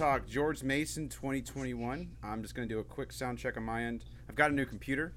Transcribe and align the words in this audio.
talk 0.00 0.26
George 0.26 0.62
Mason 0.62 1.10
2021. 1.10 2.16
I'm 2.22 2.40
just 2.42 2.54
going 2.54 2.66
to 2.66 2.74
do 2.74 2.80
a 2.80 2.84
quick 2.84 3.12
sound 3.12 3.36
check 3.36 3.58
on 3.58 3.64
my 3.64 3.84
end. 3.84 4.06
I've 4.30 4.34
got 4.34 4.50
a 4.50 4.54
new 4.54 4.64
computer, 4.64 5.12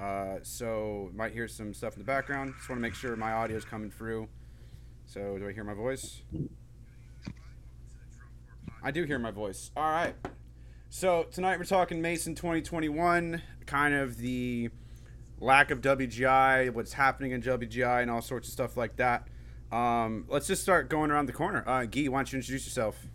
uh, 0.00 0.36
so 0.42 1.10
might 1.14 1.34
hear 1.34 1.46
some 1.46 1.74
stuff 1.74 1.92
in 1.92 1.98
the 1.98 2.06
background. 2.06 2.54
Just 2.56 2.70
want 2.70 2.78
to 2.78 2.80
make 2.80 2.94
sure 2.94 3.14
my 3.16 3.32
audio 3.32 3.54
is 3.54 3.66
coming 3.66 3.90
through. 3.90 4.30
So, 5.04 5.36
do 5.36 5.46
I 5.46 5.52
hear 5.52 5.62
my 5.62 5.74
voice? 5.74 6.22
I 8.82 8.90
do 8.92 9.04
hear 9.04 9.18
my 9.18 9.30
voice. 9.30 9.70
All 9.76 9.90
right. 9.90 10.14
So, 10.88 11.26
tonight 11.30 11.58
we're 11.58 11.66
talking 11.66 12.00
Mason 12.00 12.34
2021, 12.34 13.42
kind 13.66 13.94
of 13.94 14.16
the 14.16 14.70
lack 15.38 15.70
of 15.70 15.82
WGI, 15.82 16.72
what's 16.72 16.94
happening 16.94 17.32
in 17.32 17.42
WGI, 17.42 18.00
and 18.00 18.10
all 18.10 18.22
sorts 18.22 18.48
of 18.48 18.54
stuff 18.54 18.74
like 18.78 18.96
that. 18.96 19.28
Um, 19.70 20.24
let's 20.28 20.46
just 20.46 20.62
start 20.62 20.88
going 20.88 21.10
around 21.10 21.26
the 21.26 21.34
corner. 21.34 21.62
Uh, 21.68 21.84
Guy, 21.84 22.06
why 22.06 22.20
don't 22.20 22.32
you 22.32 22.38
introduce 22.38 22.64
yourself? 22.64 23.06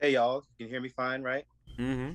Hey 0.00 0.12
y'all, 0.12 0.44
you 0.58 0.66
can 0.66 0.72
hear 0.72 0.80
me 0.80 0.90
fine, 0.90 1.22
right? 1.22 1.44
Mm-hmm. 1.76 2.12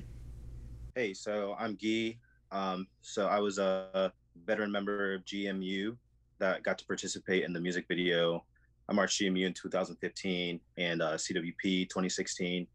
Hey, 0.94 1.12
so 1.12 1.54
I'm 1.58 1.74
Guy. 1.74 2.16
Um, 2.50 2.86
so 3.02 3.26
I 3.26 3.40
was 3.40 3.58
a 3.58 4.10
veteran 4.46 4.72
member 4.72 5.12
of 5.12 5.24
GMU 5.26 5.94
that 6.38 6.62
got 6.62 6.78
to 6.78 6.86
participate 6.86 7.44
in 7.44 7.52
the 7.52 7.60
music 7.60 7.84
video. 7.86 8.42
I 8.88 8.94
marched 8.94 9.20
GMU 9.20 9.44
in 9.44 9.52
2015 9.52 10.60
and 10.78 11.02
uh, 11.02 11.12
CWP 11.16 11.90
2016. 11.90 12.66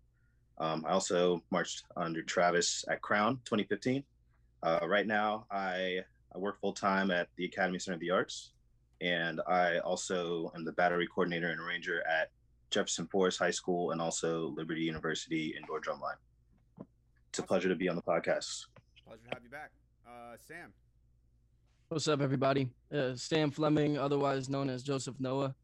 Um, 0.59 0.85
I 0.87 0.91
also 0.91 1.41
marched 1.49 1.85
under 1.97 2.21
Travis 2.21 2.85
at 2.87 3.01
Crown 3.01 3.39
2015. 3.45 4.03
Uh, 4.61 4.79
right 4.83 5.07
now, 5.07 5.47
I, 5.49 6.01
I 6.35 6.37
work 6.37 6.61
full 6.61 6.73
time 6.73 7.09
at 7.09 7.29
the 7.35 7.45
Academy 7.45 7.79
Center 7.79 7.95
of 7.95 8.01
the 8.01 8.11
Arts 8.11 8.51
and 9.01 9.41
I 9.47 9.79
also 9.79 10.51
am 10.55 10.65
the 10.65 10.73
battery 10.73 11.07
coordinator 11.07 11.49
and 11.49 11.59
arranger 11.59 12.05
at 12.07 12.29
Jefferson 12.69 13.07
Forest 13.07 13.39
High 13.39 13.51
School 13.51 13.91
and 13.91 14.01
also 14.01 14.47
Liberty 14.55 14.81
University 14.81 15.55
indoor 15.57 15.81
drumline. 15.81 16.17
It's 17.29 17.39
a 17.39 17.43
pleasure 17.43 17.69
to 17.69 17.75
be 17.75 17.89
on 17.89 17.95
the 17.95 18.01
podcast. 18.01 18.65
Pleasure 19.05 19.21
to 19.29 19.35
have 19.35 19.43
you 19.43 19.49
back, 19.49 19.71
uh, 20.07 20.35
Sam. 20.39 20.73
What's 21.89 22.07
up, 22.07 22.21
everybody? 22.21 22.69
Uh, 22.93 23.15
Sam 23.15 23.49
Fleming, 23.49 23.97
otherwise 23.97 24.49
known 24.49 24.69
as 24.69 24.83
Joseph 24.83 25.15
Noah. 25.19 25.55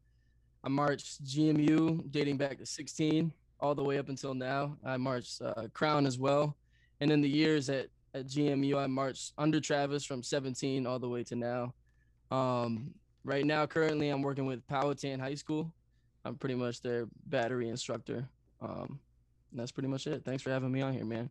I 0.64 0.68
marched 0.68 1.24
GMU 1.24 2.10
dating 2.10 2.38
back 2.38 2.58
to 2.58 2.66
16 2.66 3.32
all 3.60 3.74
the 3.74 3.84
way 3.84 3.98
up 3.98 4.08
until 4.08 4.34
now. 4.34 4.76
I 4.84 4.96
marched 4.96 5.40
uh, 5.40 5.68
Crown 5.72 6.06
as 6.06 6.18
well. 6.18 6.56
And 7.00 7.12
in 7.12 7.20
the 7.20 7.28
years 7.28 7.68
at, 7.68 7.86
at 8.14 8.26
GMU, 8.26 8.76
I 8.76 8.88
marched 8.88 9.32
under 9.38 9.60
Travis 9.60 10.04
from 10.04 10.22
17 10.22 10.86
all 10.86 10.98
the 10.98 11.08
way 11.08 11.22
to 11.24 11.36
now. 11.36 11.74
Um, 12.30 12.90
right 13.24 13.46
now, 13.46 13.66
currently, 13.66 14.08
I'm 14.08 14.22
working 14.22 14.46
with 14.46 14.66
Powhatan 14.66 15.20
High 15.20 15.34
School. 15.34 15.72
I'm 16.26 16.34
pretty 16.36 16.54
much 16.54 16.80
their 16.82 17.06
battery 17.26 17.68
instructor. 17.68 18.28
Um, 18.60 19.00
that's 19.52 19.72
pretty 19.72 19.88
much 19.88 20.06
it. 20.06 20.24
Thanks 20.24 20.42
for 20.42 20.50
having 20.50 20.72
me 20.72 20.82
on 20.82 20.92
here, 20.92 21.04
man. 21.04 21.30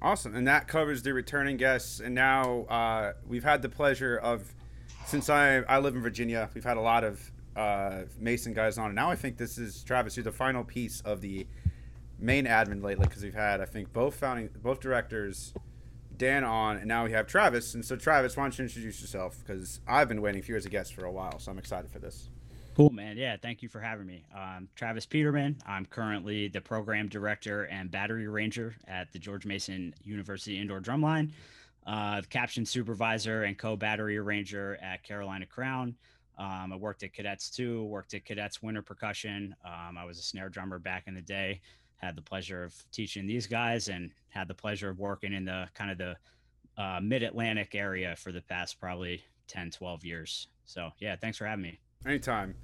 Awesome, 0.00 0.34
and 0.34 0.46
that 0.48 0.66
covers 0.66 1.02
the 1.02 1.12
returning 1.12 1.56
guests. 1.56 2.00
And 2.00 2.14
now 2.14 2.62
uh, 2.64 3.12
we've 3.26 3.44
had 3.44 3.62
the 3.62 3.68
pleasure 3.68 4.16
of, 4.16 4.54
since 5.06 5.28
I 5.30 5.58
I 5.60 5.78
live 5.78 5.94
in 5.94 6.02
Virginia, 6.02 6.48
we've 6.54 6.64
had 6.64 6.76
a 6.76 6.82
lot 6.82 7.04
of 7.04 7.32
uh, 7.56 8.02
Mason 8.18 8.52
guys 8.54 8.78
on. 8.78 8.86
And 8.86 8.94
now 8.94 9.10
I 9.10 9.16
think 9.16 9.36
this 9.36 9.58
is 9.58 9.82
Travis. 9.84 10.16
You're 10.16 10.24
the 10.24 10.32
final 10.32 10.64
piece 10.64 11.00
of 11.02 11.20
the 11.20 11.46
main 12.18 12.46
admin 12.46 12.82
lately 12.82 13.06
because 13.06 13.22
we've 13.22 13.34
had 13.34 13.60
I 13.60 13.64
think 13.64 13.92
both 13.92 14.14
founding 14.14 14.48
both 14.62 14.80
directors 14.80 15.52
Dan 16.16 16.44
on, 16.44 16.76
and 16.76 16.86
now 16.86 17.04
we 17.04 17.12
have 17.12 17.26
Travis. 17.26 17.74
And 17.74 17.84
so, 17.84 17.96
Travis, 17.96 18.36
why 18.36 18.44
don't 18.44 18.58
you 18.58 18.64
introduce 18.64 19.00
yourself? 19.00 19.38
Because 19.38 19.80
I've 19.86 20.08
been 20.08 20.22
waiting 20.22 20.42
for 20.42 20.52
you 20.52 20.56
as 20.56 20.66
a 20.66 20.70
guest 20.70 20.94
for 20.94 21.04
a 21.04 21.12
while, 21.12 21.38
so 21.38 21.50
I'm 21.50 21.58
excited 21.58 21.90
for 21.90 21.98
this. 21.98 22.30
Cool, 22.74 22.90
man. 22.90 23.16
Yeah, 23.16 23.36
thank 23.40 23.62
you 23.62 23.68
for 23.68 23.80
having 23.80 24.06
me. 24.06 24.24
Um, 24.34 24.68
Travis 24.74 25.06
Peterman. 25.06 25.56
I'm 25.64 25.86
currently 25.86 26.48
the 26.48 26.60
program 26.60 27.08
director 27.08 27.64
and 27.64 27.90
battery 27.90 28.26
arranger 28.26 28.74
at 28.88 29.12
the 29.12 29.18
George 29.18 29.46
Mason 29.46 29.94
University 30.02 30.58
Indoor 30.58 30.80
Drumline, 30.80 31.30
uh, 31.86 32.20
the 32.20 32.26
caption 32.26 32.66
supervisor 32.66 33.44
and 33.44 33.56
co 33.56 33.76
battery 33.76 34.18
arranger 34.18 34.76
at 34.82 35.04
Carolina 35.04 35.46
Crown. 35.46 35.94
Um, 36.36 36.72
I 36.72 36.76
worked 36.76 37.04
at 37.04 37.12
Cadets 37.12 37.48
too, 37.48 37.84
worked 37.84 38.12
at 38.14 38.24
Cadets 38.24 38.60
Winter 38.60 38.82
Percussion. 38.82 39.54
Um, 39.64 39.96
I 39.96 40.04
was 40.04 40.18
a 40.18 40.22
snare 40.22 40.48
drummer 40.48 40.80
back 40.80 41.04
in 41.06 41.14
the 41.14 41.22
day 41.22 41.60
had 42.04 42.16
the 42.16 42.22
pleasure 42.22 42.64
of 42.64 42.74
teaching 42.92 43.26
these 43.26 43.46
guys 43.46 43.88
and 43.88 44.10
had 44.28 44.48
the 44.48 44.54
pleasure 44.54 44.90
of 44.90 44.98
working 44.98 45.32
in 45.32 45.44
the 45.44 45.66
kind 45.74 45.90
of 45.90 45.98
the 45.98 46.16
uh, 46.76 47.00
mid-atlantic 47.02 47.74
area 47.74 48.14
for 48.16 48.32
the 48.32 48.42
past 48.42 48.78
probably 48.80 49.22
10 49.46 49.70
12 49.70 50.04
years 50.04 50.48
so 50.64 50.90
yeah 50.98 51.14
thanks 51.16 51.38
for 51.38 51.46
having 51.46 51.62
me 51.62 51.78
anytime 52.06 52.54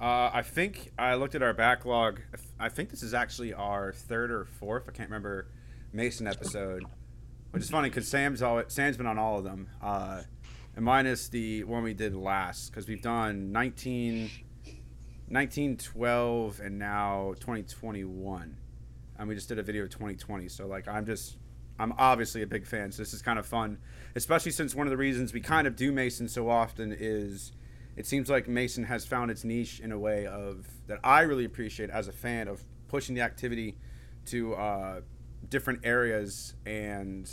uh, 0.00 0.30
i 0.32 0.42
think 0.42 0.92
i 0.98 1.14
looked 1.14 1.34
at 1.34 1.42
our 1.42 1.54
backlog 1.54 2.20
i 2.58 2.68
think 2.68 2.90
this 2.90 3.02
is 3.02 3.14
actually 3.14 3.52
our 3.52 3.92
third 3.92 4.30
or 4.30 4.44
fourth 4.44 4.84
i 4.88 4.92
can't 4.92 5.08
remember 5.08 5.48
mason 5.92 6.26
episode 6.26 6.84
which 7.50 7.62
is 7.62 7.70
funny 7.70 7.88
because 7.88 8.06
sam's 8.06 8.42
always, 8.42 8.66
sam's 8.68 8.96
been 8.96 9.06
on 9.06 9.18
all 9.18 9.38
of 9.38 9.44
them 9.44 9.68
uh, 9.82 10.22
and 10.76 10.84
minus 10.84 11.28
the 11.28 11.64
one 11.64 11.82
we 11.82 11.94
did 11.94 12.14
last 12.14 12.70
because 12.70 12.86
we've 12.86 13.02
done 13.02 13.50
19 13.52 14.30
1912 15.30 16.60
and 16.60 16.78
now 16.78 17.34
2021 17.40 18.56
and 19.18 19.28
we 19.28 19.34
just 19.34 19.48
did 19.48 19.58
a 19.58 19.62
video 19.62 19.82
of 19.82 19.90
2020. 19.90 20.48
So 20.48 20.66
like 20.66 20.88
I'm 20.88 21.04
just 21.04 21.36
I'm 21.78 21.92
obviously 21.98 22.42
a 22.42 22.46
big 22.46 22.66
fan. 22.66 22.90
So 22.92 23.02
this 23.02 23.12
is 23.12 23.22
kind 23.22 23.38
of 23.38 23.46
fun, 23.46 23.78
especially 24.14 24.52
since 24.52 24.74
one 24.74 24.86
of 24.86 24.90
the 24.90 24.96
reasons 24.96 25.32
we 25.32 25.40
kind 25.40 25.66
of 25.66 25.76
do 25.76 25.92
Mason 25.92 26.28
so 26.28 26.48
often 26.48 26.96
is 26.98 27.52
it 27.98 28.06
seems 28.06 28.30
like 28.30 28.46
Mason 28.46 28.84
has 28.84 29.04
found 29.04 29.28
its 29.28 29.42
niche 29.42 29.80
in 29.80 29.90
a 29.90 29.98
way 29.98 30.24
of 30.24 30.68
that 30.86 31.00
I 31.02 31.22
really 31.22 31.44
appreciate 31.44 31.90
as 31.90 32.06
a 32.06 32.12
fan 32.12 32.46
of 32.46 32.62
pushing 32.86 33.16
the 33.16 33.22
activity 33.22 33.76
to 34.26 34.54
uh, 34.54 35.00
different 35.48 35.80
areas. 35.82 36.54
And 36.64 37.28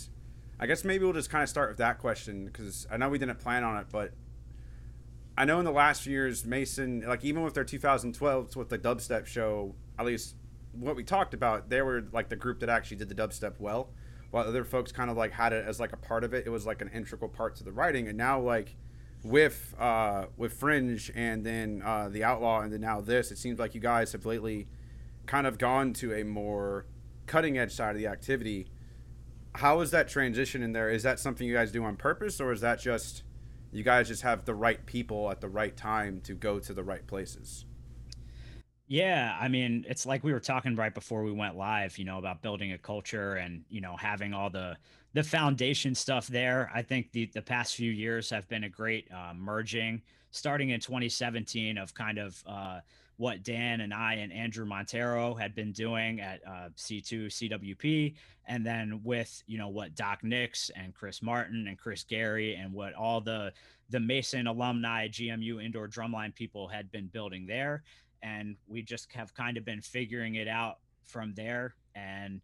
I 0.59 0.65
guess 0.65 0.83
maybe 0.83 1.03
we'll 1.03 1.13
just 1.13 1.29
kind 1.29 1.43
of 1.43 1.49
start 1.49 1.69
with 1.69 1.77
that 1.77 1.99
question 1.99 2.45
because 2.47 2.87
I 2.89 2.97
know 2.97 3.09
we 3.09 3.19
didn't 3.19 3.37
plan 3.37 3.63
on 3.63 3.77
it, 3.77 3.85
but 3.91 4.13
I 5.37 5.45
know 5.45 5.59
in 5.59 5.65
the 5.65 5.71
last 5.71 6.07
years, 6.07 6.45
Mason, 6.45 7.03
like 7.07 7.23
even 7.23 7.43
with 7.43 7.53
their 7.53 7.63
2012 7.63 8.55
with 8.55 8.69
the 8.69 8.79
dubstep 8.79 9.27
show, 9.27 9.75
at 9.99 10.05
least 10.07 10.35
what 10.73 10.95
we 10.95 11.03
talked 11.03 11.35
about, 11.35 11.69
they 11.69 11.83
were 11.83 12.05
like 12.11 12.29
the 12.29 12.35
group 12.35 12.59
that 12.61 12.69
actually 12.69 12.97
did 12.97 13.09
the 13.09 13.15
dubstep 13.15 13.59
well, 13.59 13.91
while 14.31 14.47
other 14.47 14.63
folks 14.63 14.91
kind 14.91 15.11
of 15.11 15.15
like 15.15 15.31
had 15.31 15.53
it 15.53 15.63
as 15.63 15.79
like 15.79 15.93
a 15.93 15.97
part 15.97 16.23
of 16.23 16.33
it. 16.33 16.47
It 16.47 16.49
was 16.49 16.65
like 16.65 16.81
an 16.81 16.89
integral 16.91 17.29
part 17.29 17.55
to 17.57 17.63
the 17.63 17.71
writing, 17.71 18.07
and 18.07 18.17
now 18.17 18.39
like 18.39 18.75
with 19.25 19.74
uh, 19.80 20.25
with 20.38 20.53
Fringe 20.53 21.12
and 21.16 21.44
then 21.46 21.81
uh, 21.84 22.09
the 22.09 22.24
Outlaw 22.24 22.62
and 22.62 22.72
then 22.72 22.81
now 22.81 23.02
this, 23.02 23.31
it 23.31 23.38
seems 23.38 23.59
like 23.59 23.75
you 23.75 23.81
guys 23.81 24.12
have 24.12 24.25
lately 24.25 24.68
kind 25.25 25.47
of 25.47 25.58
gone 25.58 25.94
to 25.94 26.13
a 26.13 26.24
more 26.24 26.86
cutting 27.25 27.58
edge 27.58 27.74
side 27.74 27.96
of 27.96 27.97
the 27.97 28.08
activity. 28.08 28.68
How 29.56 29.81
is 29.81 29.91
that 29.91 30.08
transition 30.08 30.62
in 30.62 30.74
there? 30.74 30.90
Is 30.90 31.03
that 31.03 31.19
something 31.19 31.47
you 31.47 31.53
guys 31.53 31.72
do 31.72 31.84
on 31.84 31.96
purpose, 31.96 32.40
or 32.40 32.52
is 32.52 32.62
that 32.62 32.80
just 32.80 33.24
you 33.72 33.84
guys 33.84 34.08
just 34.08 34.22
have 34.22 34.46
the 34.46 34.53
right 34.53 34.86
people 34.86 35.31
at 35.31 35.42
the 35.42 35.50
right 35.50 35.75
time 35.75 36.22
to 36.22 36.34
go 36.34 36.59
to 36.59 36.74
the 36.74 36.84
right 36.84 37.06
places? 37.07 37.66
Yeah, 38.88 39.36
I 39.40 39.47
mean, 39.47 39.84
it's 39.88 40.06
like 40.06 40.24
we 40.24 40.31
were 40.31 40.40
talking 40.40 40.75
right 40.75 40.94
before 40.94 41.24
we 41.24 41.31
went 41.31 41.57
live, 41.57 41.97
you 41.97 42.06
know, 42.06 42.19
about 42.19 42.44
building 42.44 42.72
a 42.72 42.78
culture 42.78 43.34
and, 43.34 43.63
you 43.68 43.81
know, 43.81 43.96
having 43.97 44.34
all 44.34 44.52
the 44.52 44.78
the 45.15 45.23
foundation 45.23 45.95
stuff 45.95 46.27
there. 46.27 46.69
I 46.75 46.81
think 46.81 47.11
the 47.13 47.31
the 47.33 47.41
past 47.41 47.75
few 47.75 47.89
years 47.89 48.29
have 48.29 48.47
been 48.49 48.65
a 48.65 48.69
great 48.69 49.07
uh, 49.11 49.33
merging, 49.33 50.01
starting 50.31 50.71
in 50.71 50.81
2017 50.81 51.77
of 51.77 51.93
kind 51.93 52.17
of 52.17 52.43
uh, 52.45 52.81
what 53.15 53.41
Dan 53.41 53.79
and 53.79 53.93
I 53.93 54.15
and 54.15 54.33
Andrew 54.33 54.65
Montero 54.65 55.33
had 55.33 55.55
been 55.55 55.71
doing 55.71 56.19
at 56.19 56.41
uh, 56.45 56.67
C2 56.75 57.27
CWP, 57.27 58.13
and 58.50 58.65
then 58.65 59.00
with 59.06 59.41
you 59.47 59.57
know 59.57 59.69
what 59.69 59.95
Doc 59.95 60.19
Nix 60.21 60.69
and 60.75 60.94
Chris 60.94 61.23
Martin 61.23 61.69
and 61.69 61.77
Chris 61.79 62.03
Gary 62.03 62.56
and 62.56 62.73
what 62.73 62.94
all 62.94 63.21
the 63.21 63.53
the 63.89 64.01
Mason 64.01 64.47
alumni 64.47 65.07
GMU 65.07 65.63
indoor 65.63 65.88
drumline 65.88 66.35
people 66.35 66.68
had 66.68 66.91
been 66.91 67.07
building 67.07 67.45
there 67.47 67.83
and 68.23 68.56
we 68.68 68.81
just 68.81 69.13
have 69.13 69.31
kind 69.35 69.56
of 69.56 69.63
been 69.63 69.79
figuring 69.79 70.35
it 70.35 70.47
out 70.47 70.79
from 71.03 71.35
there 71.35 71.75
and 71.94 72.41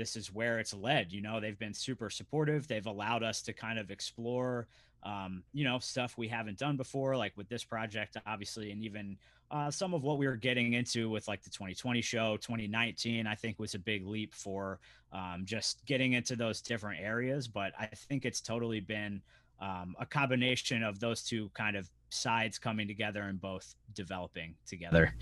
this 0.00 0.16
is 0.16 0.32
where 0.32 0.58
it's 0.58 0.72
led 0.72 1.12
you 1.12 1.20
know 1.20 1.40
they've 1.40 1.58
been 1.58 1.74
super 1.74 2.08
supportive 2.08 2.66
they've 2.66 2.86
allowed 2.86 3.22
us 3.22 3.42
to 3.42 3.52
kind 3.52 3.78
of 3.78 3.90
explore 3.90 4.66
um, 5.02 5.42
you 5.52 5.62
know 5.62 5.78
stuff 5.78 6.16
we 6.16 6.26
haven't 6.26 6.58
done 6.58 6.78
before 6.78 7.18
like 7.18 7.36
with 7.36 7.50
this 7.50 7.62
project 7.62 8.16
obviously 8.26 8.70
and 8.70 8.82
even 8.82 9.18
uh, 9.50 9.70
some 9.70 9.92
of 9.92 10.02
what 10.02 10.16
we 10.16 10.26
were 10.26 10.36
getting 10.36 10.72
into 10.72 11.10
with 11.10 11.28
like 11.28 11.42
the 11.42 11.50
2020 11.50 12.00
show 12.00 12.38
2019 12.38 13.26
i 13.26 13.34
think 13.34 13.58
was 13.58 13.74
a 13.74 13.78
big 13.78 14.06
leap 14.06 14.34
for 14.34 14.80
um, 15.12 15.42
just 15.44 15.84
getting 15.84 16.14
into 16.14 16.34
those 16.34 16.62
different 16.62 16.98
areas 16.98 17.46
but 17.46 17.72
i 17.78 17.84
think 17.86 18.24
it's 18.24 18.40
totally 18.40 18.80
been 18.80 19.20
um, 19.60 19.94
a 20.00 20.06
combination 20.06 20.82
of 20.82 20.98
those 20.98 21.22
two 21.22 21.50
kind 21.52 21.76
of 21.76 21.90
sides 22.08 22.58
coming 22.58 22.88
together 22.88 23.22
and 23.24 23.38
both 23.38 23.74
developing 23.94 24.54
together. 24.66 25.14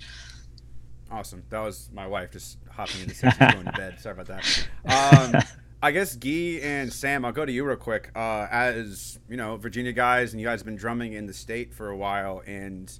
Awesome. 1.11 1.43
That 1.49 1.59
was 1.59 1.89
my 1.91 2.05
wife 2.05 2.31
just 2.31 2.57
hopping 2.69 3.01
into 3.01 3.15
the 3.15 3.51
going 3.53 3.65
to 3.65 3.71
bed. 3.71 3.99
Sorry 3.99 4.13
about 4.13 4.27
that. 4.27 5.33
Um, 5.33 5.41
I 5.81 5.91
guess 5.91 6.15
Guy 6.15 6.59
and 6.61 6.91
Sam, 6.91 7.23
I'll 7.23 7.31
go 7.31 7.45
to 7.45 7.51
you 7.51 7.65
real 7.65 7.77
quick. 7.77 8.11
Uh, 8.13 8.47
as 8.51 9.17
you 9.29 9.37
know, 9.37 9.55
Virginia 9.55 9.93
guys, 9.93 10.33
and 10.33 10.41
you 10.41 10.45
guys 10.45 10.59
have 10.59 10.65
been 10.65 10.75
drumming 10.75 11.13
in 11.13 11.25
the 11.25 11.33
state 11.33 11.73
for 11.73 11.89
a 11.89 11.95
while, 11.95 12.43
and 12.45 12.91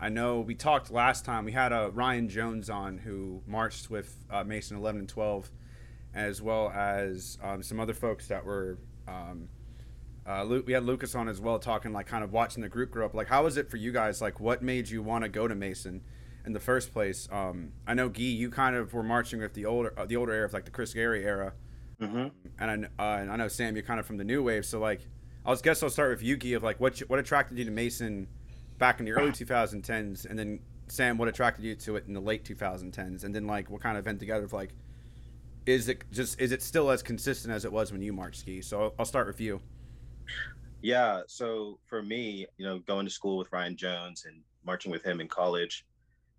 I 0.00 0.08
know 0.08 0.40
we 0.40 0.54
talked 0.54 0.90
last 0.90 1.24
time. 1.24 1.44
We 1.44 1.52
had 1.52 1.72
a 1.72 1.84
uh, 1.84 1.88
Ryan 1.88 2.28
Jones 2.28 2.68
on 2.68 2.98
who 2.98 3.42
marched 3.46 3.90
with 3.90 4.16
uh, 4.30 4.44
Mason 4.44 4.76
11 4.76 5.00
and 5.00 5.08
12, 5.08 5.50
as 6.14 6.40
well 6.40 6.70
as 6.70 7.38
um, 7.42 7.62
some 7.62 7.78
other 7.78 7.94
folks 7.94 8.28
that 8.28 8.44
were. 8.44 8.78
Um, 9.06 9.48
uh, 10.26 10.44
we 10.66 10.72
had 10.72 10.84
Lucas 10.84 11.14
on 11.14 11.28
as 11.28 11.40
well, 11.40 11.58
talking 11.60 11.92
like 11.92 12.06
kind 12.06 12.24
of 12.24 12.32
watching 12.32 12.60
the 12.60 12.68
group 12.68 12.90
grow 12.90 13.06
up. 13.06 13.14
Like, 13.14 13.28
how 13.28 13.44
was 13.44 13.56
it 13.56 13.70
for 13.70 13.76
you 13.76 13.92
guys? 13.92 14.20
Like, 14.20 14.40
what 14.40 14.60
made 14.62 14.88
you 14.88 15.00
want 15.02 15.22
to 15.22 15.28
go 15.28 15.46
to 15.46 15.54
Mason 15.54 16.02
in 16.46 16.52
the 16.52 16.60
first 16.60 16.92
place? 16.92 17.28
Um, 17.30 17.72
I 17.86 17.94
know 17.94 18.08
Gee, 18.08 18.30
you 18.30 18.50
kind 18.50 18.76
of 18.76 18.94
were 18.94 19.02
marching 19.02 19.40
with 19.40 19.54
the 19.54 19.66
older 19.66 19.92
uh, 19.98 20.06
the 20.06 20.16
older 20.16 20.32
era, 20.32 20.46
of 20.46 20.52
like 20.52 20.64
the 20.64 20.70
Chris 20.70 20.94
Gary 20.94 21.24
era, 21.24 21.52
mm-hmm. 22.00 22.28
and 22.58 22.88
I, 22.98 23.02
uh, 23.02 23.18
and 23.18 23.30
I 23.30 23.36
know 23.36 23.48
Sam, 23.48 23.76
you're 23.76 23.84
kind 23.84 24.00
of 24.00 24.06
from 24.06 24.16
the 24.16 24.24
new 24.24 24.42
wave. 24.42 24.64
So 24.64 24.78
like, 24.78 25.00
I 25.44 25.50
was 25.50 25.60
guess 25.60 25.82
I'll 25.82 25.90
start 25.90 26.10
with 26.10 26.22
Yuki 26.22 26.54
of 26.54 26.62
like 26.62 26.80
what 26.80 26.98
what 27.00 27.18
attracted 27.18 27.58
you 27.58 27.64
to 27.64 27.70
Mason 27.70 28.28
back 28.78 29.00
in 29.00 29.06
the 29.06 29.12
early 29.12 29.32
2010s, 29.32 30.24
and 30.24 30.38
then 30.38 30.60
Sam, 30.88 31.18
what 31.18 31.28
attracted 31.28 31.64
you 31.64 31.74
to 31.74 31.96
it 31.96 32.04
in 32.06 32.14
the 32.14 32.20
late 32.20 32.44
2010s, 32.44 33.24
and 33.24 33.34
then 33.34 33.46
like 33.46 33.68
what 33.68 33.82
kind 33.82 33.98
of 33.98 34.04
event 34.04 34.20
together 34.20 34.44
of 34.44 34.52
like, 34.52 34.70
is 35.66 35.88
it 35.88 36.04
just 36.12 36.40
is 36.40 36.52
it 36.52 36.62
still 36.62 36.90
as 36.90 37.02
consistent 37.02 37.52
as 37.52 37.64
it 37.64 37.72
was 37.72 37.92
when 37.92 38.00
you 38.02 38.12
marched 38.12 38.40
ski? 38.40 38.62
So 38.62 38.94
I'll 38.98 39.04
start 39.04 39.26
with 39.26 39.40
you. 39.40 39.60
Yeah, 40.82 41.22
so 41.26 41.78
for 41.86 42.02
me, 42.02 42.46
you 42.58 42.66
know, 42.66 42.78
going 42.80 43.06
to 43.06 43.10
school 43.10 43.38
with 43.38 43.50
Ryan 43.50 43.76
Jones 43.76 44.24
and 44.26 44.42
marching 44.64 44.92
with 44.92 45.02
him 45.04 45.20
in 45.20 45.28
college, 45.28 45.84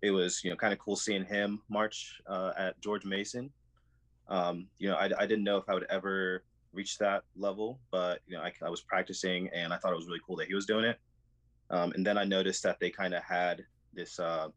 it 0.02 0.10
was 0.10 0.42
you 0.44 0.50
know 0.50 0.56
kind 0.56 0.72
of 0.72 0.78
cool 0.78 0.96
seeing 0.96 1.24
him 1.24 1.60
march 1.68 2.20
uh, 2.26 2.52
at 2.56 2.80
George 2.80 3.04
Mason. 3.04 3.50
Um, 4.28 4.66
you 4.78 4.88
know, 4.88 4.96
I, 4.96 5.04
I 5.18 5.26
didn't 5.26 5.44
know 5.44 5.56
if 5.56 5.68
I 5.68 5.74
would 5.74 5.86
ever 5.88 6.42
reach 6.72 6.98
that 6.98 7.22
level, 7.36 7.80
but 7.90 8.20
you 8.26 8.36
know, 8.36 8.42
I, 8.42 8.52
I 8.64 8.68
was 8.68 8.82
practicing 8.82 9.48
and 9.54 9.72
I 9.72 9.78
thought 9.78 9.92
it 9.92 9.96
was 9.96 10.06
really 10.06 10.20
cool 10.26 10.36
that 10.36 10.48
he 10.48 10.54
was 10.54 10.66
doing 10.66 10.84
it. 10.84 10.98
Um, 11.70 11.92
and 11.92 12.06
then 12.06 12.18
I 12.18 12.24
noticed 12.24 12.62
that 12.62 12.78
they 12.80 12.90
kind 12.90 13.14
of 13.14 13.22
had 13.22 13.64
this 13.94 14.18
uh, 14.18 14.48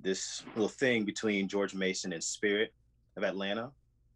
this 0.00 0.42
little 0.54 0.68
thing 0.68 1.04
between 1.04 1.48
George 1.48 1.74
Mason 1.74 2.12
and 2.12 2.22
Spirit 2.22 2.72
of 3.16 3.24
Atlanta. 3.24 3.70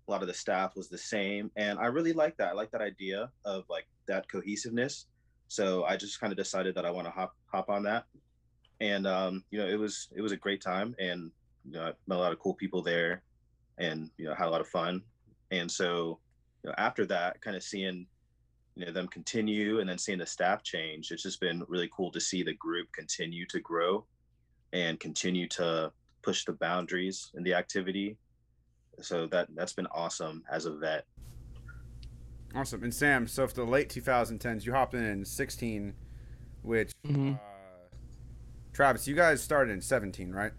A 0.06 0.10
lot 0.10 0.22
of 0.22 0.28
the 0.28 0.34
staff 0.34 0.74
was 0.74 0.88
the 0.88 0.98
same, 0.98 1.50
and 1.56 1.78
I 1.78 1.86
really 1.86 2.12
like 2.12 2.36
that. 2.38 2.48
I 2.48 2.52
like 2.52 2.70
that 2.70 2.80
idea 2.80 3.30
of 3.44 3.64
like 3.68 3.86
that 4.06 4.30
cohesiveness. 4.30 5.06
So 5.48 5.84
I 5.84 5.96
just 5.96 6.20
kind 6.20 6.32
of 6.32 6.36
decided 6.36 6.74
that 6.74 6.84
I 6.84 6.90
want 6.90 7.06
to 7.06 7.10
hop 7.10 7.34
hop 7.46 7.70
on 7.70 7.82
that, 7.84 8.04
and 8.80 9.06
um, 9.06 9.44
you 9.50 9.58
know, 9.58 9.66
it 9.66 9.78
was 9.78 10.08
it 10.14 10.20
was 10.20 10.32
a 10.32 10.36
great 10.36 10.60
time, 10.60 10.94
and 10.98 11.30
you 11.64 11.72
know, 11.72 11.82
I 11.82 11.92
met 12.06 12.18
a 12.18 12.20
lot 12.20 12.32
of 12.32 12.38
cool 12.38 12.54
people 12.54 12.82
there, 12.82 13.22
and 13.78 14.10
you 14.16 14.26
know, 14.26 14.34
had 14.34 14.48
a 14.48 14.50
lot 14.50 14.60
of 14.60 14.68
fun. 14.68 15.02
And 15.50 15.70
so, 15.70 16.18
you 16.62 16.68
know, 16.70 16.74
after 16.78 17.06
that, 17.06 17.40
kind 17.40 17.56
of 17.56 17.62
seeing 17.62 18.06
you 18.78 18.86
know 18.86 18.92
them 18.92 19.08
continue 19.08 19.80
and 19.80 19.88
then 19.90 19.98
seeing 19.98 20.18
the 20.18 20.26
staff 20.26 20.62
change 20.62 21.10
it's 21.10 21.24
just 21.24 21.40
been 21.40 21.64
really 21.66 21.90
cool 21.94 22.12
to 22.12 22.20
see 22.20 22.44
the 22.44 22.54
group 22.54 22.90
continue 22.92 23.44
to 23.46 23.58
grow 23.58 24.04
and 24.72 25.00
continue 25.00 25.48
to 25.48 25.90
push 26.22 26.44
the 26.44 26.52
boundaries 26.52 27.32
in 27.34 27.42
the 27.42 27.52
activity 27.52 28.16
so 29.00 29.26
that 29.26 29.48
that's 29.54 29.72
been 29.72 29.88
awesome 29.88 30.44
as 30.50 30.64
a 30.64 30.72
vet 30.76 31.04
awesome 32.54 32.84
and 32.84 32.94
sam 32.94 33.26
so 33.26 33.46
for 33.48 33.54
the 33.54 33.64
late 33.64 33.88
2010s 33.88 34.64
you 34.64 34.72
hopped 34.72 34.94
in 34.94 35.04
in 35.04 35.24
16 35.24 35.92
which 36.62 36.92
mm-hmm. 37.04 37.32
uh, 37.32 37.47
travis 38.78 39.08
you 39.08 39.16
guys 39.16 39.42
started 39.42 39.72
in 39.72 39.80
17 39.80 40.30
right 40.30 40.52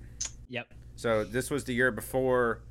yep 0.50 0.68
so 0.96 1.24
this 1.24 1.50
was 1.50 1.64
the 1.64 1.74
year 1.74 1.90
before 1.90 2.62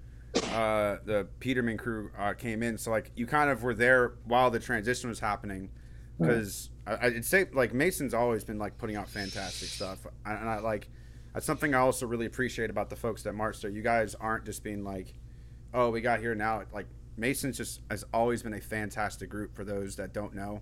uh, 0.52 0.98
the 1.06 1.26
Peterman 1.40 1.78
crew 1.78 2.10
uh, 2.18 2.34
came 2.34 2.62
in. 2.62 2.76
So 2.76 2.90
like 2.90 3.10
you 3.16 3.26
kind 3.26 3.50
of 3.50 3.62
were 3.62 3.74
there 3.74 4.12
while 4.24 4.50
the 4.50 4.60
transition 4.60 5.08
was 5.08 5.18
happening, 5.18 5.70
because 6.18 6.68
I, 6.86 7.06
I'd 7.06 7.24
say 7.24 7.46
like 7.52 7.72
Mason's 7.72 8.14
always 8.14 8.44
been 8.44 8.58
like 8.58 8.76
putting 8.76 8.96
out 8.96 9.08
fantastic 9.08 9.68
stuff, 9.68 10.06
and 10.26 10.48
I 10.48 10.58
like 10.58 10.88
that's 11.32 11.46
something 11.46 11.74
I 11.74 11.78
also 11.78 12.06
really 12.06 12.26
appreciate 12.26 12.70
about 12.70 12.90
the 12.90 12.96
folks 12.96 13.22
that 13.22 13.32
march 13.34 13.62
there. 13.62 13.70
You 13.70 13.82
guys 13.82 14.14
aren't 14.14 14.44
just 14.44 14.62
being 14.62 14.84
like, 14.84 15.14
oh, 15.72 15.90
we 15.90 16.00
got 16.00 16.20
here 16.20 16.34
now. 16.34 16.62
Like 16.72 16.86
Mason's 17.16 17.56
just 17.56 17.80
has 17.90 18.04
always 18.12 18.42
been 18.42 18.54
a 18.54 18.60
fantastic 18.60 19.30
group 19.30 19.54
for 19.54 19.64
those 19.64 19.96
that 19.96 20.12
don't 20.12 20.34
know. 20.34 20.60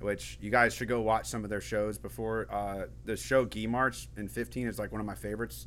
Which 0.00 0.38
you 0.40 0.50
guys 0.50 0.74
should 0.74 0.88
go 0.88 1.00
watch 1.00 1.26
some 1.26 1.44
of 1.44 1.50
their 1.50 1.60
shows 1.60 1.98
before. 1.98 2.46
Uh, 2.50 2.86
the 3.04 3.16
show 3.16 3.44
Gee 3.44 3.66
March 3.66 4.08
in 4.16 4.28
15 4.28 4.66
is 4.66 4.78
like 4.78 4.92
one 4.92 5.00
of 5.00 5.06
my 5.06 5.14
favorites. 5.14 5.66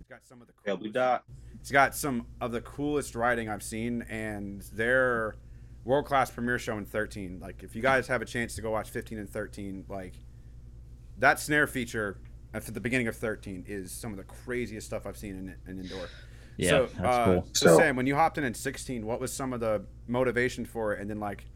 It's 0.00 0.08
got 0.08 0.26
some 0.26 0.40
of 0.40 0.46
the 0.46 0.54
coolest, 0.64 0.94
yeah, 0.94 1.18
it's 1.60 1.70
got 1.70 1.94
some 1.94 2.26
of 2.40 2.52
the 2.52 2.60
coolest 2.60 3.14
writing 3.14 3.48
I've 3.48 3.62
seen, 3.62 4.02
and 4.02 4.62
their 4.72 5.36
world 5.84 6.06
class 6.06 6.30
premiere 6.30 6.58
show 6.58 6.76
in 6.78 6.86
13. 6.86 7.40
Like, 7.40 7.62
if 7.62 7.76
you 7.76 7.82
guys 7.82 8.06
have 8.08 8.22
a 8.22 8.24
chance 8.24 8.54
to 8.56 8.62
go 8.62 8.70
watch 8.70 8.90
15 8.90 9.18
and 9.18 9.28
13, 9.28 9.84
like 9.88 10.14
that 11.18 11.38
snare 11.38 11.66
feature 11.66 12.18
at 12.52 12.64
the 12.66 12.80
beginning 12.80 13.08
of 13.08 13.16
13 13.16 13.64
is 13.66 13.92
some 13.92 14.12
of 14.12 14.16
the 14.16 14.24
craziest 14.24 14.86
stuff 14.86 15.06
I've 15.06 15.16
seen 15.16 15.56
in, 15.66 15.70
in 15.70 15.80
indoor. 15.80 16.08
Yeah, 16.56 16.70
so, 16.70 16.86
that's 16.86 17.00
uh, 17.00 17.24
cool. 17.24 17.48
So, 17.52 17.66
so, 17.66 17.78
Sam, 17.78 17.96
when 17.96 18.06
you 18.06 18.14
hopped 18.14 18.38
in 18.38 18.44
in 18.44 18.54
16, 18.54 19.04
what 19.04 19.20
was 19.20 19.32
some 19.32 19.52
of 19.52 19.60
the 19.60 19.84
motivation 20.06 20.64
for 20.64 20.94
it? 20.94 21.00
And 21.00 21.10
then, 21.10 21.18
like, 21.18 21.46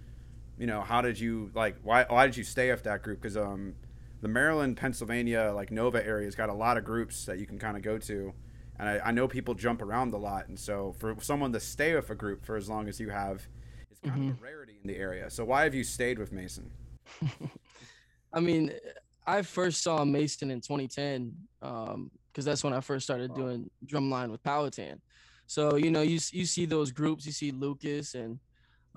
you 0.58 0.66
know, 0.66 0.80
how 0.80 1.00
did 1.00 1.18
you 1.18 1.50
like? 1.54 1.76
Why 1.82 2.04
why 2.08 2.26
did 2.26 2.36
you 2.36 2.44
stay 2.44 2.70
with 2.70 2.82
that 2.84 3.02
group? 3.02 3.20
Because 3.20 3.36
um, 3.36 3.74
the 4.20 4.28
Maryland, 4.28 4.76
Pennsylvania, 4.76 5.52
like 5.54 5.70
Nova 5.70 6.04
area's 6.04 6.34
got 6.34 6.48
a 6.48 6.54
lot 6.54 6.76
of 6.76 6.84
groups 6.84 7.24
that 7.26 7.38
you 7.38 7.46
can 7.46 7.58
kind 7.58 7.76
of 7.76 7.82
go 7.82 7.98
to 7.98 8.32
and 8.78 8.88
I, 8.88 9.00
I, 9.06 9.10
know 9.10 9.26
people 9.26 9.54
jump 9.54 9.82
around 9.82 10.14
a 10.14 10.16
lot, 10.16 10.48
and 10.48 10.58
so 10.58 10.94
for 10.98 11.16
someone 11.20 11.52
to 11.52 11.60
stay 11.60 11.94
with 11.94 12.10
a 12.10 12.14
group 12.14 12.44
for 12.44 12.56
as 12.56 12.68
long 12.68 12.88
as 12.88 13.00
you 13.00 13.10
have, 13.10 13.46
it's 13.90 14.00
kind 14.00 14.20
mm-hmm. 14.20 14.30
of 14.30 14.40
a 14.40 14.42
rarity 14.42 14.78
in 14.82 14.88
the 14.88 14.96
area. 14.96 15.28
So 15.30 15.44
why 15.44 15.64
have 15.64 15.74
you 15.74 15.84
stayed 15.84 16.18
with 16.18 16.32
Mason? 16.32 16.70
I 18.32 18.40
mean, 18.40 18.72
I 19.26 19.42
first 19.42 19.82
saw 19.82 20.04
Mason 20.04 20.50
in 20.50 20.60
2010 20.60 21.34
because 21.60 21.94
um, 21.94 22.10
that's 22.34 22.62
when 22.62 22.72
I 22.72 22.80
first 22.80 23.04
started 23.04 23.34
doing 23.34 23.68
drumline 23.84 24.30
with 24.30 24.42
Powhatan. 24.44 25.00
So 25.46 25.76
you 25.76 25.90
know, 25.90 26.02
you 26.02 26.20
you 26.30 26.44
see 26.44 26.66
those 26.66 26.92
groups, 26.92 27.26
you 27.26 27.32
see 27.32 27.50
Lucas 27.50 28.14
and 28.14 28.38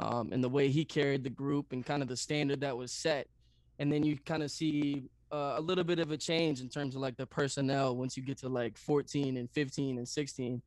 um, 0.01 0.29
and 0.31 0.43
the 0.43 0.49
way 0.49 0.69
he 0.69 0.83
carried 0.83 1.23
the 1.23 1.29
group 1.29 1.71
and 1.71 1.85
kind 1.85 2.01
of 2.01 2.07
the 2.07 2.17
standard 2.17 2.61
that 2.61 2.75
was 2.75 2.91
set, 2.91 3.27
and 3.79 3.91
then 3.91 4.03
you 4.03 4.17
kind 4.25 4.43
of 4.43 4.51
see 4.51 5.03
uh, 5.31 5.55
a 5.57 5.61
little 5.61 5.83
bit 5.83 5.99
of 5.99 6.11
a 6.11 6.17
change 6.17 6.59
in 6.59 6.67
terms 6.67 6.95
of 6.95 7.01
like 7.01 7.15
the 7.17 7.25
personnel 7.25 7.95
once 7.95 8.17
you 8.17 8.23
get 8.23 8.37
to 8.39 8.49
like 8.49 8.77
14 8.77 9.37
and 9.37 9.49
15 9.51 9.97
and 9.97 10.07
16. 10.07 10.61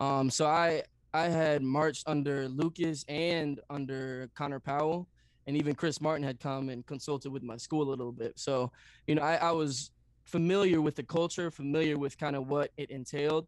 Um, 0.00 0.30
so 0.30 0.46
I 0.46 0.82
I 1.12 1.28
had 1.28 1.62
marched 1.62 2.04
under 2.06 2.48
Lucas 2.48 3.04
and 3.08 3.60
under 3.70 4.30
Connor 4.34 4.60
Powell, 4.60 5.08
and 5.46 5.56
even 5.56 5.74
Chris 5.74 6.00
Martin 6.00 6.24
had 6.24 6.38
come 6.40 6.68
and 6.68 6.86
consulted 6.86 7.30
with 7.30 7.42
my 7.42 7.56
school 7.56 7.82
a 7.82 7.90
little 7.90 8.12
bit. 8.12 8.38
So 8.38 8.70
you 9.06 9.14
know 9.16 9.22
I, 9.22 9.36
I 9.36 9.50
was 9.50 9.90
familiar 10.24 10.80
with 10.80 10.94
the 10.94 11.02
culture, 11.02 11.50
familiar 11.50 11.98
with 11.98 12.18
kind 12.18 12.36
of 12.36 12.48
what 12.48 12.70
it 12.76 12.90
entailed. 12.90 13.46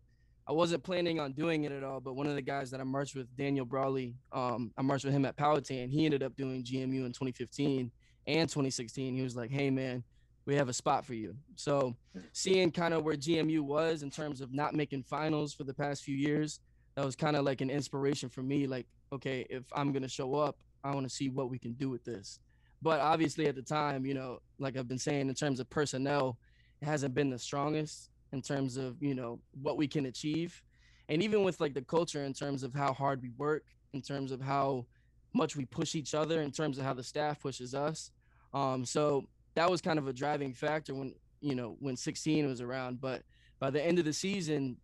I 0.48 0.52
wasn't 0.52 0.82
planning 0.82 1.20
on 1.20 1.32
doing 1.32 1.64
it 1.64 1.72
at 1.72 1.84
all, 1.84 2.00
but 2.00 2.14
one 2.14 2.26
of 2.26 2.34
the 2.34 2.42
guys 2.42 2.70
that 2.70 2.80
I 2.80 2.84
marched 2.84 3.14
with, 3.14 3.34
Daniel 3.36 3.66
Brawley, 3.66 4.14
um, 4.32 4.72
I 4.78 4.82
marched 4.82 5.04
with 5.04 5.12
him 5.12 5.26
at 5.26 5.36
Powhatan. 5.36 5.90
He 5.90 6.06
ended 6.06 6.22
up 6.22 6.36
doing 6.36 6.64
GMU 6.64 7.04
in 7.04 7.12
2015 7.12 7.90
and 8.26 8.48
2016. 8.48 9.14
He 9.14 9.22
was 9.22 9.36
like, 9.36 9.50
"Hey 9.50 9.70
man." 9.70 10.04
we 10.48 10.54
have 10.54 10.70
a 10.70 10.72
spot 10.72 11.04
for 11.04 11.12
you. 11.12 11.36
So 11.56 11.94
seeing 12.32 12.70
kind 12.70 12.94
of 12.94 13.04
where 13.04 13.16
GMU 13.16 13.60
was 13.60 14.02
in 14.02 14.10
terms 14.10 14.40
of 14.40 14.50
not 14.50 14.74
making 14.74 15.02
finals 15.02 15.52
for 15.52 15.62
the 15.62 15.74
past 15.74 16.02
few 16.02 16.16
years, 16.16 16.60
that 16.94 17.04
was 17.04 17.14
kind 17.14 17.36
of 17.36 17.44
like 17.44 17.60
an 17.60 17.68
inspiration 17.68 18.30
for 18.30 18.42
me. 18.42 18.66
Like, 18.66 18.86
okay, 19.12 19.46
if 19.50 19.64
I'm 19.74 19.92
gonna 19.92 20.08
show 20.08 20.36
up, 20.36 20.56
I 20.82 20.94
want 20.94 21.06
to 21.06 21.14
see 21.14 21.28
what 21.28 21.50
we 21.50 21.58
can 21.58 21.74
do 21.74 21.90
with 21.90 22.02
this. 22.02 22.40
But 22.80 23.00
obviously 23.00 23.46
at 23.46 23.56
the 23.56 23.62
time, 23.62 24.06
you 24.06 24.14
know, 24.14 24.38
like 24.58 24.78
I've 24.78 24.88
been 24.88 24.98
saying 24.98 25.28
in 25.28 25.34
terms 25.34 25.60
of 25.60 25.68
personnel, 25.68 26.38
it 26.80 26.86
hasn't 26.86 27.14
been 27.14 27.28
the 27.28 27.38
strongest 27.38 28.08
in 28.32 28.42
terms 28.42 28.76
of, 28.76 29.02
you 29.02 29.14
know, 29.14 29.40
what 29.62 29.76
we 29.76 29.88
can 29.88 30.06
achieve. 30.06 30.62
And 31.08 31.22
even 31.22 31.42
with 31.42 31.60
like 31.60 31.74
the 31.74 31.82
culture 31.82 32.24
in 32.24 32.34
terms 32.34 32.62
of 32.62 32.74
how 32.74 32.92
hard 32.92 33.22
we 33.22 33.30
work, 33.30 33.64
in 33.92 34.02
terms 34.02 34.32
of 34.32 34.40
how 34.40 34.86
much 35.32 35.56
we 35.56 35.64
push 35.64 35.94
each 35.94 36.14
other, 36.14 36.42
in 36.42 36.50
terms 36.50 36.78
of 36.78 36.84
how 36.84 36.94
the 36.94 37.02
staff 37.02 37.40
pushes 37.40 37.74
us. 37.74 38.10
Um, 38.52 38.84
so 38.84 39.24
that 39.54 39.70
was 39.70 39.80
kind 39.80 39.98
of 39.98 40.08
a 40.08 40.12
driving 40.12 40.52
factor 40.52 40.94
when 40.94 41.14
you 41.40 41.54
know 41.54 41.76
when 41.80 41.96
16 41.96 42.46
was 42.46 42.60
around. 42.60 43.00
But 43.00 43.22
by 43.58 43.70
the 43.70 43.84
end 43.84 43.98
of 43.98 44.04
the 44.04 44.12
season, 44.12 44.76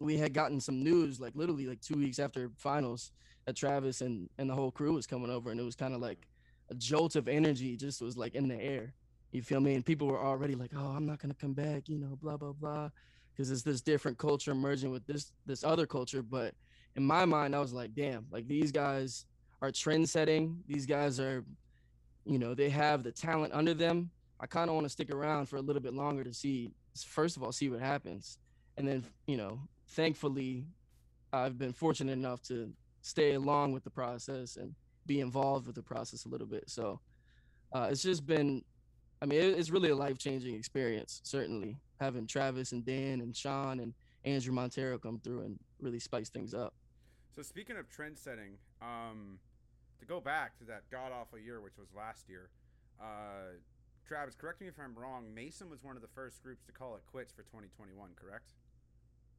we 0.00 0.16
had 0.16 0.32
gotten 0.32 0.60
some 0.60 0.82
news 0.82 1.20
like 1.20 1.34
literally 1.34 1.66
like 1.66 1.80
two 1.80 1.98
weeks 1.98 2.18
after 2.18 2.50
finals 2.56 3.12
that 3.46 3.56
Travis 3.56 4.00
and 4.00 4.28
and 4.38 4.48
the 4.48 4.54
whole 4.54 4.70
crew 4.70 4.94
was 4.94 5.06
coming 5.06 5.30
over, 5.30 5.50
and 5.50 5.60
it 5.60 5.64
was 5.64 5.76
kind 5.76 5.94
of 5.94 6.00
like 6.00 6.26
a 6.70 6.74
jolt 6.74 7.16
of 7.16 7.28
energy 7.28 7.76
just 7.76 8.00
was 8.00 8.16
like 8.16 8.34
in 8.34 8.48
the 8.48 8.60
air. 8.60 8.94
You 9.32 9.42
feel 9.42 9.60
me? 9.60 9.74
And 9.74 9.84
people 9.84 10.08
were 10.08 10.22
already 10.22 10.54
like, 10.54 10.72
"Oh, 10.74 10.92
I'm 10.96 11.06
not 11.06 11.18
gonna 11.18 11.34
come 11.34 11.52
back," 11.54 11.88
you 11.88 11.98
know, 11.98 12.18
blah 12.20 12.36
blah 12.36 12.52
blah, 12.52 12.90
because 13.32 13.50
it's 13.50 13.62
this 13.62 13.80
different 13.80 14.18
culture 14.18 14.54
merging 14.54 14.90
with 14.90 15.06
this 15.06 15.32
this 15.46 15.64
other 15.64 15.86
culture. 15.86 16.22
But 16.22 16.54
in 16.96 17.04
my 17.04 17.24
mind, 17.24 17.54
I 17.54 17.60
was 17.60 17.72
like, 17.72 17.94
"Damn! 17.94 18.26
Like 18.30 18.48
these 18.48 18.72
guys 18.72 19.26
are 19.62 19.70
trend 19.70 20.08
setting. 20.08 20.62
These 20.66 20.86
guys 20.86 21.20
are 21.20 21.44
you 22.24 22.38
know, 22.38 22.54
they 22.54 22.68
have 22.70 23.02
the 23.02 23.12
talent 23.12 23.52
under 23.52 23.74
them. 23.74 24.10
I 24.38 24.46
kind 24.46 24.68
of 24.68 24.74
want 24.74 24.84
to 24.84 24.90
stick 24.90 25.10
around 25.10 25.46
for 25.46 25.56
a 25.56 25.60
little 25.60 25.82
bit 25.82 25.94
longer 25.94 26.24
to 26.24 26.32
see, 26.32 26.72
first 27.06 27.36
of 27.36 27.42
all, 27.42 27.52
see 27.52 27.68
what 27.68 27.80
happens. 27.80 28.38
And 28.76 28.86
then, 28.86 29.04
you 29.26 29.36
know, 29.36 29.60
thankfully, 29.88 30.66
I've 31.32 31.58
been 31.58 31.72
fortunate 31.72 32.12
enough 32.12 32.42
to 32.44 32.72
stay 33.02 33.34
along 33.34 33.72
with 33.72 33.84
the 33.84 33.90
process 33.90 34.56
and 34.56 34.74
be 35.06 35.20
involved 35.20 35.66
with 35.66 35.74
the 35.76 35.82
process 35.82 36.24
a 36.24 36.28
little 36.28 36.46
bit. 36.46 36.64
So 36.68 37.00
uh, 37.72 37.88
it's 37.90 38.02
just 38.02 38.26
been, 38.26 38.62
I 39.22 39.26
mean, 39.26 39.40
it's 39.40 39.70
really 39.70 39.90
a 39.90 39.96
life 39.96 40.18
changing 40.18 40.54
experience, 40.54 41.20
certainly. 41.24 41.76
having 42.00 42.26
Travis 42.26 42.72
and 42.72 42.84
Dan 42.84 43.20
and 43.20 43.36
Sean 43.36 43.80
and 43.80 43.92
Andrew 44.24 44.54
Montero 44.54 44.98
come 44.98 45.20
through 45.22 45.40
and 45.40 45.58
really 45.80 46.00
spice 46.00 46.30
things 46.30 46.54
up. 46.54 46.74
So 47.36 47.42
speaking 47.42 47.76
of 47.76 47.88
trend 47.90 48.18
setting, 48.18 48.56
um, 48.80 49.38
to 49.98 50.06
go 50.06 50.20
back 50.20 50.58
to 50.58 50.64
that 50.64 50.82
god 50.90 51.12
awful 51.12 51.38
year, 51.38 51.60
which 51.60 51.76
was 51.78 51.88
last 51.94 52.28
year, 52.28 52.48
uh, 53.00 53.56
Travis, 54.06 54.34
correct 54.34 54.60
me 54.60 54.66
if 54.66 54.74
I'm 54.82 54.94
wrong. 54.94 55.32
Mason 55.34 55.70
was 55.70 55.84
one 55.84 55.94
of 55.94 56.02
the 56.02 56.08
first 56.08 56.42
groups 56.42 56.64
to 56.64 56.72
call 56.72 56.96
it 56.96 57.02
quits 57.10 57.32
for 57.32 57.42
2021, 57.42 58.10
correct? 58.16 58.54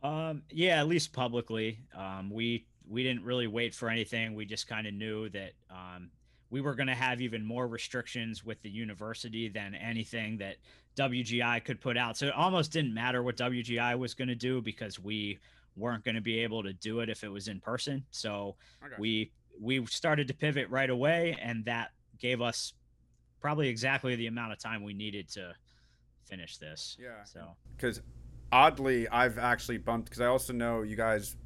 Um, 0.04 0.44
yeah, 0.50 0.80
at 0.80 0.88
least 0.88 1.14
publicly. 1.14 1.80
Um, 1.96 2.30
we 2.30 2.66
we 2.88 3.04
didn't 3.04 3.24
really 3.24 3.48
wait 3.48 3.76
for 3.76 3.90
anything. 3.90 4.34
We 4.34 4.46
just 4.46 4.68
kind 4.68 4.88
of 4.88 4.94
knew 4.94 5.30
that 5.30 5.52
um, 5.70 6.10
we 6.52 6.62
were 6.62 6.76
going 6.76 6.88
to 6.88 6.94
have 6.96 7.22
even 7.22 7.44
more 7.44 7.68
restrictions 7.68 8.46
with 8.46 8.62
the 8.62 8.70
university 8.70 9.48
than 9.48 9.74
anything 9.74 10.38
that 10.38 10.58
WGI 10.98 11.64
could 11.64 11.80
put 11.80 11.98
out. 11.98 12.18
So 12.18 12.28
it 12.28 12.34
almost 12.34 12.72
didn't 12.74 12.94
matter 12.94 13.24
what 13.24 13.38
WGI 13.38 13.98
was 13.98 14.14
going 14.14 14.28
to 14.28 14.36
do 14.36 14.62
because 14.62 15.00
we 15.00 15.40
weren't 15.78 16.04
going 16.04 16.16
to 16.16 16.22
be 16.22 16.40
able 16.40 16.62
to 16.64 16.74
do 16.74 17.00
it 17.00 17.10
if 17.10 17.24
it 17.24 17.30
was 17.30 17.48
in 17.48 17.60
person. 17.62 18.04
So 18.12 18.56
Okay. 18.86 18.96
we 19.00 19.32
we 19.60 19.86
started 19.86 20.28
to 20.28 20.34
pivot 20.34 20.70
right 20.70 20.90
away, 20.90 21.38
and 21.42 21.64
that 21.66 21.92
gave 22.20 22.42
us 22.42 22.74
probably 23.40 23.70
exactly 23.70 24.16
the 24.16 24.28
amount 24.28 24.52
of 24.52 24.60
time 24.60 24.84
we 24.84 24.94
needed 24.94 25.28
to 25.30 25.54
finish 26.26 26.58
this. 26.58 26.98
Yeah. 27.00 27.24
So 27.24 27.56
because 27.76 28.02
oddly 28.54 29.08
i've 29.08 29.38
actually 29.38 29.78
bumped 29.78 30.10
because 30.10 30.20
i 30.20 30.26
also 30.26 30.52
know 30.52 30.82
you 30.82 30.98
guys 30.98 31.38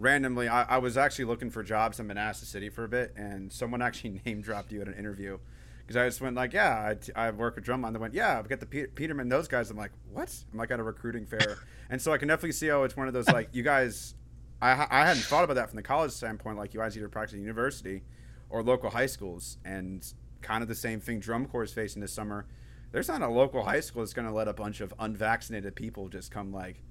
randomly 0.00 0.48
I, 0.48 0.62
I 0.62 0.78
was 0.78 0.96
actually 0.96 1.26
looking 1.26 1.50
for 1.50 1.62
jobs 1.62 2.00
in 2.00 2.06
manassas 2.06 2.48
city 2.48 2.68
for 2.68 2.84
a 2.84 2.88
bit 2.88 3.12
and 3.16 3.52
someone 3.52 3.82
actually 3.88 4.20
name 4.24 4.40
dropped 4.40 4.72
you 4.72 4.80
at 4.80 4.88
an 4.88 4.94
interview. 4.94 5.38
Because 5.80 5.96
i 5.96 6.06
just 6.06 6.20
went 6.20 6.36
like 6.36 6.52
yeah 6.52 6.94
I 7.16 7.30
work 7.30 7.56
with 7.56 7.64
drumline. 7.64 7.92
They 7.92 7.98
went 7.98 8.14
yeah 8.14 8.38
i've 8.38 8.48
got 8.48 8.60
the 8.60 8.66
Pe- 8.66 8.86
peterman 8.86 9.28
those 9.28 9.48
guys 9.48 9.70
i'm 9.70 9.76
like 9.76 9.92
what? 10.12 10.34
I'm 10.52 10.58
like 10.58 10.70
at 10.70 10.80
a 10.80 10.82
recruiting 10.82 11.26
fair. 11.26 11.58
And 11.92 12.00
so 12.00 12.12
i 12.12 12.18
can 12.18 12.28
definitely 12.28 12.52
see 12.52 12.68
how 12.68 12.84
it's 12.84 12.96
one 12.96 13.08
of 13.08 13.14
those 13.14 13.28
like 13.28 13.48
you 13.52 13.64
guys 13.64 14.14
I, 14.62 14.86
I 14.90 15.06
hadn't 15.06 15.24
thought 15.24 15.42
about 15.42 15.54
that 15.54 15.68
from 15.68 15.76
the 15.76 15.82
college 15.82 16.12
standpoint 16.12 16.56
like 16.56 16.72
you 16.72 16.78
guys 16.80 16.96
either 16.96 17.08
practice 17.08 17.34
at 17.34 17.40
university 17.40 18.02
or 18.48 18.62
local 18.62 18.90
high 18.90 19.06
schools 19.06 19.58
and 19.64 20.06
kind 20.42 20.62
of 20.62 20.68
the 20.68 20.74
same 20.74 21.00
thing 21.00 21.20
drum 21.20 21.46
corps 21.46 21.64
is 21.64 21.72
facing 21.72 22.00
this 22.00 22.12
summer. 22.12 22.46
There's 22.92 23.08
not 23.08 23.22
a 23.22 23.28
local 23.28 23.64
high 23.64 23.80
school 23.80 24.02
that's 24.02 24.12
going 24.12 24.26
to 24.26 24.34
let 24.34 24.48
a 24.48 24.52
bunch 24.52 24.80
of 24.80 24.92
unvaccinated 24.98 25.76
people 25.76 26.08
just 26.08 26.30
come 26.30 26.52
like 26.52 26.82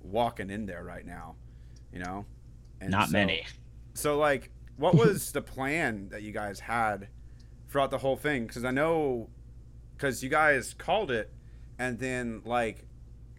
walking 0.00 0.50
in 0.50 0.66
there 0.66 0.84
right 0.84 1.04
now, 1.04 1.34
you 1.92 1.98
know? 1.98 2.26
And 2.80 2.90
not 2.90 3.08
so- 3.08 3.12
many. 3.12 3.44
So 3.94 4.16
like, 4.18 4.50
what 4.76 4.94
was 4.94 5.32
the 5.32 5.42
plan 5.42 6.08
that 6.10 6.22
you 6.22 6.32
guys 6.32 6.60
had 6.60 7.08
throughout 7.68 7.90
the 7.90 7.98
whole 7.98 8.16
thing? 8.16 8.46
Because 8.46 8.64
I 8.64 8.70
know, 8.70 9.28
because 9.96 10.22
you 10.22 10.28
guys 10.28 10.74
called 10.74 11.10
it, 11.10 11.32
and 11.78 11.98
then 11.98 12.42
like 12.44 12.84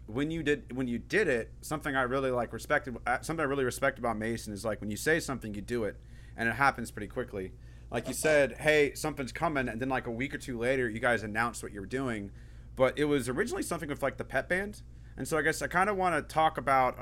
when 0.06 0.30
you 0.30 0.42
did 0.42 0.76
when 0.76 0.86
you 0.86 0.98
did 0.98 1.28
it, 1.28 1.52
something 1.62 1.94
I 1.96 2.02
really 2.02 2.30
like 2.30 2.52
respected. 2.52 2.96
uh, 3.06 3.20
Something 3.22 3.40
I 3.44 3.46
really 3.48 3.64
respect 3.64 3.98
about 3.98 4.18
Mason 4.18 4.52
is 4.52 4.64
like 4.64 4.80
when 4.80 4.90
you 4.90 4.96
say 4.96 5.20
something, 5.20 5.54
you 5.54 5.62
do 5.62 5.84
it, 5.84 5.96
and 6.36 6.48
it 6.48 6.54
happens 6.56 6.90
pretty 6.90 7.06
quickly. 7.08 7.52
Like 7.90 8.06
you 8.06 8.14
said, 8.14 8.58
hey, 8.58 8.92
something's 8.94 9.32
coming, 9.32 9.68
and 9.68 9.80
then 9.80 9.88
like 9.88 10.06
a 10.06 10.10
week 10.12 10.34
or 10.34 10.38
two 10.38 10.58
later, 10.58 10.88
you 10.88 11.00
guys 11.00 11.22
announced 11.22 11.62
what 11.62 11.72
you 11.72 11.80
were 11.80 11.86
doing. 11.86 12.30
But 12.76 12.98
it 12.98 13.04
was 13.06 13.28
originally 13.28 13.62
something 13.64 13.88
with 13.88 14.02
like 14.02 14.16
the 14.16 14.24
pep 14.24 14.48
band, 14.48 14.82
and 15.20 15.28
so 15.28 15.36
I 15.36 15.42
guess 15.42 15.60
I 15.60 15.66
kind 15.66 15.90
of 15.90 15.98
want 15.98 16.14
to 16.16 16.34
talk 16.34 16.56
about 16.56 16.96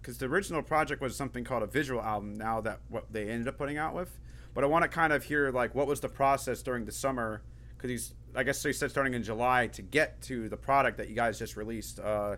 because 0.00 0.16
the 0.16 0.24
original 0.24 0.62
project 0.62 1.02
was 1.02 1.14
something 1.14 1.44
called 1.44 1.62
a 1.62 1.66
visual 1.66 2.00
album. 2.00 2.32
Now 2.32 2.62
that 2.62 2.80
what 2.88 3.12
they 3.12 3.28
ended 3.28 3.46
up 3.46 3.58
putting 3.58 3.76
out 3.76 3.94
with, 3.94 4.18
but 4.54 4.64
I 4.64 4.66
want 4.66 4.84
to 4.84 4.88
kind 4.88 5.12
of 5.12 5.22
hear 5.22 5.50
like 5.50 5.74
what 5.74 5.86
was 5.86 6.00
the 6.00 6.08
process 6.08 6.62
during 6.62 6.86
the 6.86 6.92
summer 6.92 7.42
because 7.76 7.90
he's 7.90 8.14
I 8.34 8.42
guess 8.42 8.58
so 8.58 8.70
he 8.70 8.72
said 8.72 8.90
starting 8.90 9.12
in 9.12 9.22
July 9.22 9.66
to 9.66 9.82
get 9.82 10.22
to 10.22 10.48
the 10.48 10.56
product 10.56 10.96
that 10.96 11.10
you 11.10 11.14
guys 11.14 11.38
just 11.38 11.58
released 11.58 12.00
uh, 12.00 12.36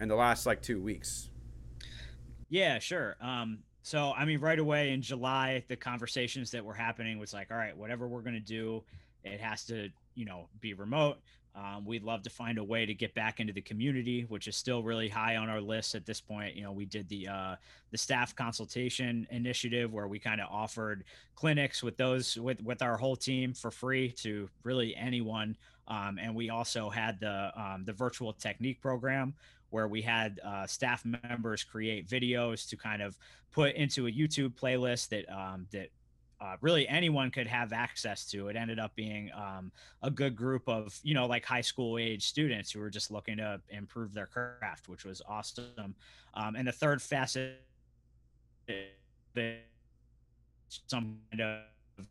in 0.00 0.08
the 0.08 0.16
last 0.16 0.46
like 0.46 0.62
two 0.62 0.80
weeks. 0.80 1.28
Yeah, 2.48 2.78
sure. 2.78 3.16
Um, 3.20 3.58
so 3.82 4.14
I 4.16 4.24
mean, 4.24 4.40
right 4.40 4.58
away 4.58 4.92
in 4.92 5.02
July, 5.02 5.62
the 5.68 5.76
conversations 5.76 6.50
that 6.52 6.64
were 6.64 6.72
happening 6.72 7.18
was 7.18 7.34
like, 7.34 7.50
all 7.50 7.58
right, 7.58 7.76
whatever 7.76 8.08
we're 8.08 8.22
gonna 8.22 8.40
do, 8.40 8.82
it 9.24 9.40
has 9.40 9.66
to, 9.66 9.90
you 10.14 10.24
know, 10.24 10.48
be 10.58 10.72
remote. 10.72 11.18
Um, 11.54 11.84
we'd 11.84 12.04
love 12.04 12.22
to 12.22 12.30
find 12.30 12.58
a 12.58 12.64
way 12.64 12.86
to 12.86 12.94
get 12.94 13.14
back 13.14 13.40
into 13.40 13.52
the 13.52 13.60
community, 13.60 14.24
which 14.28 14.46
is 14.46 14.56
still 14.56 14.82
really 14.82 15.08
high 15.08 15.36
on 15.36 15.48
our 15.48 15.60
list 15.60 15.94
at 15.94 16.06
this 16.06 16.20
point. 16.20 16.54
You 16.54 16.62
know, 16.62 16.72
we 16.72 16.84
did 16.84 17.08
the 17.08 17.28
uh, 17.28 17.56
the 17.90 17.98
staff 17.98 18.34
consultation 18.34 19.26
initiative 19.30 19.92
where 19.92 20.06
we 20.06 20.18
kind 20.18 20.40
of 20.40 20.48
offered 20.50 21.04
clinics 21.34 21.82
with 21.82 21.96
those 21.96 22.36
with 22.36 22.62
with 22.62 22.82
our 22.82 22.96
whole 22.96 23.16
team 23.16 23.52
for 23.52 23.70
free 23.70 24.12
to 24.12 24.48
really 24.62 24.94
anyone, 24.94 25.56
um, 25.88 26.18
and 26.20 26.34
we 26.34 26.50
also 26.50 26.88
had 26.88 27.18
the 27.20 27.50
um, 27.60 27.84
the 27.84 27.92
virtual 27.92 28.32
technique 28.32 28.80
program 28.80 29.34
where 29.70 29.88
we 29.88 30.02
had 30.02 30.40
uh, 30.44 30.66
staff 30.66 31.04
members 31.04 31.64
create 31.64 32.08
videos 32.08 32.68
to 32.68 32.76
kind 32.76 33.02
of 33.02 33.16
put 33.52 33.74
into 33.74 34.06
a 34.06 34.10
YouTube 34.10 34.54
playlist 34.54 35.08
that 35.08 35.28
um, 35.32 35.66
that 35.72 35.90
uh, 36.40 36.56
really 36.60 36.88
anyone 36.88 37.30
could 37.30 37.46
have 37.46 37.72
access 37.72 38.24
to. 38.30 38.48
It 38.48 38.56
ended 38.56 38.78
up 38.78 38.94
being 38.94 39.30
um, 39.34 39.70
a 40.02 40.10
good 40.10 40.34
group 40.34 40.68
of 40.68 40.98
you 41.02 41.14
know 41.14 41.26
like 41.26 41.44
high 41.44 41.60
school 41.60 41.98
age 41.98 42.26
students 42.26 42.70
who 42.70 42.80
were 42.80 42.90
just 42.90 43.10
looking 43.10 43.36
to 43.38 43.60
improve 43.68 44.14
their 44.14 44.26
craft, 44.26 44.88
which 44.88 45.04
was 45.04 45.20
awesome. 45.28 45.94
Um, 46.34 46.56
and 46.56 46.66
the 46.66 46.72
third 46.72 47.02
facet, 47.02 47.60
some 50.86 51.18
kind 51.30 51.40
of 51.40 52.06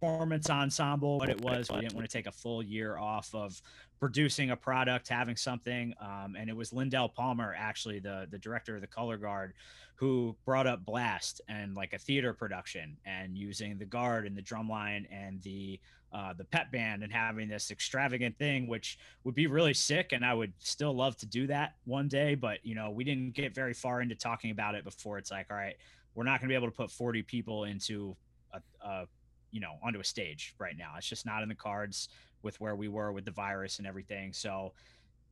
performance 0.00 0.48
ensemble 0.48 1.18
what 1.18 1.28
it 1.28 1.40
was 1.42 1.70
we 1.70 1.80
didn't 1.80 1.94
want 1.94 2.08
to 2.08 2.12
take 2.12 2.26
a 2.26 2.32
full 2.32 2.62
year 2.62 2.96
off 2.96 3.34
of 3.34 3.60
producing 4.00 4.50
a 4.50 4.56
product 4.56 5.08
having 5.08 5.36
something 5.36 5.94
um, 6.00 6.34
and 6.36 6.48
it 6.48 6.56
was 6.56 6.72
lindell 6.72 7.08
palmer 7.08 7.54
actually 7.56 7.98
the 7.98 8.26
the 8.30 8.38
director 8.38 8.74
of 8.74 8.80
the 8.80 8.86
color 8.86 9.18
guard 9.18 9.52
who 9.94 10.34
brought 10.46 10.66
up 10.66 10.84
blast 10.86 11.42
and 11.48 11.74
like 11.74 11.92
a 11.92 11.98
theater 11.98 12.32
production 12.32 12.96
and 13.04 13.36
using 13.36 13.76
the 13.76 13.84
guard 13.84 14.26
and 14.26 14.34
the 14.36 14.42
drum 14.42 14.68
line 14.68 15.06
and 15.12 15.40
the 15.42 15.78
uh, 16.12 16.32
the 16.32 16.44
pep 16.44 16.72
band 16.72 17.04
and 17.04 17.12
having 17.12 17.46
this 17.46 17.70
extravagant 17.70 18.36
thing 18.38 18.66
which 18.66 18.98
would 19.22 19.34
be 19.34 19.46
really 19.46 19.74
sick 19.74 20.12
and 20.12 20.24
i 20.24 20.32
would 20.32 20.52
still 20.58 20.94
love 20.94 21.16
to 21.16 21.26
do 21.26 21.46
that 21.46 21.74
one 21.84 22.08
day 22.08 22.34
but 22.34 22.58
you 22.64 22.74
know 22.74 22.90
we 22.90 23.04
didn't 23.04 23.32
get 23.34 23.54
very 23.54 23.74
far 23.74 24.00
into 24.00 24.14
talking 24.14 24.50
about 24.50 24.74
it 24.74 24.82
before. 24.82 25.18
It's 25.18 25.30
like 25.30 25.46
all 25.50 25.56
right 25.56 25.76
we're 26.14 26.24
not 26.24 26.40
going 26.40 26.48
to 26.48 26.52
be 26.52 26.54
able 26.54 26.66
to 26.66 26.76
put 26.76 26.90
40 26.90 27.22
people 27.22 27.64
into 27.64 28.16
a, 28.52 28.60
a 28.86 29.06
you 29.50 29.60
know 29.60 29.74
onto 29.82 30.00
a 30.00 30.04
stage 30.04 30.54
right 30.58 30.76
now. 30.76 30.94
It's 30.96 31.06
just 31.06 31.26
not 31.26 31.42
in 31.42 31.48
the 31.48 31.54
cards 31.54 32.08
with 32.42 32.60
where 32.60 32.76
we 32.76 32.88
were 32.88 33.12
with 33.12 33.24
the 33.24 33.30
virus 33.30 33.78
and 33.78 33.86
everything 33.86 34.32
so 34.32 34.72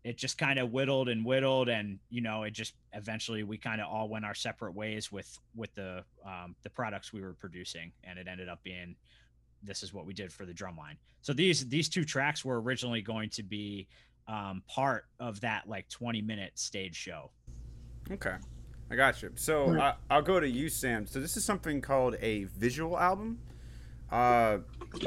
it 0.04 0.16
just 0.16 0.38
kind 0.38 0.58
of 0.58 0.70
whittled 0.70 1.08
and 1.08 1.24
whittled 1.24 1.68
and 1.68 1.98
you 2.08 2.20
know 2.20 2.44
it 2.44 2.52
just 2.52 2.74
eventually 2.92 3.42
we 3.42 3.58
kind 3.58 3.80
of 3.80 3.88
all 3.88 4.08
went 4.08 4.24
our 4.24 4.34
separate 4.34 4.74
ways 4.74 5.10
with 5.10 5.38
with 5.56 5.74
the 5.74 6.04
um, 6.24 6.54
the 6.62 6.70
products 6.70 7.12
we 7.12 7.20
were 7.20 7.34
producing 7.34 7.92
and 8.04 8.18
it 8.18 8.28
ended 8.28 8.48
up 8.48 8.62
being 8.62 8.94
this 9.62 9.82
is 9.82 9.92
what 9.92 10.06
we 10.06 10.14
did 10.14 10.32
for 10.32 10.46
the 10.46 10.54
drum 10.54 10.76
line 10.76 10.96
so 11.20 11.32
these 11.32 11.68
these 11.68 11.88
two 11.88 12.04
tracks 12.04 12.44
were 12.44 12.60
originally 12.60 13.02
going 13.02 13.28
to 13.28 13.42
be 13.42 13.88
um, 14.28 14.62
part 14.68 15.06
of 15.18 15.40
that 15.40 15.68
like 15.68 15.88
20 15.88 16.22
minute 16.22 16.52
stage 16.54 16.94
show 16.94 17.30
Okay, 18.10 18.36
I 18.90 18.96
got 18.96 19.20
you. 19.22 19.32
So 19.34 19.78
I, 19.78 19.94
I'll 20.10 20.22
go 20.22 20.40
to 20.40 20.48
you, 20.48 20.68
Sam. 20.68 21.06
So 21.06 21.20
this 21.20 21.36
is 21.36 21.44
something 21.44 21.80
called 21.80 22.16
a 22.20 22.44
visual 22.44 22.98
album. 22.98 23.38
Uh, 24.10 24.58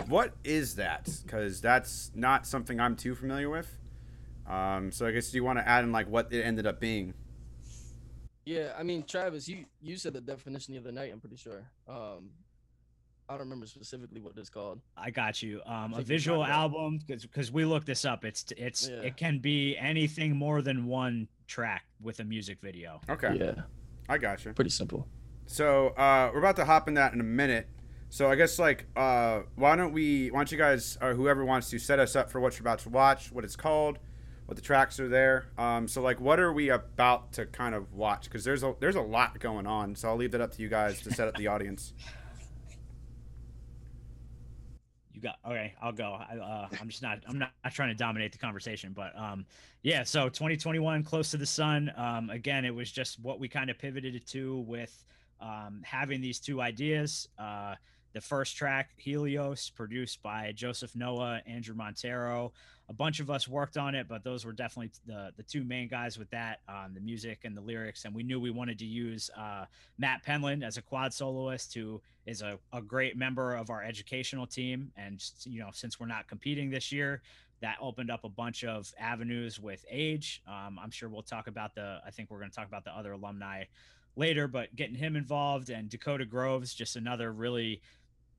what 0.07 0.33
is 0.43 0.75
that? 0.75 1.09
Because 1.23 1.61
that's 1.61 2.11
not 2.13 2.45
something 2.45 2.79
I'm 2.79 2.95
too 2.95 3.15
familiar 3.15 3.49
with. 3.49 3.77
Um, 4.47 4.91
so 4.91 5.05
I 5.05 5.11
guess 5.11 5.31
do 5.31 5.37
you 5.37 5.43
want 5.43 5.59
to 5.59 5.67
add 5.67 5.83
in 5.83 5.91
like 5.91 6.09
what 6.09 6.31
it 6.31 6.41
ended 6.41 6.65
up 6.67 6.79
being. 6.79 7.13
Yeah, 8.45 8.73
I 8.77 8.83
mean, 8.83 9.03
Travis, 9.03 9.47
you 9.47 9.65
you 9.81 9.97
said 9.97 10.13
the 10.13 10.21
definition 10.21 10.73
the 10.73 10.79
other 10.79 10.91
night. 10.91 11.11
I'm 11.13 11.19
pretty 11.19 11.35
sure. 11.37 11.69
Um, 11.87 12.31
I 13.29 13.33
don't 13.33 13.41
remember 13.41 13.65
specifically 13.65 14.19
what 14.19 14.33
it's 14.35 14.49
called. 14.49 14.81
I 14.97 15.09
got 15.11 15.41
you. 15.41 15.61
Um, 15.65 15.93
a 15.93 16.01
visual 16.01 16.43
album 16.43 16.97
because 16.97 17.21
because 17.21 17.51
we 17.51 17.65
looked 17.65 17.85
this 17.85 18.03
up. 18.03 18.25
It's 18.25 18.45
it's 18.57 18.89
Yeah. 18.89 19.01
it 19.01 19.15
can 19.15 19.39
be 19.39 19.77
anything 19.77 20.35
more 20.35 20.61
than 20.61 20.85
one 20.85 21.27
track 21.47 21.83
with 22.01 22.19
a 22.19 22.23
music 22.23 22.59
video. 22.61 22.99
Okay, 23.09 23.37
Yeah, 23.39 23.61
I 24.09 24.17
got 24.17 24.43
you. 24.43 24.53
pretty 24.53 24.71
simple. 24.71 25.07
So 25.45 25.89
uh, 25.89 26.31
we're 26.33 26.39
about 26.39 26.55
to 26.57 26.65
hop 26.65 26.87
in 26.87 26.95
that 26.95 27.13
in 27.13 27.19
a 27.21 27.23
minute. 27.23 27.67
So 28.11 28.29
I 28.29 28.35
guess 28.35 28.59
like 28.59 28.87
uh, 28.97 29.43
why 29.55 29.77
don't 29.77 29.93
we? 29.93 30.31
Why 30.31 30.39
don't 30.39 30.51
you 30.51 30.57
guys 30.57 30.97
or 31.01 31.13
whoever 31.13 31.45
wants 31.45 31.69
to 31.69 31.79
set 31.79 31.97
us 31.97 32.13
up 32.13 32.29
for 32.29 32.41
what 32.41 32.53
you're 32.53 32.63
about 32.63 32.79
to 32.79 32.89
watch, 32.89 33.31
what 33.31 33.45
it's 33.45 33.55
called, 33.55 33.99
what 34.47 34.57
the 34.57 34.61
tracks 34.61 34.99
are 34.99 35.07
there. 35.07 35.45
Um, 35.57 35.87
so 35.87 36.01
like, 36.01 36.19
what 36.19 36.37
are 36.37 36.51
we 36.51 36.69
about 36.71 37.31
to 37.33 37.45
kind 37.45 37.73
of 37.73 37.93
watch? 37.93 38.25
Because 38.25 38.43
there's 38.43 38.63
a 38.63 38.75
there's 38.81 38.97
a 38.97 39.01
lot 39.01 39.39
going 39.39 39.65
on. 39.65 39.95
So 39.95 40.09
I'll 40.09 40.17
leave 40.17 40.31
that 40.31 40.41
up 40.41 40.51
to 40.55 40.61
you 40.61 40.67
guys 40.67 40.99
to 41.03 41.13
set 41.13 41.29
up 41.29 41.37
the 41.37 41.47
audience. 41.47 41.93
You 45.13 45.21
got 45.21 45.37
okay. 45.45 45.75
I'll 45.79 45.91
go. 45.91 46.17
I, 46.19 46.37
uh, 46.37 46.67
I'm 46.79 46.89
just 46.89 47.03
not. 47.03 47.19
I'm 47.27 47.37
not, 47.37 47.51
not 47.63 47.73
trying 47.73 47.89
to 47.89 47.95
dominate 47.95 48.31
the 48.31 48.39
conversation, 48.39 48.91
but 48.91 49.15
um, 49.15 49.45
yeah. 49.83 50.03
So 50.03 50.29
2021, 50.29 51.03
close 51.03 51.29
to 51.29 51.37
the 51.37 51.45
sun. 51.45 51.91
Um, 51.95 52.31
again, 52.31 52.65
it 52.65 52.73
was 52.73 52.91
just 52.91 53.19
what 53.19 53.39
we 53.39 53.47
kind 53.47 53.69
of 53.69 53.77
pivoted 53.77 54.25
to 54.25 54.59
with 54.61 55.05
um, 55.39 55.81
having 55.83 56.21
these 56.21 56.39
two 56.39 56.59
ideas. 56.59 57.27
Uh, 57.37 57.75
the 58.13 58.21
first 58.21 58.55
track, 58.55 58.91
Helios, 58.97 59.69
produced 59.69 60.21
by 60.21 60.51
Joseph 60.53 60.95
Noah, 60.95 61.41
Andrew 61.45 61.75
Montero. 61.75 62.51
A 62.89 62.93
bunch 62.93 63.21
of 63.21 63.29
us 63.29 63.47
worked 63.47 63.77
on 63.77 63.95
it, 63.95 64.07
but 64.09 64.23
those 64.23 64.43
were 64.43 64.51
definitely 64.51 64.91
the 65.05 65.31
the 65.37 65.43
two 65.43 65.63
main 65.63 65.87
guys 65.87 66.17
with 66.17 66.29
that, 66.31 66.59
um, 66.67 66.93
the 66.93 66.99
music 66.99 67.39
and 67.45 67.55
the 67.55 67.61
lyrics. 67.61 68.03
And 68.03 68.13
we 68.13 68.23
knew 68.23 68.39
we 68.39 68.51
wanted 68.51 68.79
to 68.79 68.85
use 68.85 69.29
uh, 69.37 69.65
Matt 69.97 70.25
Penland 70.25 70.61
as 70.61 70.75
a 70.75 70.81
quad 70.81 71.13
soloist, 71.13 71.73
who 71.73 72.01
is 72.25 72.41
a, 72.41 72.59
a 72.73 72.81
great 72.81 73.15
member 73.15 73.55
of 73.55 73.69
our 73.69 73.81
educational 73.81 74.45
team. 74.45 74.91
And 74.97 75.19
just, 75.19 75.45
you 75.45 75.59
know, 75.61 75.69
since 75.71 75.99
we're 75.99 76.07
not 76.07 76.27
competing 76.27 76.69
this 76.69 76.91
year, 76.91 77.21
that 77.61 77.77
opened 77.79 78.11
up 78.11 78.25
a 78.25 78.29
bunch 78.29 78.65
of 78.65 78.91
avenues 78.99 79.57
with 79.57 79.85
age. 79.89 80.41
Um, 80.45 80.77
I'm 80.81 80.91
sure 80.91 81.07
we'll 81.07 81.21
talk 81.21 81.47
about 81.47 81.75
the. 81.75 81.99
I 82.05 82.11
think 82.11 82.29
we're 82.29 82.39
going 82.39 82.51
to 82.51 82.55
talk 82.55 82.67
about 82.67 82.83
the 82.83 82.91
other 82.91 83.13
alumni 83.13 83.63
later, 84.15 84.47
but 84.47 84.75
getting 84.75 84.95
him 84.95 85.15
involved 85.15 85.69
and 85.69 85.89
Dakota 85.89 86.25
Groves, 86.25 86.73
just 86.73 86.95
another 86.95 87.31
really 87.31 87.81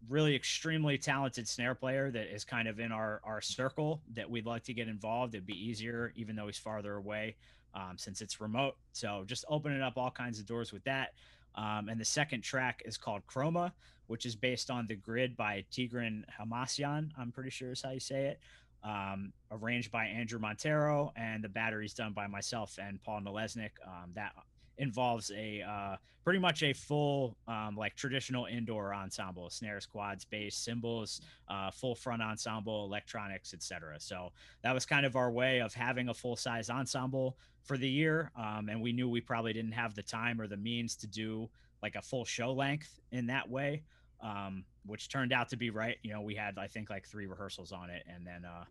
really 0.09 0.35
extremely 0.35 0.99
talented 0.99 1.47
snare 1.47 1.75
player 1.75 2.11
that 2.11 2.35
is 2.35 2.45
kind 2.45 2.69
of 2.69 2.81
in 2.81 2.93
our 2.93 3.21
our 3.25 3.41
circle 3.41 4.01
that 4.15 4.29
we'd 4.29 4.47
like 4.47 4.65
to 4.65 4.75
get 4.75 4.89
involved. 4.89 5.35
It'd 5.35 5.47
be 5.47 5.55
easier, 5.55 6.13
even 6.17 6.37
though 6.37 6.47
he's 6.47 6.59
farther 6.59 6.95
away, 6.95 7.37
um, 7.75 7.97
since 7.97 8.21
it's 8.21 8.41
remote. 8.41 8.77
So 8.93 9.25
just 9.27 9.45
opening 9.49 9.83
up 9.83 9.97
all 9.97 10.11
kinds 10.11 10.39
of 10.39 10.47
doors 10.47 10.73
with 10.73 10.85
that. 10.85 11.15
Um, 11.55 11.89
and 11.89 12.01
the 12.01 12.05
second 12.05 12.43
track 12.43 12.83
is 12.85 12.97
called 12.97 13.23
Chroma, 13.27 13.73
which 14.07 14.27
is 14.27 14.35
based 14.35 14.71
on 14.71 14.87
the 14.87 14.97
grid 14.97 15.37
by 15.37 15.65
Tigran 15.71 16.25
Hamasyan. 16.41 17.11
I'm 17.19 17.31
pretty 17.31 17.51
sure 17.51 17.73
is 17.73 17.83
how 17.83 17.91
you 17.91 18.01
say 18.01 18.27
it. 18.27 18.41
Um, 18.85 19.33
arranged 19.53 19.93
by 19.93 20.07
Andrew 20.07 20.41
Montero, 20.41 21.13
and 21.15 21.45
the 21.45 21.49
batteries 21.49 21.95
done 21.95 22.13
by 22.13 22.27
myself 22.27 22.79
and 22.83 23.01
Paul 23.03 23.21
Nalesnik. 23.21 23.71
Um, 23.87 24.11
that 24.15 24.33
involves 24.79 25.31
a 25.37 25.63
uh, 25.63 25.97
pretty 26.25 26.39
much 26.39 26.63
a 26.63 26.73
full 26.73 27.37
um, 27.49 27.77
like 27.77 27.95
traditional 27.97 28.47
indoor 28.47 28.95
ensemble 28.95 29.51
snares 29.51 29.87
quads 29.87 30.25
bass 30.25 30.57
cymbals 30.57 31.21
uh, 31.49 31.71
full 31.71 31.95
front 31.95 32.23
ensemble 32.23 32.85
electronics 32.85 33.55
etc 33.55 33.97
so 33.99 34.31
that 34.63 34.73
was 34.73 34.87
kind 34.87 35.05
of 35.05 35.17
our 35.17 35.31
way 35.31 35.61
of 35.61 35.75
having 35.75 36.09
a 36.09 36.15
full 36.15 36.37
size 36.37 36.71
ensemble 36.71 37.37
for 37.63 37.77
the 37.77 37.89
year 37.89 38.31
um, 38.37 38.69
and 38.69 38.81
we 38.81 38.93
knew 38.93 39.09
we 39.09 39.21
probably 39.21 39.53
didn't 39.53 39.73
have 39.73 39.95
the 39.95 40.03
time 40.03 40.41
or 40.41 40.47
the 40.47 40.57
means 40.57 40.97
to 40.97 41.07
do 41.07 41.49
like 41.83 41.97
a 41.97 42.03
full 42.03 42.25
show 42.25 42.53
length 42.53 43.01
in 43.11 43.27
that 43.27 43.49
way 43.49 43.83
um, 44.23 44.65
which 44.87 45.09
turned 45.09 45.33
out 45.33 45.49
to 45.49 45.57
be 45.57 45.71
right. 45.71 45.99
You 46.03 46.13
know 46.13 46.21
we 46.21 46.35
had 46.35 46.59
i 46.59 46.67
think 46.67 46.91
like 46.91 47.07
three 47.07 47.27
rehearsals 47.27 47.73
on 47.73 47.91
it 47.91 48.05
and 48.07 48.27
then 48.27 48.45
uh, 48.45 48.65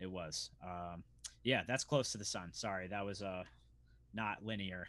it 0.00 0.10
was 0.10 0.50
um, 0.62 1.02
yeah 1.42 1.62
that's 1.66 1.84
close 1.84 2.12
to 2.12 2.18
the 2.18 2.24
sun. 2.24 2.50
Sorry 2.52 2.86
that 2.88 3.04
was 3.04 3.22
uh 3.22 3.44
not 4.14 4.44
linear 4.44 4.86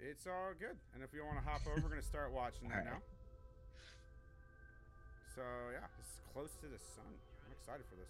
it's 0.00 0.26
all 0.26 0.52
good. 0.58 0.76
And 0.94 1.02
if 1.02 1.12
you 1.14 1.24
want 1.24 1.38
to 1.38 1.44
hop 1.44 1.62
over, 1.66 1.80
we're 1.82 1.88
going 1.88 2.00
to 2.00 2.06
start 2.06 2.32
watching 2.32 2.68
that 2.68 2.76
right. 2.76 2.84
now. 2.84 3.02
So, 5.34 5.42
yeah, 5.72 5.86
it's 5.98 6.20
close 6.32 6.50
to 6.60 6.66
the 6.66 6.78
sun. 6.78 7.08
I'm 7.08 7.52
excited 7.52 7.84
for 7.88 7.96
this. 7.96 8.08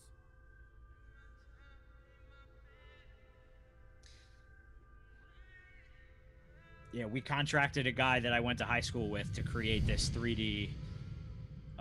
yeah, 6.93 7.07
we 7.07 7.21
contracted 7.21 7.87
a 7.87 7.93
guy 7.93 8.21
that 8.21 8.33
I 8.33 8.41
went 8.41 8.59
to 8.59 8.65
high 8.65 8.81
school 8.81 9.09
with 9.09 9.33
to 9.35 9.43
create 9.43 9.87
this 9.87 10.11
3D, 10.11 10.69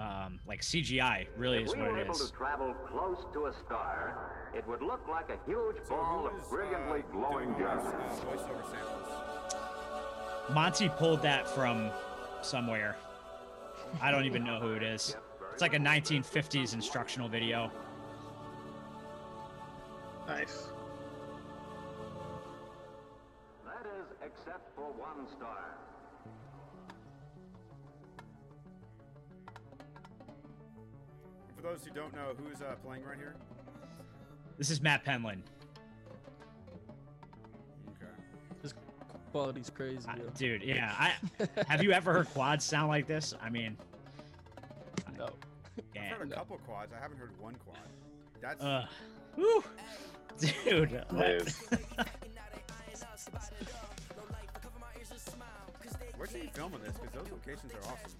um, 0.01 0.39
like 0.47 0.61
CGI. 0.61 1.27
Really 1.37 1.59
If 1.59 1.67
is 1.67 1.73
we 1.75 1.81
what 1.81 1.91
were 1.91 1.99
it 1.99 2.05
able 2.05 2.15
to 2.15 2.31
travel 2.31 2.73
close 2.87 3.23
to 3.33 3.45
a 3.45 3.53
star, 3.65 4.31
it 4.55 4.67
would 4.67 4.81
look 4.81 5.07
like 5.07 5.29
a 5.29 5.37
huge 5.49 5.77
So, 5.83 5.95
ball 5.95 6.27
of 6.27 6.49
brilliantly 6.49 7.01
uh, 7.01 7.11
glowing 7.11 7.53
doing 7.53 7.63
all 7.67 7.75
these, 7.77 7.85
gas. 7.85 8.21
uh, 8.21 8.25
voiceover 8.25 8.71
samples? 8.71 9.07
Monty 10.53 10.89
pulled 10.89 11.21
that 11.21 11.47
from 11.47 11.91
somewhere. 12.41 12.97
I 14.01 14.09
don't 14.11 14.25
even 14.25 14.43
know 14.43 14.59
who 14.59 14.73
it 14.73 14.83
is. 14.83 15.15
It's 15.53 15.61
like 15.61 15.73
a 15.73 15.79
1950s 15.79 16.73
instructional 16.73 17.29
video. 17.29 17.71
Nice. 20.27 20.69
That 23.65 23.85
is, 23.85 24.07
except 24.25 24.73
for 24.75 24.91
one 24.93 25.27
star. 25.35 25.75
For 31.61 31.67
those 31.67 31.83
who 31.85 31.91
don't 31.91 32.13
know, 32.15 32.33
who's 32.43 32.61
uh, 32.61 32.75
playing 32.83 33.03
right 33.03 33.17
here? 33.17 33.35
This 34.57 34.69
is 34.69 34.81
Matt 34.81 35.05
Penland. 35.05 35.41
Okay. 37.89 38.11
This 38.61 38.73
quality's 39.31 39.69
crazy. 39.69 40.07
I- 40.07 40.17
yo. 40.17 40.23
dude, 40.35 40.63
yeah. 40.63 40.93
I 40.97 41.13
have 41.67 41.83
you 41.83 41.91
ever 41.91 42.13
heard 42.13 42.27
quads 42.29 42.65
sound 42.65 42.87
like 42.89 43.07
this? 43.07 43.33
I 43.41 43.49
mean, 43.49 43.77
no. 45.17 45.29
I've 45.95 46.17
heard 46.17 46.27
a 46.27 46.29
No. 46.31 46.35
couple 46.37 46.57
quads. 46.59 46.91
I 46.97 47.01
haven't 47.01 47.17
heard 47.17 47.31
one 47.39 47.55
quad. 47.65 47.77
That's 48.41 48.63
Uh, 48.63 48.85
whew. 49.35 49.63
dude. 50.39 51.03
Live. 56.21 56.31
where's 56.33 56.43
he 56.43 56.49
filming 56.49 56.81
this? 56.83 56.93
Because 56.97 57.13
those 57.13 57.31
locations 57.31 57.73
are 57.73 57.91
awesome. 57.91 58.11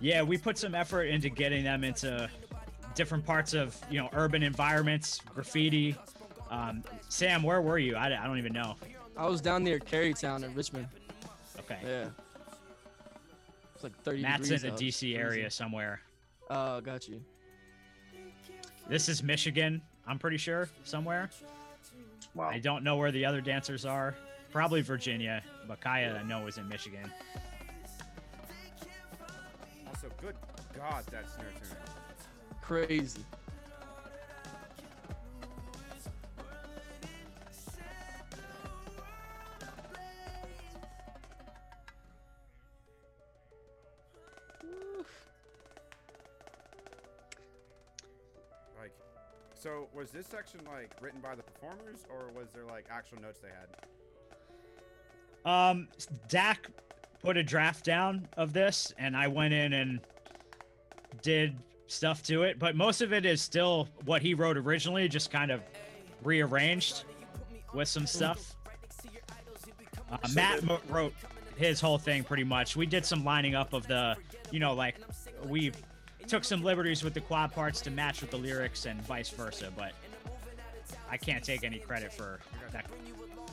Yeah, 0.00 0.22
we 0.22 0.38
put 0.38 0.58
some 0.58 0.74
effort 0.74 1.04
into 1.04 1.28
getting 1.28 1.64
them 1.64 1.82
into 1.82 2.28
different 2.94 3.24
parts 3.24 3.54
of 3.54 3.76
you 3.90 3.98
know 3.98 4.08
urban 4.12 4.42
environments, 4.42 5.20
graffiti. 5.34 5.96
Um, 6.50 6.82
Sam, 7.08 7.42
where 7.42 7.60
were 7.60 7.78
you? 7.78 7.96
I, 7.96 8.06
I 8.06 8.26
don't 8.26 8.38
even 8.38 8.52
know. 8.52 8.76
I 9.16 9.26
was 9.26 9.40
down 9.40 9.64
near 9.64 9.78
Carytown 9.78 10.44
in 10.44 10.54
Richmond. 10.54 10.86
Okay, 11.58 11.78
Yeah. 11.84 12.08
It's 13.74 13.84
like 13.84 13.96
30 14.02 14.22
Matt's 14.22 14.50
in 14.50 14.60
the 14.60 14.72
out. 14.72 14.78
DC 14.78 14.80
Crazy. 14.80 15.16
area 15.16 15.50
somewhere. 15.50 16.00
Oh, 16.50 16.80
got 16.80 17.06
you. 17.08 17.20
This 18.88 19.08
is 19.08 19.22
Michigan. 19.22 19.80
I'm 20.06 20.18
pretty 20.18 20.36
sure 20.36 20.68
somewhere. 20.82 21.30
Wow. 22.34 22.48
I 22.48 22.58
don't 22.58 22.82
know 22.82 22.96
where 22.96 23.12
the 23.12 23.24
other 23.24 23.40
dancers 23.40 23.84
are. 23.84 24.16
Probably 24.50 24.80
Virginia, 24.80 25.42
but 25.66 25.80
Kaya 25.80 26.18
I 26.18 26.22
know 26.22 26.46
is 26.46 26.56
in 26.58 26.68
Michigan. 26.68 27.12
Also, 29.86 30.08
good 30.20 30.34
God, 30.76 31.04
that 31.10 31.28
snare 31.30 31.46
tuning. 31.52 31.76
Crazy. 32.62 33.24
Like, 48.78 48.92
so 49.54 49.88
was 49.94 50.10
this 50.10 50.26
section 50.26 50.60
like 50.72 50.90
written 51.00 51.20
by 51.20 51.34
the 51.34 51.42
performers, 51.42 52.06
or 52.10 52.30
was 52.34 52.48
there 52.54 52.64
like 52.64 52.86
actual 52.90 53.20
notes 53.20 53.40
they 53.40 53.48
had? 53.48 53.68
Um, 55.48 55.88
Dak 56.28 56.68
put 57.22 57.38
a 57.38 57.42
draft 57.42 57.82
down 57.82 58.28
of 58.36 58.52
this, 58.52 58.92
and 58.98 59.16
I 59.16 59.28
went 59.28 59.54
in 59.54 59.72
and 59.72 60.00
did 61.22 61.56
stuff 61.86 62.22
to 62.24 62.42
it. 62.42 62.58
But 62.58 62.76
most 62.76 63.00
of 63.00 63.14
it 63.14 63.24
is 63.24 63.40
still 63.40 63.88
what 64.04 64.20
he 64.20 64.34
wrote 64.34 64.58
originally, 64.58 65.08
just 65.08 65.30
kind 65.30 65.50
of 65.50 65.62
rearranged 66.22 67.04
with 67.72 67.88
some 67.88 68.06
stuff. 68.06 68.56
Uh, 70.10 70.18
Matt 70.34 70.62
mo- 70.64 70.80
wrote 70.90 71.14
his 71.56 71.80
whole 71.80 71.98
thing 71.98 72.24
pretty 72.24 72.44
much. 72.44 72.76
We 72.76 72.84
did 72.84 73.06
some 73.06 73.24
lining 73.24 73.54
up 73.54 73.72
of 73.72 73.86
the, 73.86 74.16
you 74.50 74.60
know, 74.60 74.74
like 74.74 74.96
we 75.46 75.72
took 76.26 76.44
some 76.44 76.62
liberties 76.62 77.02
with 77.02 77.14
the 77.14 77.20
quad 77.22 77.52
parts 77.52 77.80
to 77.82 77.90
match 77.90 78.20
with 78.20 78.30
the 78.30 78.36
lyrics 78.36 78.84
and 78.84 79.00
vice 79.02 79.30
versa. 79.30 79.72
But 79.74 79.92
I 81.10 81.16
can't 81.16 81.42
take 81.42 81.64
any 81.64 81.78
credit 81.78 82.12
for 82.12 82.38
that. 82.72 82.84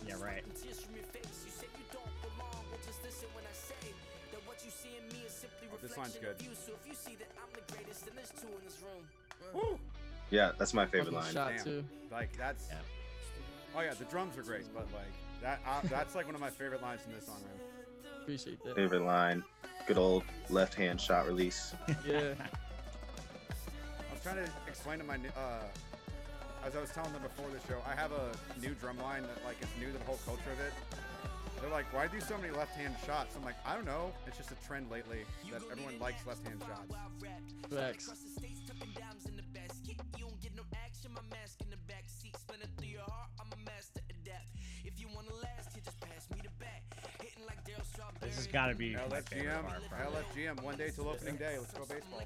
Yeah, 0.06 0.16
right. 0.22 0.44
This 5.96 5.98
line's 5.98 6.16
good. 6.18 6.36
Yeah, 10.32 10.52
that's 10.58 10.74
my 10.74 10.86
favorite 10.86 11.14
Fucking 11.14 11.20
line. 11.20 11.34
shot 11.34 11.52
Damn. 11.56 11.64
too. 11.64 11.84
Like 12.12 12.36
that's. 12.38 12.68
Yeah. 12.70 12.78
Oh 13.78 13.82
yeah, 13.82 13.94
the 13.94 14.06
drums 14.06 14.38
are 14.38 14.42
great, 14.42 14.64
but 14.74 14.88
like 14.94 15.06
that. 15.42 15.60
Uh, 15.68 15.82
that's 15.88 16.16
like 16.16 16.26
one 16.26 16.36
of 16.36 16.42
my 16.42 16.50
favorite 16.50 16.82
lines 16.82 17.02
in 17.08 17.14
this 17.14 17.26
song, 17.26 17.42
man. 17.42 18.12
Appreciate 18.22 18.64
that. 18.64 18.76
Favorite 18.76 19.04
line. 19.04 19.44
Good 19.88 19.98
old 19.98 20.24
left 20.50 20.74
hand 20.74 21.00
shot 21.00 21.28
release. 21.28 21.74
Yeah. 22.08 22.34
I 22.40 24.14
was 24.14 24.22
trying 24.24 24.38
to 24.38 24.50
explain 24.68 24.98
to 24.98 25.04
my, 25.06 25.18
new- 25.18 25.30
uh, 25.38 25.60
as 26.66 26.76
I 26.76 26.82
was 26.82 26.90
telling 26.90 27.14
them 27.14 27.22
before 27.22 27.46
the 27.52 27.60
show, 27.72 27.80
I 27.88 27.94
have 27.94 28.12
a 28.12 28.32
new 28.60 28.74
drum 28.82 28.98
line 28.98 29.22
that 29.22 29.46
like 29.46 29.58
is 29.62 29.68
new 29.80 29.92
to 29.92 29.98
the 29.98 30.04
whole 30.06 30.20
culture 30.26 30.50
of 30.52 30.60
it. 30.60 30.74
They're 31.66 31.74
like, 31.74 31.92
why 31.92 32.06
do 32.06 32.20
so 32.20 32.38
many 32.38 32.54
left-hand 32.54 32.94
shots? 33.08 33.36
I'm 33.36 33.44
like, 33.44 33.56
I 33.66 33.74
don't 33.74 33.86
know. 33.86 34.12
It's 34.28 34.38
just 34.38 34.52
a 34.52 34.68
trend 34.68 34.92
lately 34.92 35.26
that 35.52 35.64
everyone 35.72 35.98
likes 36.00 36.24
left-hand 36.28 36.62
shots. 36.62 36.94
Facts. 37.74 38.12
This 48.22 48.36
has 48.36 48.48
got 48.48 48.68
to 48.68 48.76
be 48.76 48.94
my 48.94 49.22
favorite 49.22 49.50
LFGM, 49.50 49.68
part. 49.68 49.82
probably. 49.90 50.44
LFGM, 50.44 50.62
one 50.62 50.78
day 50.78 50.92
till 50.94 51.10
opening 51.10 51.36
day. 51.38 51.58
Let's 51.58 51.74
go 51.74 51.86
baseball. 51.86 52.22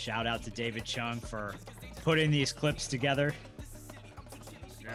Shout 0.00 0.26
out 0.26 0.42
to 0.44 0.50
David 0.50 0.86
Chung 0.86 1.20
for 1.20 1.54
putting 2.04 2.30
these 2.30 2.54
clips 2.54 2.86
together. 2.86 3.34
Yeah. 4.80 4.88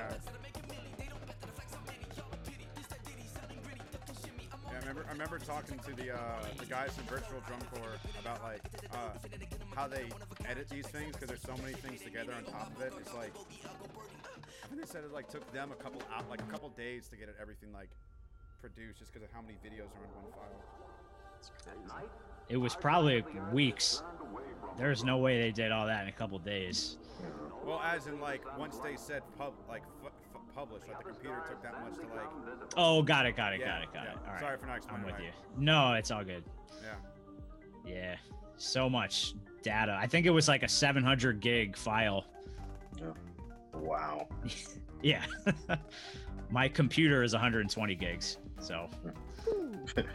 Yeah, 4.66 4.74
I 4.74 4.78
remember, 4.80 5.06
I 5.08 5.12
remember 5.12 5.38
talking 5.38 5.78
to 5.78 5.94
the 5.96 6.16
uh, 6.16 6.18
the 6.58 6.66
guys 6.66 6.90
from 6.96 7.06
Virtual 7.06 7.40
Drum 7.46 7.60
Corps 7.76 8.00
about 8.20 8.42
like 8.42 8.64
uh, 8.94 9.14
how 9.76 9.88
they 9.88 10.10
edit 10.44 10.70
these 10.70 10.88
things 10.88 11.12
because 11.12 11.28
there's 11.28 11.44
so 11.44 11.56
many 11.62 11.76
things 11.76 12.02
together 12.02 12.34
on 12.36 12.44
top 12.44 12.76
of 12.76 12.82
it. 12.82 12.92
It's 13.00 13.14
like 13.14 13.34
I 14.64 14.68
think 14.70 14.82
they 14.82 14.88
said 14.88 15.04
it 15.04 15.14
like 15.14 15.30
took 15.30 15.46
them 15.54 15.72
a 15.72 15.76
couple 15.76 16.02
out 16.18 16.28
like 16.32 16.42
a 16.42 16.52
couple 16.52 16.70
days 16.70 17.08
to 17.10 17.16
get 17.16 17.30
it 17.30 17.36
everything 17.40 17.72
like 17.72 17.90
produced 18.60 18.98
just 18.98 19.14
because 19.14 19.30
of 19.30 19.32
how 19.36 19.42
many 19.44 19.54
videos 19.62 19.94
are 19.94 20.02
in 20.02 20.10
one 20.18 20.32
file. 20.34 22.25
It 22.50 22.58
was 22.58 22.76
probably 22.76 23.24
weeks. 23.52 24.04
There's 24.78 25.04
no 25.04 25.18
way 25.18 25.42
they 25.42 25.52
did 25.52 25.72
all 25.72 25.86
that 25.88 26.04
in 26.04 26.10
a 26.10 26.12
couple 26.12 26.38
days. 26.40 26.98
Well, 27.66 27.82
as 27.84 28.08
in 28.08 28.20
like 28.20 28.44
once 28.60 28.78
they 28.78 28.96
said 28.96 29.24
pub 29.38 29.54
like 29.68 29.82
f- 30.06 30.12
f- 30.36 30.42
publish, 30.54 30.84
like 30.88 31.00
the 31.00 31.06
computer 31.06 31.42
took 31.50 31.64
that 31.64 31.82
much 31.84 31.96
to 31.96 32.02
like 32.02 32.28
Oh, 32.78 33.02
got 33.02 33.26
it, 33.26 33.36
got 33.36 33.54
it, 33.54 33.60
Yeah, 33.62 33.68
got 33.80 33.82
it, 33.84 33.94
got 33.94 34.04
yeah. 34.04 34.12
it. 34.12 34.18
All 34.28 34.32
right. 34.34 34.40
Sorry 34.40 34.58
for 34.58 34.68
not 34.68 34.78
explaining. 34.78 35.02
I'm 35.06 35.12
with 35.12 35.16
right. 35.20 35.24
you. 35.58 35.64
No, 35.64 35.94
it's 35.94 36.12
all 36.12 36.24
good. 36.24 36.44
yeah. 36.84 36.96
Yeah, 37.92 38.16
so 38.58 38.90
much 38.90 39.34
data. 39.64 39.98
I 40.00 40.08
think 40.08 40.26
it 40.26 40.32
was 40.32 40.48
like 40.48 40.64
a 40.64 40.68
700 40.68 41.40
gig 41.40 41.76
file. 41.76 42.26
Wow. 43.74 44.28
Yeah. 45.02 45.24
My 46.50 46.68
computer 46.68 47.22
is 47.22 47.34
120 47.34 47.94
gigs. 47.96 48.38
So. 48.60 48.90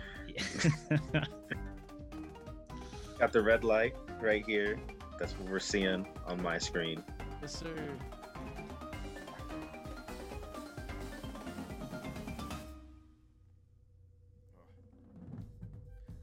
Got 3.21 3.33
the 3.33 3.43
red 3.43 3.65
light 3.65 3.95
right 4.19 4.43
here. 4.47 4.81
That's 5.19 5.35
what 5.35 5.51
we're 5.51 5.59
seeing 5.59 6.07
on 6.27 6.43
my 6.43 6.57
screen. 6.57 7.05
Yes, 7.43 7.55
sir. 7.55 7.69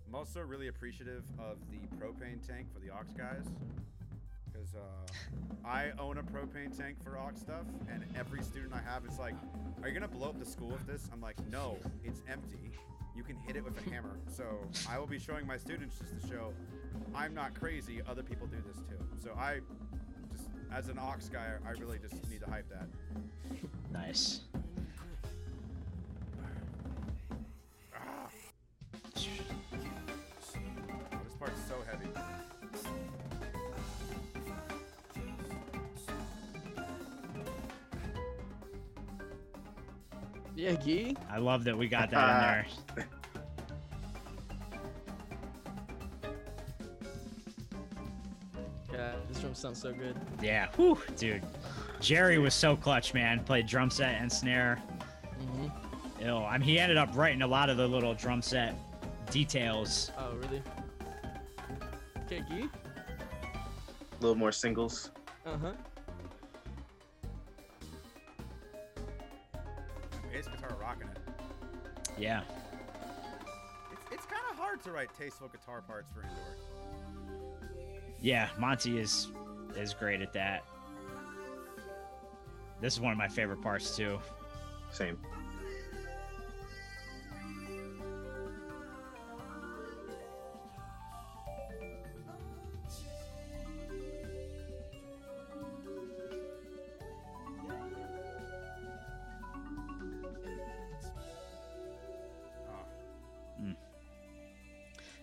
I'm 0.07 0.15
also 0.15 0.39
really 0.39 0.69
appreciative 0.69 1.23
of 1.37 1.57
the 1.69 1.77
propane 2.03 2.45
tank 2.47 2.65
for 2.73 2.79
the 2.79 2.89
Aux 2.89 3.03
guys. 3.15 3.45
Because 4.51 4.73
uh, 4.73 5.67
I 5.67 5.91
own 5.99 6.17
a 6.17 6.23
propane 6.23 6.75
tank 6.75 6.97
for 7.03 7.19
Aux 7.19 7.29
stuff, 7.35 7.67
and 7.91 8.03
every 8.17 8.41
student 8.41 8.73
I 8.73 8.81
have 8.91 9.05
is 9.05 9.19
like, 9.19 9.35
Are 9.83 9.87
you 9.87 9.93
going 9.93 10.09
to 10.09 10.17
blow 10.17 10.29
up 10.29 10.39
the 10.39 10.49
school 10.49 10.69
with 10.69 10.87
this? 10.87 11.07
I'm 11.13 11.21
like, 11.21 11.35
No, 11.51 11.77
it's 12.03 12.21
empty. 12.27 12.71
You 13.15 13.21
can 13.21 13.35
hit 13.35 13.55
it 13.55 13.63
with 13.63 13.77
a 13.85 13.89
hammer. 13.91 14.17
So 14.35 14.45
I 14.89 14.97
will 14.97 15.07
be 15.07 15.19
showing 15.19 15.45
my 15.45 15.57
students 15.57 15.97
just 15.99 16.21
to 16.21 16.27
show 16.27 16.53
I'm 17.15 17.33
not 17.33 17.53
crazy. 17.59 18.01
Other 18.07 18.23
people 18.23 18.47
do 18.47 18.57
this 18.67 18.77
too. 18.87 18.97
So 19.23 19.31
I 19.37 19.59
just, 20.31 20.49
as 20.73 20.89
an 20.89 20.99
Aux 20.99 21.15
guy, 21.31 21.47
I 21.65 21.71
really 21.79 21.97
just 21.99 22.13
need 22.29 22.41
to 22.41 22.49
hype 22.49 22.69
that. 22.69 22.87
nice. 23.91 24.41
Ah. 27.95 28.27
This 29.15 29.27
part's 31.39 31.61
so 31.67 31.75
heavy. 31.89 32.07
Yeah, 40.55 40.73
Gee. 40.73 41.15
I 41.29 41.37
love 41.37 41.63
that 41.65 41.77
we 41.77 41.87
got 41.87 42.09
that 42.11 42.65
in 42.95 42.95
there. 42.95 43.05
Sounds 49.57 49.81
so 49.81 49.91
good. 49.91 50.15
Yeah. 50.41 50.67
Whew, 50.75 50.97
dude. 51.17 51.43
Jerry 51.99 52.37
was 52.37 52.53
so 52.53 52.75
clutch, 52.75 53.13
man. 53.13 53.43
Played 53.43 53.67
drum 53.67 53.89
set 53.89 54.15
and 54.21 54.31
snare. 54.31 54.75
hmm 55.39 55.67
Ill. 56.19 56.45
I 56.45 56.57
mean, 56.57 56.67
he 56.67 56.79
ended 56.79 56.97
up 56.97 57.09
writing 57.15 57.41
a 57.43 57.47
lot 57.47 57.69
of 57.69 57.77
the 57.77 57.87
little 57.87 58.13
drum 58.13 58.41
set 58.41 58.75
details. 59.31 60.11
Oh, 60.17 60.33
really? 60.35 60.61
Okay, 62.25 62.43
Gee. 62.49 62.63
A 62.63 64.21
little 64.21 64.35
more 64.35 64.51
singles. 64.51 65.11
Uh 65.45 65.57
huh. 65.61 65.71
Bass 70.31 70.47
guitar 70.47 70.75
rocking 70.81 71.07
it. 71.07 71.17
Yeah. 72.17 72.41
It's, 73.91 74.01
it's 74.11 74.25
kind 74.25 74.41
of 74.51 74.57
hard 74.57 74.81
to 74.83 74.91
write 74.91 75.09
tasteful 75.17 75.47
guitar 75.49 75.81
parts 75.81 76.09
for 76.13 76.21
indoor. 76.21 76.37
Yeah, 78.19 78.49
Monty 78.57 78.97
is 78.99 79.27
is 79.77 79.93
great 79.93 80.21
at 80.21 80.33
that. 80.33 80.63
This 82.81 82.93
is 82.93 82.99
one 82.99 83.11
of 83.11 83.17
my 83.17 83.27
favorite 83.27 83.61
parts 83.61 83.95
too. 83.95 84.19
Same. 84.91 85.17
Oh, 102.69 103.73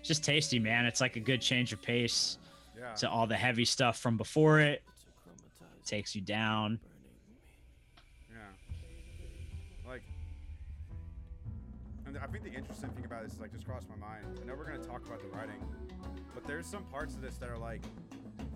just 0.02 0.24
tasty, 0.24 0.58
man. 0.58 0.86
It's 0.86 1.00
like 1.00 1.16
a 1.16 1.20
good 1.20 1.40
change 1.40 1.72
of 1.72 1.80
pace 1.80 2.38
yeah. 2.84 2.94
to 2.94 3.10
all 3.10 3.26
the 3.26 3.36
heavy 3.36 3.64
stuff 3.64 3.98
from 3.98 4.16
before 4.16 4.60
it. 4.60 4.82
Takes 5.84 6.14
you 6.14 6.20
down. 6.20 6.80
Yeah. 8.30 8.36
Like, 9.86 10.02
and 12.06 12.16
I 12.16 12.26
think 12.26 12.44
the 12.44 12.52
interesting 12.52 12.90
thing 12.90 13.04
about 13.04 13.24
this 13.24 13.34
is 13.34 13.40
like 13.40 13.52
just 13.52 13.66
crossed 13.66 13.88
my 13.88 13.96
mind. 13.96 14.24
I 14.42 14.46
know 14.46 14.54
we're 14.56 14.64
gonna 14.64 14.78
talk 14.78 15.06
about 15.06 15.20
the 15.20 15.28
writing, 15.28 15.62
but 16.34 16.46
there's 16.46 16.66
some 16.66 16.84
parts 16.84 17.14
of 17.14 17.20
this 17.20 17.36
that 17.36 17.50
are 17.50 17.58
like, 17.58 17.82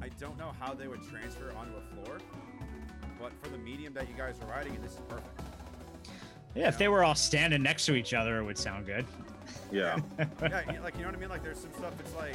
I 0.01 0.09
don't 0.21 0.39
know 0.39 0.53
how 0.59 0.73
they 0.73 0.89
would 0.89 1.03
transfer 1.09 1.53
onto 1.57 1.73
a 1.77 2.05
floor, 2.05 2.19
but 3.21 3.33
for 3.43 3.51
the 3.51 3.59
medium 3.59 3.93
that 3.95 4.09
you 4.09 4.15
guys 4.17 4.37
are 4.41 4.51
writing 4.51 4.75
in, 4.75 4.83
this 4.83 4.93
is 4.93 5.01
perfect. 5.09 5.41
Yeah, 6.55 6.69
if 6.69 6.79
they 6.79 6.89
were 6.89 7.05
all 7.05 7.15
standing 7.15 7.63
next 7.63 7.85
to 7.87 7.95
each 7.95 8.15
other, 8.15 8.39
it 8.39 8.45
would 8.45 8.59
sound 8.59 8.87
good. 8.87 9.05
Yeah. 9.71 9.99
yeah, 10.41 10.63
like 10.83 10.97
you 10.97 11.03
know 11.03 11.09
what 11.09 11.15
I 11.15 11.19
mean. 11.19 11.29
Like 11.29 11.43
there's 11.43 11.61
some 11.61 11.73
stuff 11.75 11.93
that's 11.99 12.15
like, 12.15 12.35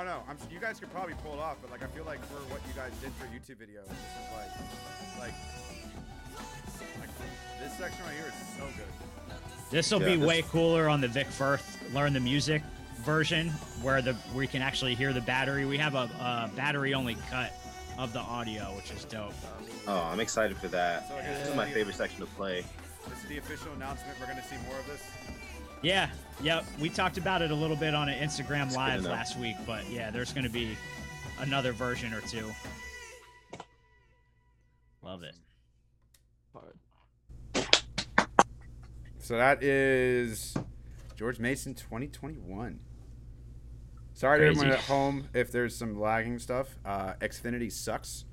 I 0.00 0.04
don't 0.04 0.12
know. 0.14 0.22
I'm 0.30 0.38
you 0.50 0.58
guys 0.58 0.80
could 0.80 0.90
probably 0.92 1.12
pull 1.22 1.34
it 1.34 1.40
off, 1.40 1.58
but 1.60 1.70
like 1.70 1.82
I 1.82 1.86
feel 1.88 2.04
like 2.04 2.20
for 2.24 2.40
what 2.50 2.62
you 2.66 2.72
guys 2.72 2.90
did 3.02 3.12
for 3.20 3.26
YouTube 3.26 3.60
videos, 3.60 3.86
this 3.86 3.98
is 3.98 5.20
like, 5.20 5.20
like, 5.20 5.34
like 7.00 7.10
this 7.62 7.76
section 7.76 8.02
right 8.06 8.14
here 8.14 8.28
is 8.28 8.56
so 8.56 8.64
good. 8.78 9.36
This 9.70 9.90
will 9.92 10.00
Yeah, 10.00 10.06
be 10.06 10.16
this- 10.16 10.26
way 10.26 10.42
cooler 10.42 10.88
on 10.88 11.02
the 11.02 11.08
Vic 11.08 11.26
Firth 11.26 11.78
Learn 11.92 12.14
the 12.14 12.20
Music 12.20 12.62
version, 13.04 13.50
where 13.82 14.00
the 14.00 14.16
we 14.34 14.46
can 14.46 14.62
actually 14.62 14.94
hear 14.94 15.12
the 15.12 15.20
battery. 15.20 15.66
We 15.66 15.76
have 15.76 15.94
a, 15.94 16.08
a 16.18 16.50
battery 16.56 16.94
only 16.94 17.16
cut 17.30 17.52
of 17.98 18.14
the 18.14 18.20
audio, 18.20 18.74
which 18.76 18.90
is 18.92 19.04
dope. 19.04 19.34
Oh, 19.86 20.00
I'm 20.10 20.20
excited 20.20 20.56
for 20.56 20.68
that. 20.68 21.08
So 21.08 21.14
here's 21.16 21.40
This 21.40 21.48
is 21.48 21.56
my 21.56 21.68
favorite 21.70 21.96
section 21.96 22.20
to 22.20 22.26
play. 22.26 22.64
This 23.06 23.18
is 23.22 23.28
the 23.28 23.36
official 23.36 23.70
announcement. 23.74 24.18
We're 24.18 24.28
gonna 24.28 24.42
see 24.44 24.56
more 24.66 24.78
of 24.78 24.86
this. 24.86 25.02
Yeah, 25.82 26.10
yep. 26.42 26.64
We 26.78 26.88
talked 26.90 27.16
about 27.16 27.42
it 27.42 27.50
a 27.50 27.54
little 27.54 27.76
bit 27.76 27.94
on 27.94 28.08
an 28.08 28.18
Instagram 28.18 28.68
good 28.68 28.76
live 28.76 29.04
last 29.04 29.38
week, 29.38 29.56
but 29.66 29.88
yeah, 29.90 30.10
there's 30.10 30.32
going 30.32 30.44
to 30.44 30.50
be 30.50 30.76
another 31.38 31.72
version 31.72 32.12
or 32.12 32.20
two. 32.20 32.52
Love 35.02 35.22
it. 35.22 35.34
So 39.18 39.36
that 39.36 39.62
is 39.62 40.56
George 41.16 41.38
Mason 41.38 41.74
2021. 41.74 42.80
Sorry 44.12 44.40
to 44.40 44.46
everyone 44.46 44.72
at 44.72 44.80
home 44.80 45.28
if 45.32 45.52
there's 45.52 45.76
some 45.76 45.98
lagging 45.98 46.38
stuff. 46.40 46.76
Uh, 46.84 47.12
Xfinity 47.20 47.70
sucks, 47.70 48.24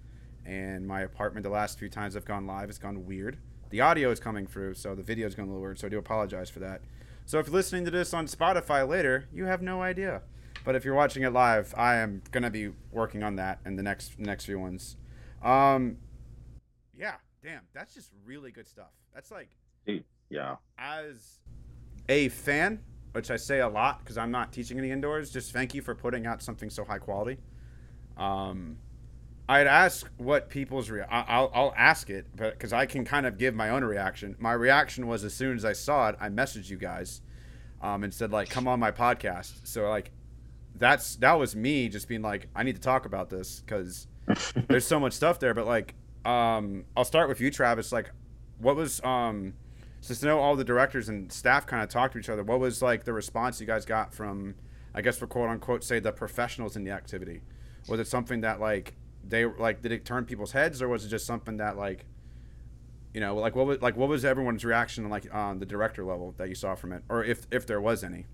and 0.44 0.88
my 0.88 1.02
apartment 1.02 1.44
the 1.44 1.50
last 1.50 1.78
few 1.78 1.88
times 1.88 2.16
I've 2.16 2.26
gone 2.26 2.48
live 2.48 2.68
has 2.70 2.80
gone 2.80 3.06
weird. 3.06 3.38
The 3.70 3.82
audio 3.82 4.10
is 4.12 4.20
coming 4.20 4.48
through, 4.48 4.74
so 4.74 4.96
the 4.96 5.04
video 5.04 5.28
is 5.28 5.36
going 5.36 5.48
a 5.48 5.52
little 5.52 5.62
weird. 5.62 5.78
So 5.78 5.88
I 5.88 5.90
do 5.90 5.98
apologize 5.98 6.50
for 6.50 6.60
that. 6.60 6.82
So 7.28 7.40
if 7.40 7.48
you're 7.48 7.54
listening 7.56 7.84
to 7.84 7.92
this 7.92 8.14
on 8.14 8.26
Spotify 8.26 8.88
later, 8.88 9.28
you 9.34 9.44
have 9.44 9.62
no 9.62 9.82
idea. 9.82 10.22
But 10.64 10.76
if 10.76 10.86
you're 10.86 10.96
watching 10.96 11.24
it 11.24 11.34
live, 11.34 11.74
I 11.78 11.96
am 11.98 12.22
gonna 12.32 12.50
be 12.50 12.72
working 12.90 13.22
on 13.22 13.36
that 13.36 13.60
in 13.66 13.76
the 13.76 13.84
next 13.84 14.18
next 14.18 14.46
few 14.46 14.58
ones. 14.58 14.96
Um, 15.44 15.98
yeah, 16.98 17.16
damn, 17.44 17.64
that's 17.74 17.94
just 17.94 18.14
really 18.26 18.52
good 18.52 18.66
stuff. 18.66 18.94
That's 19.14 19.30
like 19.30 19.50
Yeah. 20.30 20.56
as 20.78 21.40
a 22.08 22.30
fan, 22.30 22.82
which 23.12 23.30
I 23.30 23.36
say 23.36 23.60
a 23.60 23.68
lot 23.68 24.00
because 24.00 24.18
I'm 24.18 24.32
not 24.32 24.54
teaching 24.54 24.78
any 24.78 24.92
indoors, 24.92 25.30
just 25.30 25.52
thank 25.52 25.76
you 25.76 25.82
for 25.82 25.94
putting 25.96 26.26
out 26.26 26.42
something 26.42 26.70
so 26.70 26.86
high 26.86 26.98
quality. 27.00 27.40
Um, 28.16 28.78
I'd 29.50 29.68
ask 29.68 30.10
what 30.18 30.50
people's 30.50 30.92
I- 30.92 31.06
I'll 31.10 31.52
I'll 31.54 31.74
ask 31.78 32.10
it, 32.10 32.28
but 32.36 32.54
because 32.54 32.74
I 32.74 32.86
can 32.86 33.06
kind 33.06 33.26
of 33.26 33.38
give 33.38 33.56
my 33.56 33.70
own 33.70 33.84
reaction. 33.84 34.36
My 34.40 34.54
reaction 34.54 35.08
was 35.08 35.24
as 35.24 35.34
soon 35.34 35.56
as 35.56 35.64
I 35.64 35.74
saw 35.74 36.10
it, 36.10 36.18
I 36.20 36.30
messaged 36.30 36.70
you 36.70 36.78
guys, 36.78 37.22
um, 37.82 38.04
and 38.04 38.14
said 38.14 38.32
like, 38.32 38.50
"Come 38.50 38.68
on 38.68 38.80
my 38.80 38.92
podcast." 38.92 39.66
So 39.66 39.90
like, 39.90 40.12
that's 40.76 41.16
that 41.18 41.34
was 41.34 41.56
me 41.56 41.88
just 41.88 42.10
being 42.10 42.22
like, 42.22 42.50
I 42.56 42.64
need 42.64 42.76
to 42.76 42.82
talk 42.82 43.06
about 43.06 43.30
this 43.30 43.62
because 43.62 44.08
there's 44.68 44.86
so 44.86 45.00
much 45.00 45.14
stuff 45.14 45.40
there. 45.40 45.54
But 45.54 45.66
like, 45.66 45.96
um, 46.26 46.84
I'll 46.98 47.06
start 47.06 47.30
with 47.30 47.40
you, 47.40 47.50
Travis. 47.50 47.94
Like, 47.94 48.12
what 48.60 48.76
was 48.76 49.02
um, 49.06 49.54
since 50.02 50.24
I 50.24 50.28
know 50.28 50.40
all 50.40 50.58
the 50.58 50.66
directors 50.66 51.08
and 51.08 51.32
staff 51.32 51.66
kind 51.66 51.82
of 51.84 51.90
talked 51.90 52.14
to 52.14 52.20
each 52.20 52.30
other. 52.30 52.44
What 52.44 52.60
was 52.60 52.82
like 52.82 53.06
the 53.06 53.14
response 53.14 53.62
you 53.62 53.68
guys 53.68 53.86
got 53.86 54.14
from, 54.14 54.56
I 54.94 55.02
guess 55.02 55.18
for 55.18 55.28
quote 55.28 55.50
unquote, 55.50 55.84
say 55.86 56.00
the 56.00 56.12
professionals 56.12 56.76
in 56.76 56.84
the 56.84 56.92
activity? 56.92 57.42
Was 57.88 58.00
it 58.02 58.08
something 58.08 58.42
that 58.42 58.60
like 58.60 58.96
they 59.30 59.46
like 59.46 59.82
did 59.82 59.92
it 59.92 60.06
turn 60.06 60.26
people's 60.26 60.52
heads 60.52 60.82
or 60.82 60.88
was 60.88 61.06
it 61.06 61.10
just 61.10 61.26
something 61.26 61.58
that 61.58 61.78
like 61.78 62.06
you 63.14 63.20
know 63.20 63.36
like 63.36 63.56
what 63.56 63.66
was 63.66 63.82
like 63.82 63.96
what 63.98 64.10
was 64.10 64.26
everyone's 64.26 64.64
reaction 64.66 65.10
like 65.10 65.34
on 65.34 65.60
the 65.60 65.66
director 65.66 66.04
level 66.04 66.34
that 66.38 66.50
you 66.50 66.56
saw 66.56 66.76
from 66.76 66.94
it 66.94 67.04
or 67.10 67.24
if 67.24 67.48
if 67.52 67.66
there 67.66 67.82
was 67.82 68.04
any 68.04 68.26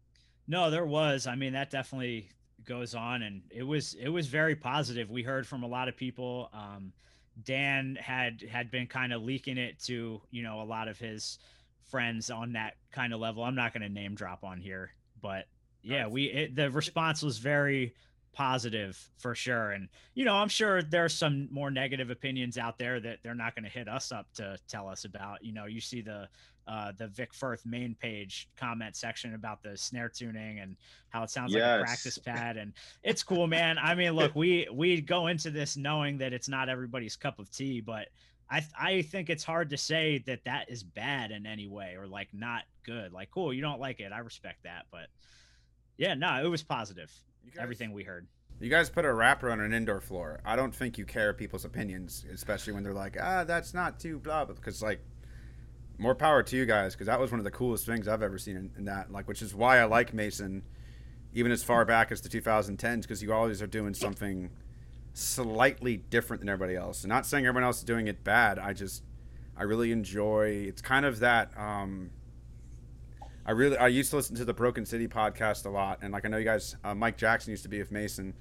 No, 0.47 0.69
there 0.69 0.85
was. 0.85 1.25
I 1.27 1.35
mean, 1.35 1.53
that 1.53 1.69
definitely 1.69 2.29
goes 2.65 2.95
on, 2.95 3.21
and 3.21 3.43
it 3.49 3.63
was 3.63 3.93
it 3.93 4.09
was 4.09 4.27
very 4.27 4.55
positive. 4.55 5.09
We 5.09 5.23
heard 5.23 5.47
from 5.47 5.63
a 5.63 5.67
lot 5.67 5.87
of 5.87 5.95
people. 5.95 6.49
Um, 6.53 6.93
Dan 7.43 7.97
had 7.99 8.41
had 8.41 8.69
been 8.69 8.87
kind 8.87 9.13
of 9.13 9.23
leaking 9.23 9.57
it 9.57 9.79
to 9.85 10.21
you 10.31 10.43
know 10.43 10.61
a 10.61 10.65
lot 10.65 10.87
of 10.87 10.97
his 10.99 11.39
friends 11.89 12.29
on 12.29 12.53
that 12.53 12.75
kind 12.91 13.13
of 13.13 13.19
level. 13.19 13.43
I'm 13.43 13.55
not 13.55 13.73
going 13.73 13.83
to 13.83 13.89
name 13.89 14.15
drop 14.15 14.43
on 14.43 14.59
here, 14.59 14.91
but 15.21 15.45
yeah, 15.81 16.07
we 16.07 16.25
it, 16.25 16.55
the 16.55 16.69
response 16.69 17.23
was 17.23 17.37
very 17.37 17.93
positive 18.33 19.09
for 19.17 19.35
sure. 19.35 19.71
And 19.71 19.87
you 20.15 20.25
know, 20.25 20.35
I'm 20.35 20.49
sure 20.49 20.81
there's 20.81 21.13
some 21.13 21.47
more 21.51 21.71
negative 21.71 22.09
opinions 22.09 22.57
out 22.57 22.77
there 22.77 22.99
that 22.99 23.19
they're 23.23 23.35
not 23.35 23.55
going 23.55 23.63
to 23.63 23.69
hit 23.69 23.87
us 23.87 24.11
up 24.11 24.27
to 24.35 24.57
tell 24.67 24.89
us 24.89 25.05
about. 25.05 25.43
You 25.43 25.53
know, 25.53 25.65
you 25.65 25.79
see 25.79 26.01
the 26.01 26.27
uh, 26.67 26.91
the 26.97 27.07
Vic 27.07 27.33
Firth 27.33 27.65
main 27.65 27.95
page 27.95 28.49
comment 28.57 28.95
section 28.95 29.33
about 29.35 29.61
the 29.61 29.77
snare 29.77 30.09
tuning 30.09 30.59
and 30.59 30.75
how 31.09 31.23
it 31.23 31.29
sounds 31.29 31.53
like 31.53 31.61
a 31.61 31.83
practice 31.83 32.17
pad, 32.25 32.57
and 32.57 32.73
it's 33.03 33.23
cool, 33.23 33.47
man. 33.47 33.77
I 33.77 33.95
mean, 33.95 34.13
look, 34.13 34.35
we 34.35 34.67
we 34.71 35.01
go 35.01 35.27
into 35.27 35.51
this 35.51 35.77
knowing 35.77 36.17
that 36.17 36.33
it's 36.33 36.49
not 36.49 36.69
everybody's 36.69 37.15
cup 37.15 37.39
of 37.39 37.51
tea, 37.51 37.81
but 37.81 38.07
I 38.49 38.63
I 38.77 39.01
think 39.03 39.29
it's 39.29 39.43
hard 39.43 39.69
to 39.71 39.77
say 39.77 40.23
that 40.25 40.43
that 40.45 40.69
is 40.69 40.83
bad 40.83 41.31
in 41.31 41.45
any 41.45 41.67
way 41.67 41.95
or 41.97 42.07
like 42.07 42.29
not 42.33 42.63
good. 42.83 43.13
Like, 43.13 43.29
cool, 43.31 43.53
you 43.53 43.61
don't 43.61 43.79
like 43.79 43.99
it, 43.99 44.11
I 44.11 44.19
respect 44.19 44.63
that, 44.63 44.85
but 44.91 45.07
yeah, 45.97 46.13
no, 46.15 46.43
it 46.43 46.47
was 46.47 46.63
positive. 46.63 47.11
Guys- 47.45 47.61
Everything 47.63 47.91
we 47.91 48.03
heard. 48.03 48.27
You 48.59 48.69
guys 48.69 48.89
put 48.89 49.03
a 49.03 49.13
rapper 49.13 49.51
on 49.51 49.59
an 49.59 49.73
indoor 49.73 49.99
floor. 49.99 50.39
I 50.45 50.55
don't 50.55 50.73
think 50.73 50.97
you 50.97 51.05
care 51.05 51.33
people's 51.33 51.65
opinions, 51.65 52.25
especially 52.33 52.73
when 52.73 52.83
they're 52.83 52.93
like, 52.93 53.17
ah, 53.21 53.43
that's 53.43 53.73
not 53.73 53.99
too 53.99 54.19
blah. 54.19 54.45
Because 54.45 54.81
like, 54.81 55.01
more 55.97 56.15
power 56.15 56.43
to 56.43 56.55
you 56.55 56.65
guys, 56.65 56.93
because 56.93 57.07
that 57.07 57.19
was 57.19 57.31
one 57.31 57.39
of 57.39 57.43
the 57.43 57.51
coolest 57.51 57.85
things 57.85 58.07
I've 58.07 58.23
ever 58.23 58.37
seen 58.37 58.55
in, 58.55 58.71
in 58.77 58.85
that. 58.85 59.11
Like, 59.11 59.27
which 59.27 59.41
is 59.41 59.53
why 59.53 59.79
I 59.79 59.83
like 59.85 60.13
Mason, 60.13 60.63
even 61.33 61.51
as 61.51 61.63
far 61.63 61.83
back 61.83 62.11
as 62.11 62.21
the 62.21 62.29
2010s, 62.29 63.01
because 63.01 63.21
you 63.21 63.33
always 63.33 63.61
are 63.61 63.67
doing 63.67 63.93
something 63.93 64.49
slightly 65.13 65.97
different 65.97 66.39
than 66.41 66.49
everybody 66.49 66.77
else. 66.77 67.05
not 67.05 67.25
saying 67.25 67.45
everyone 67.45 67.63
else 67.65 67.79
is 67.79 67.83
doing 67.83 68.07
it 68.07 68.23
bad. 68.23 68.57
I 68.59 68.73
just, 68.73 69.03
I 69.57 69.63
really 69.63 69.91
enjoy. 69.91 70.65
It's 70.67 70.81
kind 70.81 71.05
of 71.05 71.19
that. 71.19 71.51
um 71.57 72.11
I 73.45 73.51
really 73.51 73.77
I 73.77 73.87
used 73.87 74.09
to 74.11 74.15
listen 74.15 74.35
to 74.37 74.45
the 74.45 74.53
Broken 74.53 74.85
City 74.85 75.07
podcast 75.07 75.65
a 75.65 75.69
lot, 75.69 75.99
and 76.01 76.13
like 76.13 76.25
I 76.25 76.29
know 76.29 76.37
you 76.37 76.45
guys, 76.45 76.77
uh, 76.83 76.95
Mike 76.95 77.17
Jackson 77.17 77.51
used 77.51 77.63
to 77.63 77.69
be 77.69 77.79
with 77.79 77.91
Mason, 77.91 78.33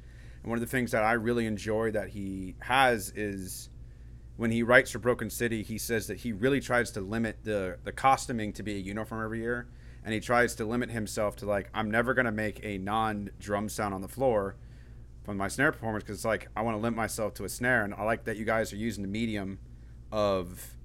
and 0.43 0.51
one 0.51 0.57
of 0.57 0.61
the 0.61 0.71
things 0.71 0.93
that 0.93 1.03
I 1.03 1.13
really 1.15 1.47
enjoy 1.47 1.91
that 1.91 2.11
he 2.11 2.55
has 2.61 3.13
is 3.17 3.69
when 4.37 4.53
he 4.53 4.63
writes 4.63 4.93
for 4.93 5.01
Broken 5.01 5.29
City, 5.29 5.65
he 5.65 5.77
says 5.77 6.07
that 6.07 6.19
he 6.19 6.33
really 6.33 6.61
tries 6.61 6.93
to 6.93 7.01
limit 7.01 7.39
the 7.43 7.79
the 7.83 7.91
costuming 7.91 8.53
to 8.53 8.63
be 8.63 8.77
a 8.77 8.79
uniform 8.79 9.25
every 9.25 9.41
year, 9.41 9.67
and 10.05 10.15
he 10.15 10.21
tries 10.21 10.55
to 10.57 10.65
limit 10.65 10.91
himself 10.91 11.35
to 11.37 11.47
like 11.47 11.69
I'm 11.75 11.91
never 11.91 12.15
gonna 12.15 12.31
make 12.31 12.61
a 12.63 12.79
non 12.79 13.31
drum 13.41 13.69
sound 13.69 13.95
on 13.95 14.03
the 14.03 14.09
floor 14.09 14.55
from 15.25 15.37
my 15.37 15.49
snare 15.49 15.73
performance 15.73 16.05
because 16.05 16.19
it's 16.19 16.25
like 16.25 16.49
I 16.55 16.63
want 16.63 16.77
to 16.77 16.81
limit 16.81 16.97
myself 16.97 17.35
to 17.35 17.45
a 17.45 17.49
snare, 17.49 17.83
and 17.83 17.93
I 17.93 18.05
like 18.05 18.23
that 18.25 18.37
you 18.37 18.45
guys 18.45 18.73
are 18.73 18.77
using 18.77 19.03
the 19.03 19.09
medium 19.09 19.59
of 20.13 20.77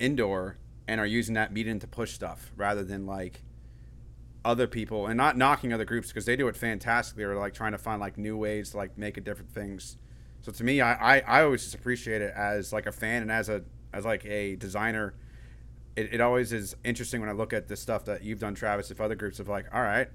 indoor 0.00 0.58
and 0.88 1.00
are 1.00 1.06
using 1.06 1.34
that 1.34 1.52
medium 1.52 1.78
to 1.78 1.86
push 1.86 2.12
stuff 2.12 2.52
rather 2.56 2.82
than 2.82 3.06
like 3.06 3.43
other 4.44 4.66
people 4.66 5.06
and 5.06 5.16
not 5.16 5.36
knocking 5.36 5.72
other 5.72 5.84
groups 5.84 6.08
because 6.08 6.26
they 6.26 6.36
do 6.36 6.48
it 6.48 6.56
fantastically 6.56 7.24
or 7.24 7.34
like 7.36 7.54
trying 7.54 7.72
to 7.72 7.78
find 7.78 8.00
like 8.00 8.18
new 8.18 8.36
ways 8.36 8.70
to 8.70 8.76
like 8.76 8.98
make 8.98 9.16
it 9.16 9.24
different 9.24 9.50
things. 9.50 9.96
So 10.42 10.52
to 10.52 10.64
me 10.64 10.80
I, 10.80 11.16
I 11.16 11.20
i 11.20 11.42
always 11.42 11.62
just 11.62 11.74
appreciate 11.74 12.20
it 12.20 12.32
as 12.36 12.72
like 12.72 12.86
a 12.86 12.92
fan 12.92 13.22
and 13.22 13.30
as 13.32 13.48
a 13.48 13.62
as 13.92 14.04
like 14.04 14.24
a 14.26 14.56
designer. 14.56 15.14
It, 15.96 16.14
it 16.14 16.20
always 16.20 16.52
is 16.52 16.74
interesting 16.84 17.20
when 17.20 17.30
i 17.30 17.32
look 17.32 17.52
at 17.52 17.68
the 17.68 17.76
stuff 17.76 18.04
that 18.06 18.24
you've 18.24 18.40
done 18.40 18.54
travis 18.54 18.90
if 18.90 19.00
other 19.00 19.14
groups 19.14 19.38
have 19.38 19.48
like 19.48 19.66
all 19.72 19.80
right 19.80 20.08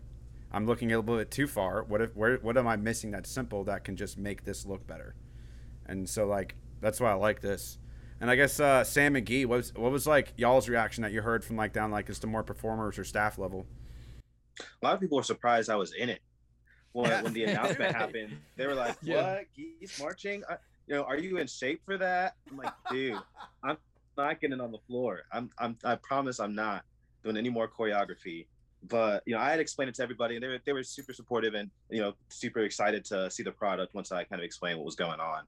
i'm 0.51 0.65
looking 0.65 0.91
a 0.91 0.99
little 0.99 1.17
bit 1.17 1.31
too 1.31 1.47
far. 1.47 1.83
What 1.83 2.01
if 2.01 2.15
where 2.15 2.37
what 2.37 2.57
am 2.57 2.67
i 2.67 2.75
missing 2.75 3.11
that's 3.11 3.31
simple 3.31 3.63
that 3.63 3.83
can 3.83 3.95
just 3.95 4.17
make 4.17 4.43
this 4.43 4.65
look 4.65 4.85
better? 4.85 5.15
And 5.85 6.07
so 6.07 6.27
like 6.27 6.55
that's 6.81 6.99
why 6.99 7.11
i 7.11 7.15
like 7.15 7.41
this. 7.41 7.79
And 8.21 8.29
I 8.29 8.35
guess 8.35 8.59
uh, 8.59 8.83
Sam 8.83 9.13
McGee, 9.13 9.45
what 9.45 9.57
was 9.57 9.73
what 9.73 9.91
was 9.91 10.05
like 10.05 10.33
y'all's 10.35 10.67
reaction 10.67 11.03
that 11.03 11.13
you 11.13 11.21
heard 11.21 11.43
from 11.43 11.55
like 11.55 11.71
down 11.71 11.89
like 11.89 12.09
as 12.09 12.19
to 12.19 12.27
more 12.27 12.43
performers 12.43 12.99
or 12.99 13.03
staff 13.03 13.37
level? 13.37 13.65
A 14.59 14.85
lot 14.85 14.93
of 14.93 14.99
people 14.99 15.17
were 15.17 15.23
surprised 15.23 15.69
I 15.69 15.75
was 15.75 15.93
in 15.93 16.09
it 16.09 16.21
when, 16.91 17.23
when 17.23 17.33
the 17.33 17.43
announcement 17.45 17.95
happened. 17.95 18.37
They 18.55 18.67
were 18.67 18.75
like, 18.75 18.95
"What? 19.01 19.07
Yeah. 19.07 19.41
Geese 19.55 19.99
marching? 19.99 20.43
I, 20.49 20.57
you 20.87 20.95
know, 20.95 21.03
are 21.03 21.17
you 21.17 21.37
in 21.37 21.47
shape 21.47 21.81
for 21.85 21.97
that?" 21.97 22.35
I'm 22.49 22.57
like, 22.57 22.73
"Dude, 22.89 23.19
I'm 23.63 23.77
not 24.17 24.39
getting 24.41 24.59
on 24.59 24.71
the 24.71 24.79
floor. 24.87 25.21
I'm, 25.31 25.49
I'm, 25.57 25.77
I 25.83 25.95
promise, 25.95 26.39
I'm 26.39 26.55
not 26.55 26.83
doing 27.23 27.37
any 27.37 27.49
more 27.49 27.67
choreography." 27.67 28.45
But 28.87 29.23
you 29.25 29.35
know, 29.35 29.41
I 29.41 29.51
had 29.51 29.59
explained 29.59 29.89
it 29.89 29.95
to 29.95 30.03
everybody, 30.03 30.35
and 30.35 30.43
they 30.43 30.47
were 30.47 30.59
they 30.65 30.73
were 30.73 30.83
super 30.83 31.13
supportive 31.13 31.53
and 31.53 31.69
you 31.89 32.01
know 32.01 32.13
super 32.29 32.59
excited 32.61 33.03
to 33.05 33.29
see 33.29 33.43
the 33.43 33.51
product 33.51 33.93
once 33.93 34.11
I 34.11 34.23
kind 34.23 34.39
of 34.39 34.45
explained 34.45 34.79
what 34.79 34.85
was 34.85 34.95
going 34.95 35.19
on. 35.19 35.43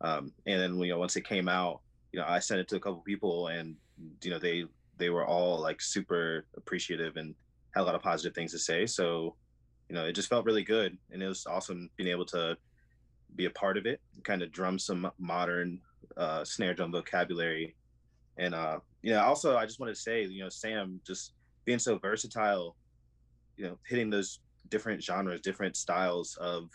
Um, 0.00 0.32
and 0.46 0.60
then 0.60 0.78
you 0.78 0.88
know 0.88 0.98
once 0.98 1.14
it 1.16 1.26
came 1.26 1.46
out, 1.46 1.80
you 2.12 2.18
know, 2.18 2.26
I 2.26 2.38
sent 2.38 2.60
it 2.60 2.68
to 2.68 2.76
a 2.76 2.80
couple 2.80 3.00
people, 3.00 3.48
and 3.48 3.76
you 4.22 4.30
know 4.30 4.38
they 4.38 4.64
they 4.96 5.10
were 5.10 5.26
all 5.26 5.60
like 5.60 5.80
super 5.80 6.46
appreciative 6.56 7.16
and 7.16 7.34
had 7.74 7.82
a 7.82 7.84
lot 7.84 7.94
of 7.94 8.02
positive 8.02 8.34
things 8.34 8.52
to 8.52 8.58
say. 8.58 8.86
So, 8.86 9.36
you 9.88 9.94
know, 9.94 10.04
it 10.04 10.12
just 10.12 10.28
felt 10.28 10.44
really 10.44 10.64
good, 10.64 10.96
and 11.10 11.22
it 11.22 11.26
was 11.26 11.46
awesome 11.46 11.90
being 11.96 12.08
able 12.08 12.26
to 12.26 12.56
be 13.36 13.46
a 13.46 13.50
part 13.50 13.76
of 13.76 13.86
it, 13.86 14.00
kind 14.24 14.42
of 14.42 14.52
drum 14.52 14.78
some 14.78 15.10
modern 15.18 15.80
uh, 16.16 16.44
snare 16.44 16.74
drum 16.74 16.92
vocabulary, 16.92 17.74
and 18.38 18.54
uh, 18.54 18.78
you 19.02 19.12
know, 19.12 19.20
also 19.20 19.56
I 19.56 19.66
just 19.66 19.80
wanted 19.80 19.94
to 19.94 20.00
say, 20.00 20.24
you 20.24 20.42
know, 20.42 20.48
Sam 20.48 21.00
just 21.06 21.34
being 21.64 21.78
so 21.78 21.98
versatile, 21.98 22.76
you 23.56 23.64
know, 23.64 23.78
hitting 23.86 24.10
those 24.10 24.40
different 24.68 25.02
genres, 25.02 25.40
different 25.40 25.76
styles 25.76 26.36
of 26.40 26.70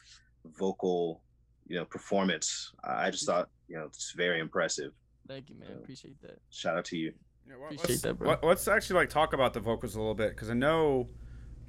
vocal, 0.58 1.22
you 1.68 1.76
know, 1.76 1.86
performance. 1.86 2.72
I 2.84 3.08
I 3.08 3.12
just 3.12 3.26
thought, 3.26 3.50
you 3.68 3.78
know, 3.78 3.86
it's 3.86 4.14
very 4.16 4.40
impressive. 4.40 4.92
Thank 5.28 5.50
you, 5.50 5.56
man. 5.60 5.70
Appreciate 5.78 6.22
that. 6.22 6.40
Shout 6.50 6.78
out 6.78 6.86
to 6.86 6.98
you. 6.98 7.14
Yeah, 7.48 7.56
what- 7.58 7.66
Appreciate 7.74 7.90
let's, 7.90 8.02
that, 8.04 8.14
bro. 8.16 8.38
let's 8.44 8.68
actually 8.68 8.98
like 8.98 9.10
talk 9.10 9.34
about 9.34 9.54
the 9.54 9.60
vocals 9.60 9.96
a 9.96 10.00
little 10.00 10.16
bit 10.16 10.30
because 10.30 10.50
I 10.50 10.54
know 10.54 11.08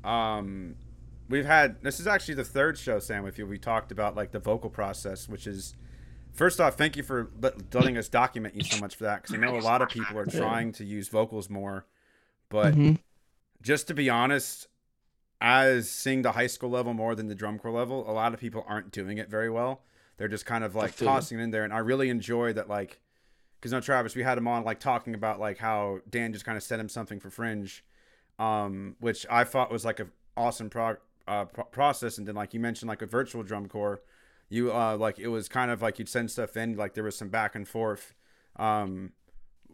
um, 0.05 0.77
we've 1.29 1.45
had 1.45 1.83
this 1.83 2.01
is 2.01 2.07
actually 2.07 2.35
the 2.35 2.45
third 2.45 2.79
show, 2.79 2.99
Sam, 2.99 3.23
with 3.25 3.39
you. 3.39 3.47
We 3.47 3.59
talked 3.59 3.93
about 3.93 4.15
like 4.17 4.33
the 4.33 4.39
vocal 4.39 4.71
process, 4.71 5.29
which 5.29 5.47
is 5.47 5.75
first 6.33 6.61
off, 6.61 6.77
thank 6.77 6.97
you 6.97 7.03
for 7.03 7.31
letting 7.73 7.97
us 7.99 8.09
document 8.09 8.55
you 8.55 8.63
so 8.65 8.79
much 8.81 8.97
for 8.97 9.05
that 9.05 9.23
because 9.23 9.35
I 9.35 9.39
know 9.39 9.57
a 9.57 9.61
lot 9.61 9.83
of 9.83 9.89
people 9.89 10.19
are 10.19 10.27
trying 10.27 10.73
to 10.73 10.85
use 10.85 11.09
vocals 11.09 11.51
more, 11.51 11.87
but 12.49 12.75
Mhm. 12.75 12.99
just 13.63 13.87
to 13.89 13.95
be 13.95 14.09
honest, 14.09 14.69
as 15.41 15.91
seeing 15.91 16.23
the 16.23 16.33
high 16.33 16.47
school 16.47 16.71
level 16.71 16.95
more 16.95 17.15
than 17.15 17.29
the 17.29 17.35
drum 17.35 17.59
corps 17.59 17.71
level, 17.73 18.09
a 18.09 18.13
lot 18.13 18.33
of 18.33 18.41
people 18.41 18.65
aren't 18.67 18.91
doing 18.93 19.19
it 19.19 19.29
very 19.29 19.51
well. 19.51 19.83
They're 20.17 20.29
just 20.29 20.47
kind 20.47 20.65
of 20.65 20.75
like 20.75 20.97
tossing 20.97 21.39
it 21.39 21.43
in 21.43 21.51
there, 21.51 21.65
and 21.65 21.73
I 21.75 21.79
really 21.79 22.09
enjoy 22.09 22.55
that. 22.55 22.69
Like, 22.71 23.01
because 23.61 23.73
no, 23.73 23.81
Travis, 23.81 24.15
we 24.15 24.23
had 24.23 24.39
him 24.39 24.49
on 24.49 24.65
like 24.65 24.81
talking 24.81 25.15
about 25.15 25.41
like 25.41 25.59
how 25.59 26.01
Dan 26.09 26.33
just 26.33 26.45
kind 26.45 26.57
of 26.57 26.63
sent 26.63 26.81
him 26.81 26.89
something 26.89 27.21
for 27.21 27.31
Fringe, 27.31 27.85
um, 28.39 28.97
which 29.01 29.27
I 29.31 29.45
thought 29.45 29.73
was 29.73 29.85
like 29.85 30.01
a 30.01 30.09
awesome 30.37 30.71
prog- 30.71 30.99
uh, 31.27 31.47
pro- 31.47 31.65
process. 31.65 32.19
And 32.19 32.27
then 32.27 32.35
like 32.35 32.55
you 32.55 32.61
mentioned 32.61 32.89
like 32.89 33.03
a 33.03 33.07
virtual 33.07 33.43
drum 33.43 33.69
corps, 33.69 34.03
you 34.49 34.73
uh 34.73 34.97
like 34.97 35.19
it 35.19 35.29
was 35.29 35.49
kind 35.49 35.71
of 35.71 35.83
like 35.83 35.99
you'd 35.99 36.09
send 36.09 36.31
stuff 36.31 36.57
in, 36.57 36.77
like 36.77 36.95
there 36.95 37.05
was 37.05 37.17
some 37.17 37.29
back 37.29 37.55
and 37.55 37.67
forth, 37.67 38.15
um, 38.57 39.13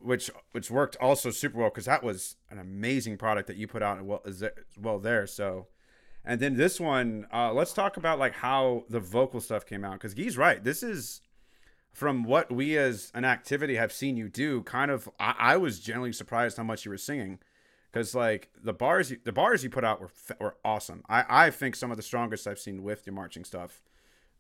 which 0.01 0.31
which 0.53 0.71
worked 0.71 0.97
also 1.01 1.31
super 1.31 1.59
well 1.59 1.69
because 1.69 1.87
that 1.87 2.03
was 2.03 2.37
an 2.51 2.59
amazing 2.59 3.19
product 3.19 3.49
that 3.49 3.57
you 3.57 3.67
put 3.67 3.83
out 3.83 4.03
well 4.05 4.23
well 4.81 4.99
there. 4.99 5.27
So, 5.27 5.67
and 6.25 6.41
then 6.41 6.57
this 6.57 6.81
one, 6.81 7.27
uh, 7.33 7.53
let's 7.53 7.73
talk 7.73 7.97
about 7.97 8.19
like 8.19 8.35
how 8.35 8.85
the 8.89 9.01
vocal 9.01 9.41
stuff 9.41 9.67
came 9.67 9.85
out 9.85 9.95
because 9.95 10.15
Guy's 10.15 10.39
right. 10.39 10.63
This 10.63 10.83
is 10.83 11.21
from 11.93 12.25
what 12.25 12.51
we 12.53 12.77
as 12.79 13.11
an 13.15 13.25
activity 13.25 13.77
have 13.77 13.93
seen 13.93 14.17
you 14.17 14.29
do. 14.29 14.63
Kind 14.63 14.91
of, 14.91 15.09
I, 15.21 15.35
I 15.39 15.57
was 15.59 15.81
generally 15.81 16.13
surprised 16.13 16.57
how 16.57 16.65
much 16.65 16.85
you 16.85 16.91
were 16.91 16.99
singing 16.99 17.39
because 17.93 18.15
like 18.15 18.51
the 18.63 18.73
bars 18.73 19.11
you, 19.11 19.19
the 19.25 19.33
bars 19.33 19.63
you 19.65 19.71
put 19.71 19.85
out 19.85 20.01
were 20.01 20.11
were 20.41 20.57
awesome. 20.65 21.03
I 21.09 21.25
I 21.47 21.51
think 21.51 21.77
some 21.77 21.91
of 21.91 21.97
the 21.97 22.03
strongest 22.03 22.47
I've 22.47 22.59
seen 22.59 22.83
with 22.83 23.07
your 23.07 23.15
marching 23.15 23.45
stuff. 23.45 23.83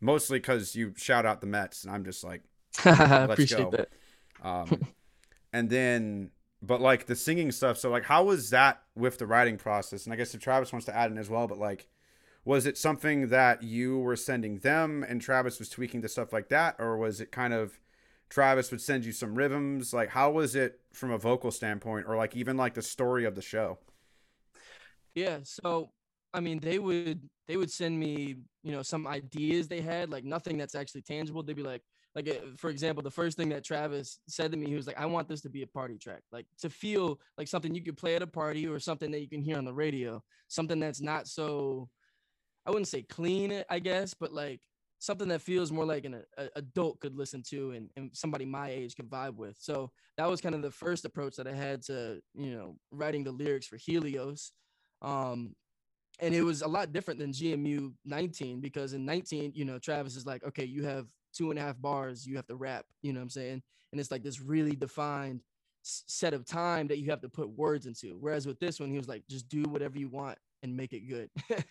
mostly 0.00 0.38
because 0.38 0.74
you 0.74 0.94
shout 0.96 1.26
out 1.26 1.40
the 1.40 1.46
Mets, 1.46 1.84
and 1.84 1.94
I'm 1.94 2.04
just 2.04 2.24
like, 2.24 2.42
let's 2.84 3.44
Appreciate 3.44 3.70
go. 3.70 3.70
that. 3.70 3.88
Um, 4.42 4.80
and 5.52 5.70
then, 5.70 6.30
but 6.62 6.80
like 6.80 7.06
the 7.06 7.16
singing 7.16 7.52
stuff. 7.52 7.78
So 7.78 7.90
like, 7.90 8.04
how 8.04 8.24
was 8.24 8.50
that 8.50 8.82
with 8.94 9.18
the 9.18 9.26
writing 9.26 9.56
process? 9.56 10.04
And 10.06 10.12
I 10.12 10.16
guess 10.16 10.34
if 10.34 10.40
Travis 10.40 10.72
wants 10.72 10.86
to 10.86 10.96
add 10.96 11.10
in 11.10 11.18
as 11.18 11.30
well, 11.30 11.46
but 11.46 11.58
like, 11.58 11.88
was 12.44 12.66
it 12.66 12.76
something 12.78 13.28
that 13.28 13.62
you 13.62 13.98
were 13.98 14.16
sending 14.16 14.59
them 14.59 15.05
and 15.09 15.20
Travis 15.20 15.59
was 15.59 15.68
tweaking 15.68 16.00
the 16.00 16.09
stuff 16.09 16.33
like 16.33 16.48
that, 16.48 16.76
or 16.78 16.96
was 16.96 17.20
it 17.20 17.33
kind 17.33 17.55
of 17.55 17.81
Travis 18.28 18.70
would 18.70 18.81
send 18.81 19.05
you 19.05 19.12
some 19.12 19.35
rhythms? 19.37 19.92
Like, 19.94 20.11
how 20.11 20.31
was 20.31 20.55
it 20.57 20.81
from 20.92 21.11
a 21.11 21.18
vocal 21.18 21.50
standpoint, 21.50 22.07
or 22.09 22.16
like 22.16 22.37
even 22.37 22.57
like 22.57 22.74
the 22.74 22.83
story 22.83 23.24
of 23.24 23.35
the 23.35 23.42
show? 23.42 23.78
Yeah, 25.14 25.40
so 25.44 25.90
I 26.33 26.40
mean, 26.40 26.61
they 26.61 26.78
would 26.78 27.28
they 27.46 27.57
would 27.57 27.70
send 27.70 27.98
me, 27.98 28.37
you 28.62 28.72
know, 28.72 28.83
some 28.83 29.07
ideas 29.07 29.68
they 29.68 29.81
had, 29.81 30.11
like 30.11 30.24
nothing 30.24 30.57
that's 30.57 30.74
actually 30.74 31.02
tangible. 31.02 31.42
They'd 31.42 31.57
be 31.57 31.62
like, 31.62 31.83
like 32.14 32.28
uh, 32.28 32.55
for 32.57 32.70
example, 32.70 33.02
the 33.02 33.11
first 33.11 33.37
thing 33.37 33.50
that 33.50 33.64
Travis 33.64 34.18
said 34.28 34.52
to 34.52 34.57
me, 34.59 34.66
he 34.66 34.74
was 34.74 34.87
like, 34.87 34.98
"I 34.98 35.07
want 35.07 35.28
this 35.28 35.42
to 35.42 35.50
be 35.50 35.62
a 35.62 35.66
party 35.66 35.98
track, 35.98 36.22
like 36.33 36.46
to 36.61 36.70
feel 36.70 37.20
like 37.37 37.48
something 37.48 37.74
you 37.74 37.83
could 37.83 37.96
play 37.96 38.14
at 38.16 38.22
a 38.22 38.26
party 38.26 38.66
or 38.66 38.78
something 38.78 39.11
that 39.11 39.20
you 39.20 39.28
can 39.28 39.42
hear 39.42 39.59
on 39.59 39.64
the 39.64 39.74
radio, 39.74 40.22
something 40.48 40.81
that's 40.81 41.00
not 41.00 41.28
so, 41.28 41.88
I 42.66 42.70
wouldn't 42.70 42.88
say 42.88 43.03
clean, 43.03 43.64
I 43.68 43.79
guess, 43.79 44.14
but 44.14 44.33
like 44.33 44.61
something 44.98 45.29
that 45.29 45.42
feels 45.42 45.72
more 45.72 45.85
like 45.85 46.05
an 46.05 46.22
a, 46.38 46.48
adult 46.57 47.01
could 47.01 47.16
listen 47.16 47.42
to 47.51 47.72
and, 47.72 47.90
and 47.96 48.11
somebody 48.12 48.44
my 48.44 48.70
age 48.70 48.94
could 48.94 49.11
vibe 49.11 49.35
with. 49.35 49.57
So 49.59 49.90
that 50.16 50.31
was 50.31 50.40
kind 50.40 50.55
of 50.55 50.62
the 50.62 50.70
first 50.70 51.05
approach 51.05 51.37
that 51.37 51.48
I 51.48 51.55
had 51.55 51.83
to, 51.87 52.20
you 52.35 52.53
know, 52.53 52.77
writing 52.92 53.25
the 53.25 53.33
lyrics 53.33 53.66
for 53.66 53.77
Helios. 53.77 54.53
Um, 55.01 55.57
and 56.20 56.35
it 56.35 56.42
was 56.42 56.62
a 56.62 56.68
lot 56.68 56.92
different 56.92 57.18
than 57.18 57.33
GMU 57.33 57.92
19 58.05 58.61
because 58.61 58.92
in 58.92 59.05
19, 59.05 59.53
you 59.57 59.64
know, 59.64 59.81
Travis 59.81 60.14
is 60.14 60.25
like, 60.25 60.44
okay, 60.44 60.64
you 60.64 60.85
have 60.85 61.07
two 61.35 61.51
and 61.51 61.59
a 61.59 61.62
half 61.62 61.81
bars, 61.81 62.25
you 62.25 62.37
have 62.37 62.46
to 62.46 62.55
rap, 62.55 62.85
you 63.03 63.12
know 63.12 63.18
what 63.18 63.25
I'm 63.25 63.31
saying? 63.31 63.62
And 63.90 64.01
it's 64.01 64.12
like 64.12 64.22
this 64.22 64.40
really 64.40 64.77
defined 64.77 65.40
set 65.83 66.33
of 66.33 66.44
time 66.44 66.87
that 66.88 66.98
you 66.98 67.11
have 67.11 67.22
to 67.22 67.29
put 67.29 67.48
words 67.48 67.87
into. 67.87 68.16
Whereas 68.20 68.46
with 68.46 68.61
this 68.61 68.79
one, 68.79 68.90
he 68.90 68.98
was 68.98 69.09
like, 69.09 69.25
just 69.29 69.48
do 69.48 69.62
whatever 69.64 69.98
you 69.98 70.09
want 70.09 70.38
and 70.62 70.77
make 70.77 70.92
it 70.92 71.09
good, 71.09 71.29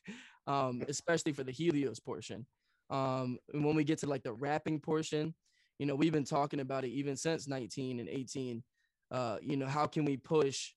um, 0.48 0.84
especially 0.88 1.34
for 1.34 1.44
the 1.44 1.52
Helios 1.52 2.00
portion. 2.00 2.46
Um, 2.90 3.38
and 3.54 3.64
when 3.64 3.76
we 3.76 3.84
get 3.84 4.00
to 4.00 4.08
like 4.08 4.24
the 4.24 4.34
rapping 4.34 4.80
portion, 4.80 5.34
you 5.80 5.86
know, 5.86 5.96
we've 5.96 6.12
been 6.12 6.26
talking 6.26 6.60
about 6.60 6.84
it 6.84 6.90
even 6.90 7.16
since 7.16 7.48
19 7.48 8.00
and 8.00 8.10
18. 8.10 8.64
Uh, 9.10 9.38
you 9.42 9.58
know, 9.58 9.68
how 9.68 9.88
can 9.88 10.06
we 10.06 10.18
push 10.18 10.74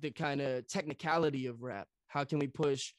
the 0.00 0.10
kind 0.10 0.40
of 0.40 0.66
technicality 0.66 1.46
of 1.46 1.62
rap? 1.62 1.86
How 2.08 2.24
can 2.24 2.38
we 2.38 2.46
push 2.46 2.92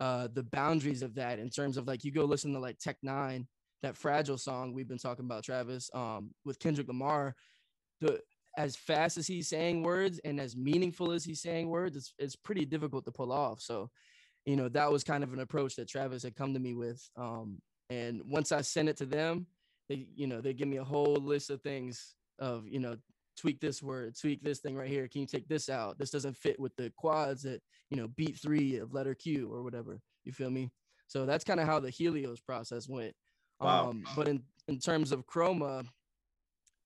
uh, 0.00 0.28
the 0.32 0.42
boundaries 0.42 1.02
of 1.02 1.14
that 1.14 1.38
in 1.38 1.50
terms 1.50 1.76
of 1.76 1.86
like 1.86 2.04
you 2.04 2.10
go 2.10 2.24
listen 2.24 2.52
to 2.54 2.58
like 2.58 2.78
Tech 2.78 2.96
N9ne, 3.04 3.46
that 3.82 3.96
fragile 3.96 4.38
song 4.38 4.72
we've 4.74 4.88
been 4.88 4.98
talking 4.98 5.24
about, 5.24 5.44
Travis, 5.44 5.90
um, 5.94 6.30
with 6.44 6.58
Kendrick 6.58 6.88
Lamar. 6.88 7.34
The 8.00 8.20
as 8.56 8.76
fast 8.76 9.16
as 9.16 9.26
he's 9.26 9.48
saying 9.48 9.82
words 9.82 10.20
and 10.24 10.40
as 10.40 10.56
meaningful 10.56 11.12
as 11.12 11.24
he's 11.24 11.40
saying 11.40 11.68
words, 11.68 11.96
it's 11.96 12.14
it's 12.18 12.36
pretty 12.36 12.64
difficult 12.64 13.04
to 13.04 13.12
pull 13.12 13.32
off. 13.32 13.60
So, 13.60 13.90
you 14.46 14.56
know, 14.56 14.68
that 14.68 14.90
was 14.90 15.04
kind 15.04 15.22
of 15.22 15.32
an 15.32 15.40
approach 15.40 15.76
that 15.76 15.88
Travis 15.88 16.22
had 16.22 16.36
come 16.36 16.54
to 16.54 16.60
me 16.60 16.74
with. 16.74 17.08
Um, 17.16 17.60
and 17.88 18.22
once 18.24 18.52
I 18.52 18.62
sent 18.62 18.88
it 18.88 18.96
to 18.98 19.06
them, 19.06 19.46
they, 19.88 20.06
you 20.14 20.26
know, 20.26 20.40
they 20.40 20.54
give 20.54 20.68
me 20.68 20.78
a 20.78 20.84
whole 20.84 21.16
list 21.16 21.50
of 21.50 21.60
things 21.62 22.14
of, 22.38 22.66
you 22.68 22.78
know, 22.78 22.96
tweak 23.36 23.60
this 23.60 23.82
word, 23.82 24.14
tweak 24.18 24.42
this 24.42 24.60
thing 24.60 24.76
right 24.76 24.88
here. 24.88 25.08
Can 25.08 25.22
you 25.22 25.26
take 25.26 25.48
this 25.48 25.68
out? 25.68 25.98
This 25.98 26.10
doesn't 26.10 26.36
fit 26.36 26.58
with 26.60 26.74
the 26.76 26.92
quads 26.96 27.44
at, 27.44 27.60
you 27.90 27.96
know, 27.96 28.08
beat 28.08 28.38
three 28.40 28.76
of 28.76 28.94
letter 28.94 29.14
Q 29.14 29.52
or 29.52 29.62
whatever. 29.62 30.00
You 30.24 30.32
feel 30.32 30.50
me? 30.50 30.70
So 31.08 31.26
that's 31.26 31.44
kind 31.44 31.58
of 31.58 31.66
how 31.66 31.80
the 31.80 31.90
Helios 31.90 32.40
process 32.40 32.88
went. 32.88 33.14
Wow. 33.60 33.90
Um, 33.90 34.04
but 34.14 34.28
in, 34.28 34.42
in 34.68 34.78
terms 34.78 35.10
of 35.12 35.26
Chroma, 35.26 35.84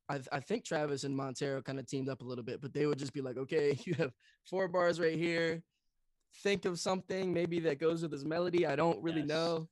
I, 0.09 0.21
I 0.33 0.41
think 0.41 0.65
Travis 0.65 1.05
and 1.05 1.17
Montero 1.17 1.63
kind 1.63 1.79
of 1.79 1.87
teamed 1.87 2.09
up 2.09 2.23
a 2.23 2.25
little 2.25 2.45
bit, 2.45 2.61
but 2.61 2.73
they 2.73 2.87
would 2.87 2.99
just 2.99 3.13
be 3.13 3.21
like, 3.21 3.37
okay, 3.37 3.79
you 3.85 3.95
have 3.95 4.13
four 4.49 4.69
bars 4.69 5.01
right 5.01 5.17
here. 5.19 5.63
Think 6.43 6.65
of 6.65 6.79
something 6.79 7.33
maybe 7.33 7.61
that 7.61 7.79
goes 7.79 8.03
with 8.03 8.11
this 8.11 8.25
melody. 8.25 8.67
I 8.67 8.77
don't 8.77 9.03
really 9.03 9.21
Yes. 9.23 9.29
know. 9.29 9.69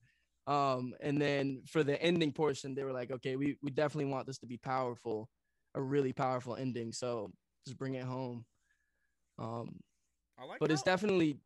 Um, 0.47 0.95
and 1.01 1.21
then 1.21 1.63
for 1.67 1.85
the 1.85 2.01
ending 2.03 2.33
portion, 2.33 2.75
they 2.75 2.85
were 2.85 2.93
like, 2.93 3.11
okay, 3.11 3.37
we, 3.37 3.57
we 3.63 3.71
definitely 3.71 4.11
want 4.13 4.27
this 4.27 4.39
to 4.39 4.47
be 4.47 4.57
powerful, 4.57 5.29
a 5.75 5.83
really 5.83 6.13
powerful 6.13 6.57
ending. 6.57 6.93
So 6.93 7.31
just 7.67 7.79
bring 7.79 7.95
it 7.95 8.05
home. 8.05 8.45
Um, 9.39 9.81
I 10.39 10.45
like 10.45 10.61
but 10.61 10.71
it's 10.71 10.83
definitely. 10.83 11.39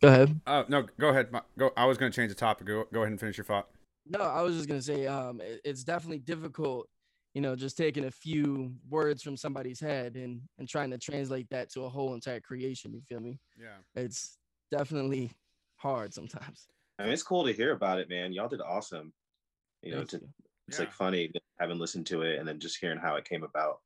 Go 0.00 0.08
ahead. 0.08 0.40
Oh 0.46 0.64
no, 0.68 0.84
go 0.98 1.08
ahead. 1.08 1.28
Go. 1.58 1.72
I 1.76 1.84
was 1.86 1.98
going 1.98 2.12
to 2.12 2.16
change 2.16 2.30
the 2.30 2.34
topic. 2.38 2.66
Go, 2.66 2.84
go 2.92 3.00
ahead 3.00 3.10
and 3.10 3.20
finish 3.20 3.36
your 3.36 3.44
thought. 3.44 3.68
No, 4.06 4.20
I 4.20 4.40
was 4.42 4.56
just 4.56 4.68
gonna 4.68 4.80
say, 4.80 5.06
um, 5.06 5.40
it- 5.42 5.60
it's 5.64 5.84
definitely 5.84 6.20
difficult, 6.20 6.88
you 7.34 7.42
know, 7.42 7.54
just 7.54 7.76
taking 7.76 8.04
a 8.06 8.10
few 8.10 8.74
words 8.88 9.22
from 9.22 9.36
somebody's 9.36 9.80
head 9.80 10.16
and 10.16 10.40
and 10.58 10.66
trying 10.66 10.90
to 10.92 10.98
translate 10.98 11.48
that 11.50 11.70
to 11.72 11.82
a 11.82 11.88
whole 11.90 12.14
entire 12.14 12.40
creation. 12.40 12.94
You 12.94 13.02
feel 13.02 13.20
me? 13.20 13.38
Yeah. 13.60 13.76
It's 13.94 14.37
definitely 14.70 15.32
hard 15.76 16.12
sometimes. 16.14 16.68
I 16.98 17.04
mean, 17.04 17.12
it's 17.12 17.22
cool 17.22 17.44
to 17.46 17.52
hear 17.52 17.72
about 17.72 17.98
it, 18.00 18.08
man. 18.08 18.32
Y'all 18.32 18.48
did 18.48 18.60
awesome. 18.60 19.12
You 19.82 19.92
know, 19.92 19.98
Thank 19.98 20.10
to, 20.10 20.16
you. 20.18 20.28
it's 20.66 20.78
Yeah. 20.78 20.84
like 20.84 20.92
funny 20.92 21.30
having 21.60 21.78
listened 21.78 22.06
to 22.06 22.22
it 22.22 22.38
and 22.38 22.48
then 22.48 22.58
just 22.58 22.78
hearing 22.78 22.98
how 22.98 23.16
it 23.16 23.24
came 23.24 23.42
about. 23.44 23.80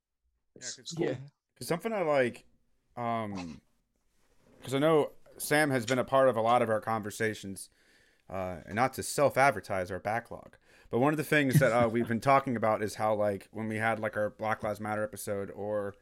It's, 0.56 0.70
'cause- 0.74 0.78
it's 0.78 0.94
cool. 0.94 1.06
Yeah. 1.06 1.16
Cause 1.58 1.68
something 1.68 1.92
I 1.92 2.02
like, 2.02 2.44
um, 2.96 3.60
because 4.58 4.74
I 4.74 4.78
know 4.78 5.12
Sam 5.38 5.70
has 5.70 5.84
been 5.86 5.98
a 5.98 6.04
part 6.04 6.28
of 6.28 6.36
a 6.36 6.40
lot 6.40 6.62
of 6.62 6.70
our 6.70 6.80
conversations, 6.80 7.68
uh, 8.30 8.58
and 8.64 8.74
not 8.74 8.94
to 8.94 9.02
self-advertise 9.02 9.90
our 9.90 9.98
backlog, 9.98 10.56
but 10.90 10.98
one 10.98 11.12
of 11.12 11.16
the 11.18 11.24
things 11.24 11.58
that 11.58 11.72
uh, 11.72 11.88
we've 11.88 12.08
been 12.08 12.20
talking 12.20 12.56
about 12.56 12.82
is 12.82 12.94
how 12.94 13.14
like 13.14 13.48
when 13.50 13.68
we 13.68 13.76
had 13.76 13.98
like 14.00 14.16
our 14.16 14.30
Black 14.30 14.62
Lives 14.62 14.80
Matter 14.80 15.02
episode, 15.04 15.50
or 15.50 15.94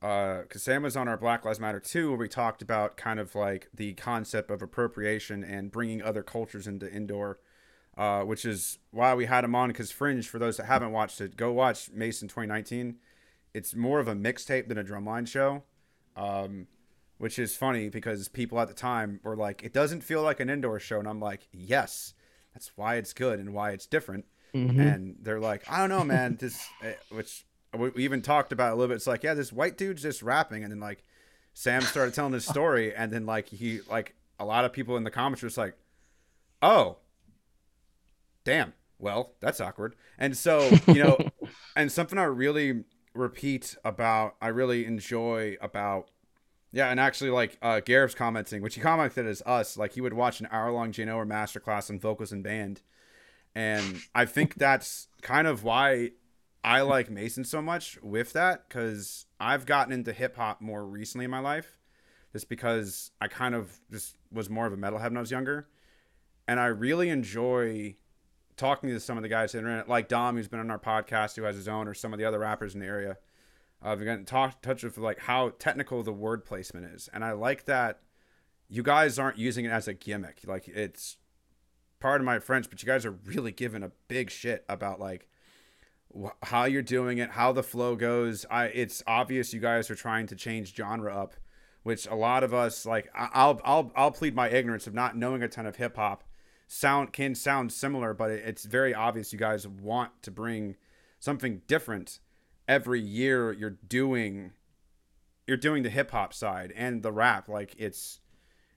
because 0.00 0.62
Sam 0.62 0.82
was 0.82 0.96
on 0.96 1.08
our 1.08 1.16
Black 1.16 1.44
Lives 1.44 1.60
Matter 1.60 1.80
too, 1.80 2.10
where 2.10 2.18
we 2.18 2.28
talked 2.28 2.62
about 2.62 2.96
kind 2.96 3.18
of 3.18 3.34
like 3.34 3.68
the 3.74 3.94
concept 3.94 4.50
of 4.50 4.62
appropriation 4.62 5.42
and 5.42 5.72
bringing 5.72 6.02
other 6.02 6.22
cultures 6.22 6.66
into 6.66 6.90
indoor. 6.92 7.38
Uh, 7.96 8.22
which 8.22 8.44
is 8.44 8.78
why 8.92 9.12
we 9.12 9.26
had 9.26 9.42
him 9.42 9.56
on 9.56 9.70
because 9.70 9.90
Fringe, 9.90 10.28
for 10.28 10.38
those 10.38 10.56
that 10.56 10.66
haven't 10.66 10.92
watched 10.92 11.20
it, 11.20 11.36
go 11.36 11.50
watch 11.50 11.90
Mason 11.90 12.28
2019 12.28 12.96
it's 13.54 13.74
more 13.74 13.98
of 13.98 14.08
a 14.08 14.14
mixtape 14.14 14.68
than 14.68 14.78
a 14.78 14.84
drumline 14.84 15.26
show, 15.26 15.64
um, 16.16 16.68
which 17.18 17.38
is 17.38 17.56
funny 17.56 17.88
because 17.88 18.28
people 18.28 18.60
at 18.60 18.68
the 18.68 18.74
time 18.74 19.20
were 19.22 19.36
like, 19.36 19.64
"It 19.64 19.72
doesn't 19.72 20.02
feel 20.02 20.22
like 20.22 20.38
an 20.38 20.48
indoor 20.48 20.78
show," 20.78 20.98
and 20.98 21.08
I'm 21.08 21.20
like, 21.20 21.48
"Yes, 21.52 22.14
that's 22.54 22.76
why 22.76 22.96
it's 22.96 23.12
good 23.12 23.40
and 23.40 23.52
why 23.52 23.70
it's 23.72 23.86
different." 23.86 24.26
Mhm. 24.54 24.94
And 24.94 25.16
they're 25.20 25.40
like, 25.40 25.68
"I 25.70 25.78
don't 25.78 25.88
know, 25.88 26.04
man." 26.04 26.36
This, 26.36 26.68
eh, 26.82 26.94
which 27.10 27.46
we 27.76 27.90
we 27.90 28.04
even 28.04 28.22
talked 28.22 28.52
about 28.52 28.72
a 28.72 28.76
little 28.76 28.88
bit. 28.88 28.96
It's 28.96 29.06
like, 29.06 29.22
yeah, 29.22 29.34
this 29.34 29.52
white 29.52 29.76
dude's 29.76 30.02
just 30.02 30.22
rapping, 30.22 30.62
and 30.62 30.72
then 30.72 30.80
like 30.80 31.04
Sam 31.54 31.82
started 31.82 32.14
telling 32.14 32.32
his 32.32 32.46
story, 32.46 32.94
and 32.96 33.12
then 33.12 33.26
like 33.26 33.48
he 33.48 33.80
like 33.90 34.14
a 34.38 34.44
lot 34.44 34.64
of 34.64 34.72
people 34.72 34.96
in 34.96 35.04
the 35.04 35.10
comments 35.10 35.42
were 35.42 35.48
just 35.48 35.58
like, 35.58 35.76
"Oh, 36.62 36.98
damn." 38.44 38.74
Well, 39.00 39.34
that's 39.40 39.60
awkward. 39.60 39.94
And 40.18 40.36
so, 40.36 40.68
you 40.88 41.04
know, 41.04 41.18
and 41.76 41.90
something 41.90 42.18
I 42.18 42.24
really 42.24 42.84
repeat 43.14 43.76
about, 43.84 44.34
I 44.42 44.48
really 44.48 44.86
enjoy 44.86 45.56
about, 45.60 46.10
yeah, 46.72 46.90
and 46.90 46.98
actually, 46.98 47.30
like 47.30 47.58
uh, 47.62 47.80
Garrett's 47.80 48.14
commenting, 48.14 48.60
which 48.60 48.74
he 48.74 48.80
commented 48.80 49.26
as 49.26 49.40
us, 49.46 49.76
like 49.76 49.92
he 49.92 50.00
would 50.00 50.14
watch 50.14 50.40
an 50.40 50.48
hour 50.50 50.70
long 50.70 50.92
Jane 50.92 51.08
Ower 51.08 51.24
masterclass 51.24 51.90
on 51.90 51.98
vocals 51.98 52.32
and 52.32 52.42
band, 52.42 52.82
and 53.54 54.02
I 54.14 54.26
think 54.26 54.56
that's 54.56 55.08
kind 55.22 55.46
of 55.46 55.64
why 55.64 56.10
I 56.64 56.80
like 56.82 57.10
Mason 57.10 57.44
so 57.44 57.62
much 57.62 57.98
with 58.02 58.32
that 58.32 58.68
because 58.68 59.26
I've 59.38 59.66
gotten 59.66 59.92
into 59.92 60.12
hip 60.12 60.36
hop 60.36 60.60
more 60.60 60.84
recently 60.84 61.24
in 61.24 61.30
my 61.30 61.38
life, 61.38 61.78
just 62.32 62.48
because 62.48 63.10
I 63.20 63.28
kind 63.28 63.54
of 63.54 63.78
just 63.90 64.16
was 64.32 64.50
more 64.50 64.66
of 64.66 64.72
a 64.72 64.76
metalhead 64.76 65.04
when 65.04 65.16
I 65.16 65.20
was 65.20 65.30
younger, 65.30 65.68
and 66.46 66.58
I 66.58 66.66
really 66.66 67.08
enjoy 67.08 67.96
talking 68.56 68.90
to 68.90 69.00
some 69.00 69.16
of 69.16 69.22
the 69.22 69.28
guys 69.28 69.54
on 69.54 69.62
the 69.62 69.68
internet, 69.68 69.88
like 69.88 70.08
Dom, 70.08 70.36
who's 70.36 70.48
been 70.48 70.60
on 70.60 70.70
our 70.70 70.78
podcast, 70.78 71.36
who 71.36 71.44
has 71.44 71.56
his 71.56 71.68
own, 71.68 71.86
or 71.86 71.94
some 71.94 72.12
of 72.12 72.18
the 72.18 72.24
other 72.24 72.40
rappers 72.40 72.74
in 72.74 72.80
the 72.80 72.86
area. 72.86 73.16
Uh, 73.80 73.94
we've 73.96 74.04
gotten 74.06 74.24
talk, 74.24 74.60
touch 74.60 74.82
with 74.82 74.98
like 74.98 75.20
how 75.20 75.50
technical 75.60 76.02
the 76.02 76.12
word 76.12 76.44
placement 76.44 76.86
is, 76.86 77.08
and 77.12 77.24
I 77.24 77.32
like 77.32 77.64
that 77.66 78.00
you 78.68 78.82
guys 78.82 79.18
aren't 79.18 79.38
using 79.38 79.64
it 79.64 79.70
as 79.70 79.88
a 79.88 79.94
gimmick. 79.94 80.40
Like 80.46 80.68
it's 80.68 81.16
part 82.00 82.20
of 82.20 82.24
my 82.24 82.38
French, 82.38 82.68
but 82.68 82.82
you 82.82 82.86
guys 82.86 83.06
are 83.06 83.12
really 83.12 83.52
giving 83.52 83.82
a 83.82 83.92
big 84.08 84.30
shit 84.30 84.64
about 84.68 85.00
like 85.00 85.28
wh- 86.16 86.28
how 86.42 86.64
you're 86.64 86.82
doing 86.82 87.18
it, 87.18 87.30
how 87.30 87.52
the 87.52 87.62
flow 87.62 87.96
goes. 87.96 88.44
I 88.50 88.66
it's 88.66 89.02
obvious 89.06 89.52
you 89.54 89.60
guys 89.60 89.90
are 89.90 89.94
trying 89.94 90.26
to 90.28 90.36
change 90.36 90.74
genre 90.74 91.14
up, 91.14 91.34
which 91.82 92.06
a 92.06 92.14
lot 92.14 92.44
of 92.44 92.52
us 92.54 92.84
like. 92.86 93.08
I- 93.14 93.30
I'll 93.32 93.60
I'll 93.64 93.92
I'll 93.96 94.10
plead 94.10 94.34
my 94.34 94.48
ignorance 94.48 94.86
of 94.86 94.94
not 94.94 95.16
knowing 95.16 95.42
a 95.42 95.48
ton 95.48 95.66
of 95.66 95.76
hip 95.76 95.96
hop 95.96 96.24
sound 96.66 97.12
can 97.12 97.34
sound 97.34 97.72
similar, 97.72 98.12
but 98.14 98.30
it- 98.30 98.44
it's 98.46 98.64
very 98.64 98.94
obvious 98.94 99.32
you 99.32 99.38
guys 99.38 99.66
want 99.66 100.22
to 100.22 100.30
bring 100.30 100.76
something 101.18 101.62
different 101.66 102.18
every 102.66 103.00
year. 103.00 103.52
You're 103.52 103.70
doing 103.70 104.52
you're 105.46 105.56
doing 105.56 105.82
the 105.82 105.90
hip 105.90 106.10
hop 106.10 106.34
side 106.34 106.72
and 106.76 107.02
the 107.02 107.10
rap. 107.12 107.48
Like 107.48 107.74
it's 107.78 108.20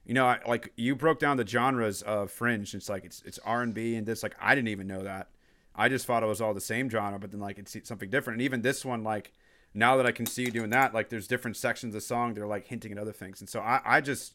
you 0.04 0.14
know, 0.14 0.36
like 0.48 0.72
you 0.76 0.96
broke 0.96 1.20
down 1.20 1.36
the 1.36 1.46
genres 1.46 2.02
of 2.02 2.30
fringe. 2.30 2.74
It's 2.74 2.88
like 2.88 3.04
it's 3.04 3.22
it's 3.24 3.38
R 3.44 3.62
and 3.62 3.72
B 3.74 3.94
and 3.94 4.06
this. 4.06 4.22
Like 4.22 4.34
I 4.40 4.54
didn't 4.54 4.68
even 4.68 4.86
know 4.86 5.02
that. 5.04 5.28
I 5.74 5.88
just 5.88 6.06
thought 6.06 6.22
it 6.22 6.26
was 6.26 6.40
all 6.40 6.54
the 6.54 6.60
same 6.60 6.90
genre, 6.90 7.18
but 7.18 7.30
then 7.30 7.40
like 7.40 7.58
it's 7.58 7.76
something 7.84 8.10
different. 8.10 8.36
And 8.36 8.42
even 8.42 8.62
this 8.62 8.84
one, 8.84 9.02
like 9.02 9.32
now 9.74 9.96
that 9.96 10.06
I 10.06 10.12
can 10.12 10.26
see 10.26 10.42
you 10.42 10.50
doing 10.50 10.70
that, 10.70 10.92
like 10.92 11.08
there's 11.08 11.26
different 11.26 11.56
sections 11.56 11.94
of 11.94 12.00
the 12.00 12.06
song 12.06 12.34
they're 12.34 12.46
like 12.46 12.66
hinting 12.66 12.92
at 12.92 12.98
other 12.98 13.12
things. 13.12 13.40
And 13.40 13.48
so 13.48 13.60
I, 13.60 13.80
I 13.84 14.00
just, 14.00 14.34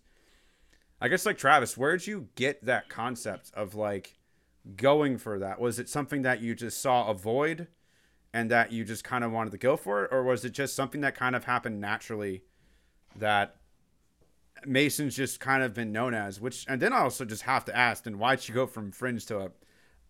I 1.00 1.08
guess 1.08 1.26
like 1.26 1.38
Travis, 1.38 1.78
where'd 1.78 2.08
you 2.08 2.30
get 2.36 2.66
that 2.66 2.90
concept 2.90 3.52
of 3.54 3.76
like 3.76 4.16
going 4.76 5.18
for 5.18 5.38
that? 5.40 5.60
Was 5.62 5.80
it 5.80 5.90
something 5.90 6.24
that 6.24 6.42
you 6.42 6.56
just 6.56 6.82
saw 6.82 7.08
a 7.08 7.14
void 7.14 7.68
and 8.34 8.52
that 8.52 8.72
you 8.72 8.84
just 8.84 9.04
kind 9.04 9.24
of 9.24 9.32
wanted 9.32 9.52
to 9.52 9.58
go 9.58 9.78
for 9.78 10.04
it, 10.04 10.12
or 10.12 10.24
was 10.24 10.44
it 10.44 10.52
just 10.52 10.76
something 10.76 11.02
that 11.02 11.16
kind 11.16 11.36
of 11.36 11.46
happened 11.46 11.80
naturally 11.80 12.44
that 13.16 13.56
Mason's 14.66 15.16
just 15.16 15.40
kind 15.40 15.64
of 15.64 15.74
been 15.74 15.92
known 15.92 16.14
as? 16.14 16.42
Which, 16.42 16.66
and 16.68 16.82
then 16.82 16.94
I 16.94 17.00
also 17.00 17.26
just 17.26 17.44
have 17.44 17.64
to 17.66 17.76
ask, 17.76 18.04
then 18.04 18.18
why'd 18.20 18.48
you 18.48 18.54
go 18.54 18.68
from 18.68 18.92
Fringe 18.92 19.26
to 19.28 19.40
a, 19.40 19.52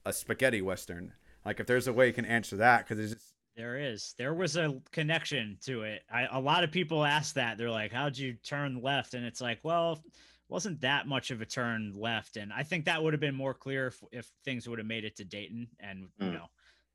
a 0.08 0.14
spaghetti 0.14 0.62
western? 0.62 1.14
Like, 1.46 1.60
if 1.60 1.68
there's 1.68 1.88
a 1.88 1.94
way 1.94 2.08
you 2.08 2.14
can 2.14 2.26
answer 2.26 2.58
that, 2.58 2.88
because 2.88 3.00
it's 3.00 3.14
just, 3.22 3.34
There 3.56 3.78
is. 3.78 4.14
There 4.18 4.34
was 4.34 4.56
a 4.58 4.80
connection 4.92 5.58
to 5.66 5.84
it. 5.84 6.04
I, 6.12 6.28
a 6.32 6.40
lot 6.40 6.64
of 6.64 6.72
people 6.72 7.04
ask 7.04 7.36
that. 7.36 7.58
They're 7.58 7.72
like, 7.72 7.92
"How'd 7.92 8.18
you 8.18 8.34
turn 8.44 8.82
left?" 8.82 9.14
And 9.16 9.26
it's 9.26 9.42
like, 9.42 9.60
well, 9.64 10.04
wasn't 10.50 10.80
that 10.82 11.08
much 11.08 11.32
of 11.32 11.42
a 11.42 11.46
turn 11.46 11.94
left. 11.96 12.38
And 12.38 12.54
I 12.54 12.64
think 12.64 12.86
that 12.86 13.02
would 13.04 13.14
have 13.14 13.20
been 13.20 13.36
more 13.36 13.54
clear 13.54 13.88
if, 13.88 14.02
if 14.12 14.30
things 14.46 14.68
would 14.70 14.78
have 14.80 14.88
made 14.88 15.04
it 15.06 15.16
to 15.18 15.26
Dayton. 15.26 15.68
And 15.80 16.08
you 16.20 16.28
Mm. 16.28 16.34
know, 16.34 16.46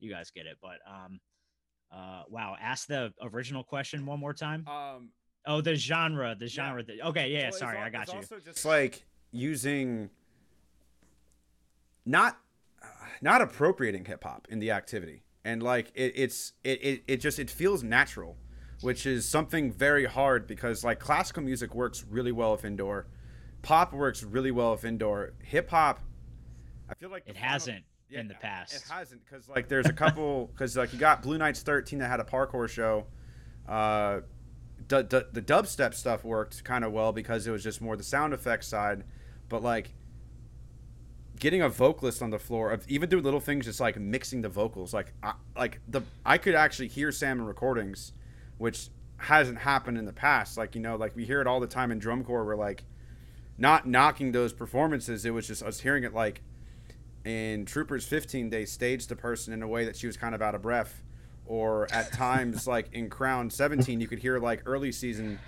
you 0.00 0.10
guys 0.10 0.30
get 0.30 0.46
it. 0.46 0.56
But 0.62 0.78
um, 0.86 1.20
uh, 1.90 2.22
wow. 2.28 2.56
Ask 2.60 2.86
the 2.88 3.12
original 3.20 3.62
question 3.64 4.06
one 4.06 4.20
more 4.20 4.32
time. 4.34 4.66
um, 4.68 5.10
Oh, 5.44 5.60
the 5.60 5.74
genre. 5.74 6.36
The 6.38 6.46
genre. 6.46 6.82
that- 6.84 7.00
okay. 7.08 7.30
Yeah. 7.32 7.50
Well, 7.50 7.58
sorry, 7.58 7.78
al- 7.78 7.84
I 7.84 7.90
got 7.90 8.02
it's 8.04 8.12
you. 8.12 8.18
Also, 8.18 8.38
just 8.38 8.64
like 8.64 9.04
using 9.32 10.08
not 12.06 12.38
not 13.20 13.42
appropriating 13.42 14.04
hip 14.04 14.24
hop 14.24 14.46
in 14.50 14.58
the 14.58 14.70
activity, 14.70 15.22
and 15.44 15.62
like 15.62 15.90
it, 15.94 16.12
it's 16.16 16.52
it, 16.64 16.82
it 16.84 17.02
it 17.06 17.16
just 17.18 17.38
it 17.38 17.50
feels 17.50 17.82
natural, 17.82 18.36
which 18.80 19.06
is 19.06 19.28
something 19.28 19.72
very 19.72 20.06
hard 20.06 20.46
because 20.46 20.84
like 20.84 20.98
classical 21.00 21.42
music 21.42 21.74
works 21.74 22.04
really 22.08 22.32
well 22.32 22.54
if 22.54 22.64
indoor, 22.64 23.06
pop 23.62 23.92
works 23.92 24.22
really 24.22 24.50
well 24.50 24.72
if 24.74 24.84
indoor, 24.84 25.32
hip 25.42 25.70
hop. 25.70 26.00
I 26.88 26.94
feel 26.94 27.10
like 27.10 27.24
It 27.26 27.34
final- 27.36 27.48
hasn't 27.48 27.84
yeah, 28.08 28.20
in 28.20 28.28
the 28.28 28.34
past. 28.34 28.74
It 28.74 28.82
hasn't 28.90 29.22
because 29.24 29.48
like 29.48 29.68
there's 29.68 29.86
a 29.86 29.92
couple 29.92 30.46
because 30.52 30.76
like 30.76 30.92
you 30.92 30.98
got 30.98 31.22
Blue 31.22 31.38
Knights 31.38 31.62
13 31.62 31.98
that 32.00 32.08
had 32.08 32.20
a 32.20 32.24
parkour 32.24 32.68
show. 32.68 33.06
Uh, 33.68 34.20
d- 34.88 35.02
d- 35.04 35.22
the 35.32 35.40
dubstep 35.40 35.94
stuff 35.94 36.24
worked 36.24 36.62
kind 36.64 36.84
of 36.84 36.92
well 36.92 37.12
because 37.12 37.46
it 37.46 37.50
was 37.50 37.62
just 37.62 37.80
more 37.80 37.96
the 37.96 38.02
sound 38.02 38.34
effects 38.34 38.66
side, 38.66 39.04
but 39.48 39.62
like 39.62 39.94
getting 41.43 41.61
a 41.61 41.68
vocalist 41.68 42.22
on 42.22 42.30
the 42.30 42.38
floor 42.38 42.70
of 42.70 42.88
even 42.88 43.09
doing 43.09 43.24
little 43.24 43.40
things 43.40 43.64
just 43.64 43.80
like 43.80 43.99
mixing 43.99 44.43
the 44.43 44.49
vocals 44.49 44.95
like 44.95 45.12
I, 45.24 45.32
like 45.57 45.80
the 45.88 46.03
I 46.24 46.38
could 46.38 46.55
actually 46.55 46.86
hear 46.86 47.11
Sam 47.11 47.40
in 47.40 47.47
recordings, 47.47 48.12
which 48.59 48.90
hasn't 49.16 49.59
happened 49.59 49.99
in 49.99 50.05
the 50.05 50.12
past. 50.12 50.57
Like 50.57 50.76
you 50.76 50.80
know 50.80 50.95
like 50.95 51.16
we 51.16 51.24
hear 51.24 51.40
it 51.40 51.49
all 51.49 51.59
the 51.59 51.66
time 51.66 51.90
in 51.90 51.99
drum 51.99 52.22
corps 52.22 52.45
where 52.45 52.55
like 52.55 52.84
not 53.59 53.88
knocking 53.88 54.30
those 54.30 54.53
performances. 54.53 55.24
It 55.24 55.30
was 55.30 55.49
just 55.49 55.64
us 55.64 55.80
hearing 55.80 56.05
it 56.05 56.14
like 56.14 56.43
in 57.24 57.64
Troopers 57.64 58.07
15, 58.07 58.51
they 58.51 58.64
staged 58.64 59.09
the 59.09 59.16
person 59.16 59.53
in 59.53 59.64
a 59.64 59.68
way 59.68 59.84
that 59.84 59.97
she 59.97 60.07
was 60.07 60.16
kind 60.16 60.36
of 60.36 60.43
out 60.43 60.55
of 60.55 60.62
breath. 60.62 61.03
Or 61.45 61.93
at 61.93 62.12
times, 62.12 62.68
like 62.68 62.93
in 62.93 63.11
Crown 63.11 63.51
17, 63.51 64.01
you 64.01 64.07
could 64.07 64.20
hear 64.20 64.38
like 64.38 64.62
early 64.64 64.93
season, 64.93 65.40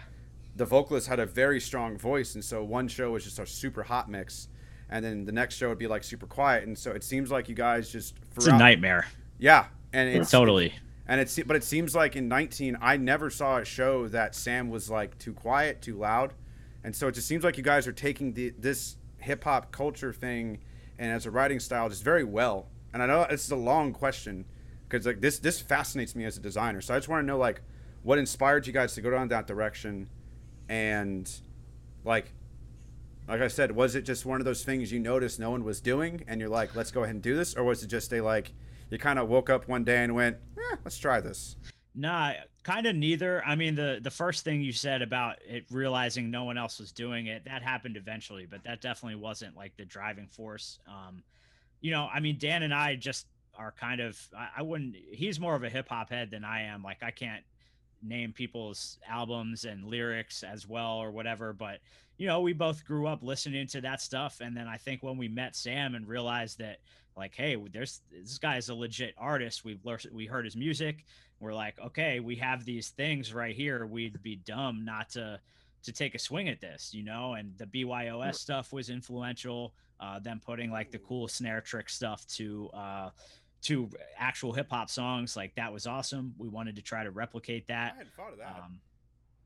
the 0.57 0.65
vocalist 0.65 1.07
had 1.07 1.21
a 1.21 1.27
very 1.27 1.61
strong 1.61 1.97
voice. 1.97 2.35
And 2.35 2.45
so 2.45 2.65
one 2.65 2.89
show 2.89 3.13
was 3.13 3.23
just 3.23 3.39
a 3.39 3.47
super 3.47 3.85
hot 3.85 4.11
mix. 4.11 4.49
And 4.95 5.05
then 5.05 5.25
the 5.25 5.33
next 5.33 5.57
show 5.57 5.69
would 5.71 5.79
be 5.79 5.89
like 5.89 6.05
super 6.05 6.27
quiet. 6.27 6.69
And 6.69 6.79
so 6.79 6.93
it 6.93 7.03
seems 7.03 7.29
like 7.29 7.49
you 7.49 7.57
guys 7.57 7.91
just. 7.91 8.15
It's 8.37 8.47
a 8.47 8.57
nightmare. 8.57 9.07
Yeah. 9.39 9.67
And 9.93 10.09
it's 10.09 10.31
Totally. 10.31 10.73
and 11.09 11.21
it's 11.21 11.37
but 11.41 11.57
it 11.57 11.65
seems 11.65 11.97
like 11.97 12.15
in 12.15 12.29
19, 12.29 12.79
I 12.81 12.97
never 12.97 13.29
saw 13.29 13.59
a 13.59 13.65
show 13.65 14.07
that 14.09 14.37
Sam 14.37 14.71
was 14.71 14.89
like 14.89 15.19
too 15.19 15.33
quiet, 15.33 15.83
too 15.83 15.97
loud, 15.97 16.33
and 16.85 16.95
so 16.95 17.09
it 17.09 17.13
just 17.13 17.27
seems 17.27 17.43
like 17.43 17.57
you 17.57 17.65
guys 17.65 17.89
are 17.89 17.93
taking 17.93 18.35
the 18.35 18.55
this 18.57 18.97
hip 19.19 19.43
hop 19.43 19.73
culture 19.73 20.13
thing 20.13 20.59
and 20.99 21.11
as 21.11 21.27
a 21.27 21.31
writing 21.31 21.59
style 21.59 21.89
just 21.89 22.05
very 22.05 22.25
well. 22.25 22.69
And 22.93 23.03
I 23.03 23.07
know 23.07 23.27
this 23.29 23.45
is 23.45 23.51
a 23.51 23.57
long 23.57 23.93
question 23.93 24.45
because 24.89 25.07
like 25.07 25.21
this 25.21 25.41
this 25.41 25.61
fascinates 25.61 26.15
me 26.15 26.25
as 26.25 26.37
a 26.37 26.41
designer. 26.41 26.81
So 26.81 26.95
I 26.95 26.99
just 26.99 27.09
want 27.09 27.23
to 27.23 27.27
know 27.27 27.39
like 27.39 27.63
what 28.03 28.19
inspired 28.19 28.67
you 28.67 28.73
guys 28.73 28.95
to 28.95 29.01
go 29.01 29.11
down 29.11 29.27
that 29.29 29.47
direction, 29.49 30.09
and 30.69 31.29
like 32.05 32.33
like 33.29 33.41
I 33.41 33.49
said, 33.49 33.73
was 33.73 33.95
it 33.95 34.03
just 34.03 34.27
one 34.27 34.41
of 34.41 34.45
those 34.45 34.65
things 34.65 34.93
you 34.93 35.01
noticed 35.01 35.41
no 35.41 35.51
one 35.51 35.65
was 35.65 35.81
doing, 35.81 36.25
and 36.27 36.41
you're 36.41 36.51
like, 36.51 36.75
let's 36.77 36.91
go 36.91 37.03
ahead 37.03 37.15
and 37.15 37.23
do 37.23 37.37
this, 37.37 37.55
or 37.55 37.65
was 37.65 37.83
it 37.83 37.87
just 37.87 38.13
a 38.13 38.21
like 38.21 38.53
you 38.91 38.99
kind 38.99 39.19
of 39.19 39.29
woke 39.29 39.51
up 39.51 39.67
one 39.67 39.85
day 39.85 40.05
and 40.05 40.15
went, 40.15 40.37
eh, 40.59 40.77
let's 40.85 40.99
try 40.99 41.21
this? 41.21 41.57
Nah, 41.95 42.33
kind 42.65 42.87
of 42.87 42.97
neither. 42.97 43.43
I 43.45 43.55
mean, 43.55 43.75
the 43.75 44.01
the 44.03 44.11
first 44.11 44.45
thing 44.45 44.63
you 44.63 44.73
said 44.73 45.01
about 45.01 45.37
it 45.47 45.65
realizing 45.71 46.31
no 46.31 46.45
one 46.45 46.59
else 46.59 46.79
was 46.79 46.93
doing 46.93 47.27
it, 47.27 47.45
that 47.45 47.63
happened 47.63 47.97
eventually, 47.97 48.47
but 48.47 48.63
that 48.65 48.81
definitely 48.81 49.21
wasn't 49.21 49.57
like 49.57 49.77
the 49.77 49.85
driving 49.85 50.27
force. 50.27 50.81
Um, 50.87 51.23
you 51.81 51.93
know, 51.93 52.09
I 52.13 52.21
mean, 52.21 52.37
Dan 52.39 52.63
and 52.63 52.75
I 52.75 52.97
just 52.97 53.27
are 53.57 53.73
kind 53.73 54.01
of 54.01 54.21
I, 54.37 54.49
I 54.59 54.63
wouldn't 54.63 54.97
he's 55.13 55.39
more 55.39 55.55
of 55.55 55.63
a 55.63 55.71
hip 55.71 55.89
hop 55.89 56.11
head 56.11 56.31
than 56.31 56.45
I 56.45 56.63
am. 56.63 56.83
Like 56.83 57.03
I 57.03 57.11
can't 57.11 57.45
name 58.03 58.33
people's 58.33 58.99
albums 59.09 59.65
and 59.65 59.85
lyrics 59.85 60.43
as 60.43 60.69
well 60.69 60.97
or 60.97 61.11
whatever, 61.11 61.53
but 61.53 61.79
you 62.17 62.27
know, 62.27 62.41
we 62.41 62.53
both 62.53 62.85
grew 62.85 63.07
up 63.07 63.23
listening 63.23 63.67
to 63.69 63.81
that 63.83 64.01
stuff 64.01 64.41
and 64.41 64.57
then 64.57 64.69
I 64.69 64.77
think 64.77 65.03
when 65.03 65.17
we 65.17 65.29
met 65.29 65.57
Sam 65.57 65.95
and 65.95 66.07
realized 66.07 66.59
that 66.59 66.79
like 67.17 67.35
hey, 67.35 67.57
there's 67.73 68.01
this 68.11 68.39
guy 68.39 68.57
is 68.57 68.69
a 68.69 68.75
legit 68.75 69.15
artist. 69.17 69.65
We've 69.65 69.85
learned 69.85 70.07
we 70.13 70.27
heard 70.27 70.45
his 70.45 70.57
music 70.57 71.05
we're 71.41 71.55
like, 71.55 71.79
okay, 71.79 72.21
we 72.21 72.37
have 72.37 72.65
these 72.65 72.91
things 72.91 73.35
right 73.35 73.55
here. 73.55 73.87
We'd 73.87 74.23
be 74.23 74.37
dumb 74.37 74.85
not 74.85 75.11
to 75.11 75.41
to 75.83 75.93
take 75.93 76.15
a 76.15 76.19
swing 76.19 76.49
at 76.49 76.61
this, 76.61 76.95
you 76.95 77.05
know. 77.05 77.35
And 77.35 77.53
the 77.59 77.67
BYOS 77.67 78.37
stuff 78.37 78.73
was 78.73 78.89
influential. 78.89 79.75
Uh, 80.01 80.19
them 80.19 80.41
putting 80.45 80.71
like 80.71 80.91
the 80.91 80.99
cool 80.99 81.29
snare 81.29 81.61
trick 81.61 81.89
stuff 81.91 82.27
to 82.29 82.71
uh, 82.73 83.11
to 83.63 83.91
actual 84.19 84.53
hip 84.53 84.71
hop 84.71 84.91
songs, 84.91 85.37
like 85.37 85.55
that 85.57 85.73
was 85.73 85.87
awesome. 85.87 86.35
We 86.39 86.49
wanted 86.49 86.77
to 86.77 86.83
try 86.83 87.05
to 87.05 87.11
replicate 87.11 87.67
that. 87.69 87.93
I 87.95 87.99
hadn't 87.99 88.15
thought 88.15 88.33
of 88.33 88.39
Um, 88.41 88.81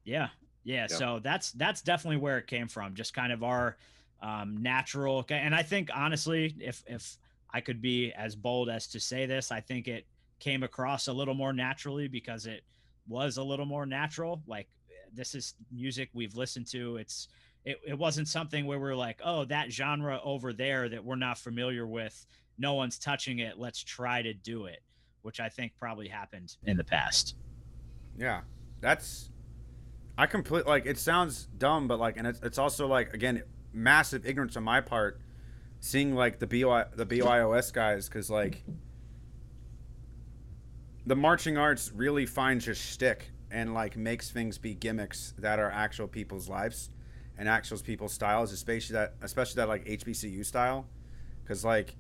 yeah, 0.04 0.28
yeah. 0.68 0.86
Yeah. 0.90 0.96
So 0.96 1.20
that's 1.22 1.52
that's 1.52 1.80
definitely 1.80 2.18
where 2.18 2.36
it 2.36 2.46
came 2.46 2.68
from. 2.68 2.94
Just 2.94 3.14
kind 3.14 3.32
of 3.32 3.42
our 3.42 3.78
um, 4.20 4.62
natural. 4.62 5.24
And 5.30 5.54
I 5.54 5.62
think 5.62 5.88
honestly, 5.94 6.54
if 6.60 6.84
if 6.86 7.16
I 7.50 7.62
could 7.62 7.80
be 7.80 8.12
as 8.12 8.36
bold 8.36 8.68
as 8.68 8.86
to 8.88 9.00
say 9.00 9.24
this, 9.24 9.50
I 9.50 9.60
think 9.60 9.88
it 9.88 10.06
came 10.40 10.62
across 10.62 11.08
a 11.08 11.12
little 11.12 11.34
more 11.34 11.54
naturally 11.54 12.06
because 12.06 12.44
it 12.44 12.64
was 13.08 13.38
a 13.38 13.42
little 13.42 13.64
more 13.64 13.86
natural. 13.86 14.42
Like 14.46 14.68
this 15.14 15.34
is 15.34 15.54
music 15.72 16.10
we've 16.12 16.36
listened 16.36 16.66
to. 16.72 16.98
It's 16.98 17.28
it, 17.64 17.78
it 17.86 17.98
wasn't 17.98 18.28
something 18.28 18.66
where 18.66 18.78
we're 18.78 18.94
like, 18.94 19.20
oh, 19.24 19.46
that 19.46 19.72
genre 19.72 20.20
over 20.22 20.52
there 20.52 20.86
that 20.90 21.02
we're 21.02 21.16
not 21.16 21.38
familiar 21.38 21.86
with, 21.86 22.26
no 22.58 22.74
one's 22.74 22.98
touching 22.98 23.38
it. 23.38 23.58
Let's 23.58 23.82
try 23.82 24.20
to 24.20 24.34
do 24.34 24.66
it, 24.66 24.80
which 25.22 25.40
I 25.40 25.48
think 25.48 25.72
probably 25.78 26.08
happened 26.08 26.56
in 26.64 26.76
the 26.76 26.84
past. 26.84 27.36
Yeah, 28.18 28.42
that's. 28.82 29.30
I 30.18 30.26
complete 30.26 30.66
like 30.66 30.84
it 30.84 30.98
sounds 30.98 31.46
dumb, 31.56 31.86
but 31.86 32.00
like, 32.00 32.16
and 32.16 32.26
it's, 32.26 32.40
it's 32.42 32.58
also 32.58 32.88
like 32.88 33.14
again 33.14 33.44
massive 33.72 34.26
ignorance 34.26 34.56
on 34.56 34.64
my 34.64 34.80
part, 34.80 35.20
seeing 35.78 36.16
like 36.16 36.40
the 36.40 36.46
BY 36.48 36.86
the 36.96 37.06
BYOS 37.06 37.72
guys 37.72 38.08
because 38.08 38.28
like 38.28 38.64
the 41.06 41.14
marching 41.14 41.56
arts 41.56 41.92
really 41.94 42.26
finds 42.26 42.66
your 42.66 42.74
shtick 42.74 43.30
and 43.52 43.72
like 43.74 43.96
makes 43.96 44.28
things 44.30 44.58
be 44.58 44.74
gimmicks 44.74 45.34
that 45.38 45.60
are 45.60 45.70
actual 45.70 46.08
people's 46.08 46.48
lives 46.48 46.90
and 47.38 47.48
actual 47.48 47.78
people's 47.78 48.12
styles, 48.12 48.52
especially 48.52 48.94
that 48.94 49.14
especially 49.22 49.54
that 49.54 49.68
like 49.68 49.84
HBCU 49.84 50.44
style. 50.44 50.88
Because 51.44 51.64
like 51.64 51.94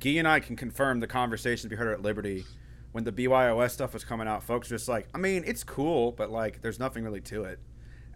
Guy 0.00 0.18
and 0.18 0.26
I 0.26 0.40
can 0.40 0.56
confirm 0.56 0.98
the 0.98 1.06
conversations 1.06 1.70
we 1.70 1.76
heard 1.76 1.92
at 1.92 2.02
Liberty 2.02 2.44
when 2.92 3.04
the 3.04 3.12
BYOS 3.12 3.70
stuff 3.70 3.94
was 3.94 4.04
coming 4.04 4.28
out, 4.28 4.42
folks 4.42 4.68
just 4.68 4.88
like, 4.88 5.08
I 5.14 5.18
mean, 5.18 5.44
it's 5.46 5.64
cool, 5.64 6.12
but 6.12 6.30
like, 6.30 6.60
there's 6.62 6.78
nothing 6.78 7.04
really 7.04 7.22
to 7.22 7.44
it. 7.44 7.58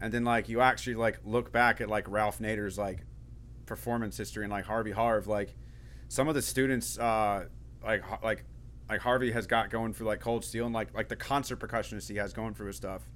And 0.01 0.13
then 0.13 0.25
like, 0.25 0.49
you 0.49 0.61
actually 0.61 0.97
like 0.97 1.19
look 1.25 1.51
back 1.51 1.81
at 1.81 1.89
like 1.89 2.09
Ralph 2.09 2.39
Nader's 2.39 2.77
like 2.79 3.01
performance 3.65 4.17
history 4.17 4.45
and 4.45 4.53
like 4.53 4.67
Harvey 4.67 4.93
Harv, 4.93 5.27
like 5.27 5.57
some 6.09 6.29
of 6.29 6.35
the 6.35 6.43
students, 6.43 6.99
uh, 6.99 7.47
like 7.83 8.03
like 8.23 8.45
like 8.89 9.01
Harvey 9.01 9.33
has 9.33 9.47
got 9.47 9.71
going 9.71 9.93
for 9.93 10.05
like 10.05 10.21
Cold 10.21 10.45
Steel 10.45 10.67
and 10.67 10.75
like 10.75 10.95
like 10.95 11.09
the 11.09 11.17
concert 11.17 11.59
percussionists 11.59 12.09
he 12.09 12.17
has 12.17 12.33
going 12.33 12.55
for 12.55 12.67
his 12.67 12.77
stuff 12.77 13.09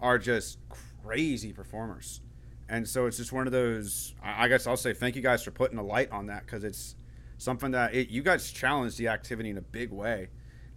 are 0.00 0.18
just 0.18 0.58
crazy 1.02 1.52
performers. 1.52 2.20
And 2.68 2.88
so 2.88 3.06
it's 3.06 3.16
just 3.16 3.32
one 3.32 3.46
of 3.46 3.52
those. 3.52 4.14
I 4.22 4.44
I 4.44 4.48
guess 4.48 4.66
I'll 4.66 4.76
say 4.76 4.94
thank 4.94 5.16
you 5.16 5.22
guys 5.22 5.42
for 5.42 5.50
putting 5.50 5.78
a 5.78 5.82
light 5.82 6.10
on 6.12 6.26
that 6.26 6.46
because 6.46 6.64
it's 6.64 6.94
something 7.38 7.72
that 7.72 7.94
it, 7.94 8.08
you 8.08 8.22
guys 8.22 8.50
challenged 8.52 8.98
the 8.98 9.08
activity 9.08 9.50
in 9.50 9.58
a 9.58 9.62
big 9.62 9.90
way. 9.90 10.28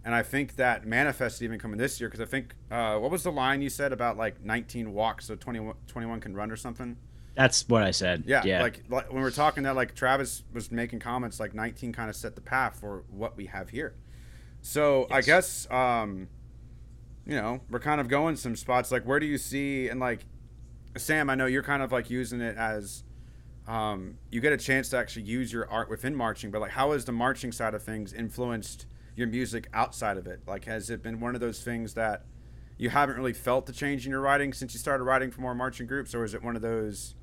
And 0.04 0.14
I 0.14 0.22
think 0.22 0.56
that 0.56 0.86
manifested 0.86 1.44
even 1.44 1.58
coming 1.58 1.78
this 1.78 1.98
year 1.98 2.10
because 2.10 2.20
I 2.20 2.28
think 2.28 2.54
uh, 2.70 2.98
what 2.98 3.10
was 3.10 3.22
the 3.22 3.32
line 3.32 3.62
you 3.62 3.70
said 3.70 3.92
about 3.92 4.18
like 4.18 4.44
19 4.44 4.92
walks 4.92 5.26
so 5.26 5.34
21, 5.34 5.74
21 5.86 6.20
can 6.20 6.34
run 6.34 6.50
or 6.50 6.56
something? 6.56 6.96
That's 7.34 7.66
what 7.68 7.82
I 7.82 7.90
said. 7.90 8.24
Yeah, 8.26 8.42
Yeah. 8.44 8.62
Like, 8.62 8.84
like 8.88 9.12
when 9.12 9.22
we 9.22 9.28
are 9.28 9.32
talking 9.32 9.62
that, 9.64 9.74
like 9.74 9.94
Travis 9.94 10.44
was 10.52 10.70
making 10.70 11.00
comments, 11.00 11.40
like 11.40 11.54
19 11.54 11.92
kind 11.92 12.10
of 12.10 12.16
set 12.16 12.34
the 12.34 12.42
path 12.42 12.78
for 12.78 13.04
what 13.08 13.36
we 13.36 13.46
have 13.46 13.70
here. 13.70 13.94
So 14.60 15.06
I 15.10 15.22
guess, 15.22 15.70
um, 15.70 16.28
you 17.26 17.36
know, 17.36 17.60
we're 17.70 17.80
kind 17.80 18.00
of 18.00 18.08
going 18.08 18.36
some 18.36 18.56
spots. 18.56 18.92
Like, 18.92 19.04
where 19.04 19.18
do 19.18 19.26
you 19.26 19.38
see 19.38 19.88
and 19.88 19.98
like 20.00 20.26
Sam? 20.96 21.30
I 21.30 21.34
know 21.34 21.46
you're 21.46 21.62
kind 21.62 21.82
of 21.82 21.92
like 21.92 22.10
using 22.10 22.40
it 22.40 22.56
as 22.56 23.04
um, 23.66 24.18
you 24.30 24.40
get 24.40 24.52
a 24.52 24.58
chance 24.58 24.90
to 24.90 24.98
actually 24.98 25.22
use 25.22 25.52
your 25.52 25.68
art 25.70 25.88
within 25.88 26.14
marching, 26.14 26.50
but 26.50 26.60
like, 26.60 26.72
how 26.72 26.92
has 26.92 27.04
the 27.04 27.12
marching 27.12 27.52
side 27.52 27.74
of 27.74 27.82
things 27.82 28.12
influenced 28.12 28.86
your 29.16 29.26
music 29.26 29.68
outside 29.72 30.16
of 30.16 30.26
it? 30.26 30.40
Like, 30.46 30.64
has 30.64 30.90
it 30.90 31.02
been 31.02 31.20
one 31.20 31.34
of 31.34 31.40
those 31.40 31.62
things 31.62 31.94
that 31.94 32.24
you 32.78 32.90
haven't 32.90 33.16
really 33.16 33.32
felt 33.32 33.66
the 33.66 33.72
change 33.72 34.04
in 34.04 34.10
your 34.10 34.20
writing 34.20 34.52
since 34.52 34.74
you 34.74 34.80
started 34.80 35.04
writing 35.04 35.30
for 35.30 35.40
more 35.40 35.54
marching 35.54 35.86
groups, 35.86 36.14
or 36.14 36.24
is 36.24 36.34
it 36.34 36.42
one 36.42 36.56
of 36.56 36.62
those? 36.62 37.14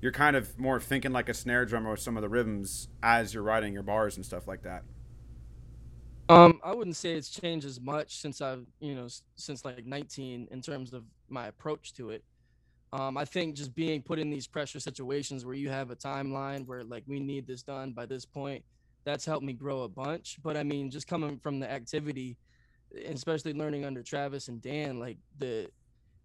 you're 0.00 0.12
kind 0.12 0.36
of 0.36 0.58
more 0.58 0.80
thinking 0.80 1.12
like 1.12 1.28
a 1.28 1.34
snare 1.34 1.66
drummer 1.66 1.90
with 1.90 2.00
some 2.00 2.16
of 2.16 2.22
the 2.22 2.28
rhythms 2.28 2.88
as 3.02 3.34
you're 3.34 3.42
writing 3.42 3.72
your 3.72 3.82
bars 3.82 4.16
and 4.16 4.24
stuff 4.24 4.48
like 4.48 4.62
that. 4.62 4.82
Um, 6.28 6.60
I 6.64 6.74
wouldn't 6.74 6.96
say 6.96 7.12
it's 7.12 7.28
changed 7.28 7.66
as 7.66 7.80
much 7.80 8.18
since 8.18 8.40
I've, 8.40 8.64
you 8.78 8.94
know, 8.94 9.08
since 9.34 9.64
like 9.64 9.84
19 9.84 10.48
in 10.50 10.62
terms 10.62 10.92
of 10.92 11.04
my 11.28 11.48
approach 11.48 11.92
to 11.94 12.10
it. 12.10 12.24
Um, 12.92 13.16
I 13.16 13.24
think 13.24 13.56
just 13.56 13.74
being 13.74 14.00
put 14.02 14.18
in 14.18 14.30
these 14.30 14.46
pressure 14.46 14.80
situations 14.80 15.44
where 15.44 15.54
you 15.54 15.70
have 15.70 15.90
a 15.90 15.96
timeline 15.96 16.66
where 16.66 16.82
like 16.82 17.04
we 17.06 17.20
need 17.20 17.46
this 17.46 17.62
done 17.62 17.92
by 17.92 18.06
this 18.06 18.24
point, 18.24 18.64
that's 19.04 19.24
helped 19.24 19.44
me 19.44 19.52
grow 19.52 19.82
a 19.82 19.88
bunch. 19.88 20.38
But 20.42 20.56
I 20.56 20.62
mean, 20.62 20.90
just 20.90 21.06
coming 21.06 21.38
from 21.38 21.60
the 21.60 21.70
activity, 21.70 22.36
especially 23.06 23.54
learning 23.54 23.84
under 23.84 24.02
Travis 24.02 24.48
and 24.48 24.60
Dan, 24.60 24.98
like 24.98 25.18
the 25.38 25.68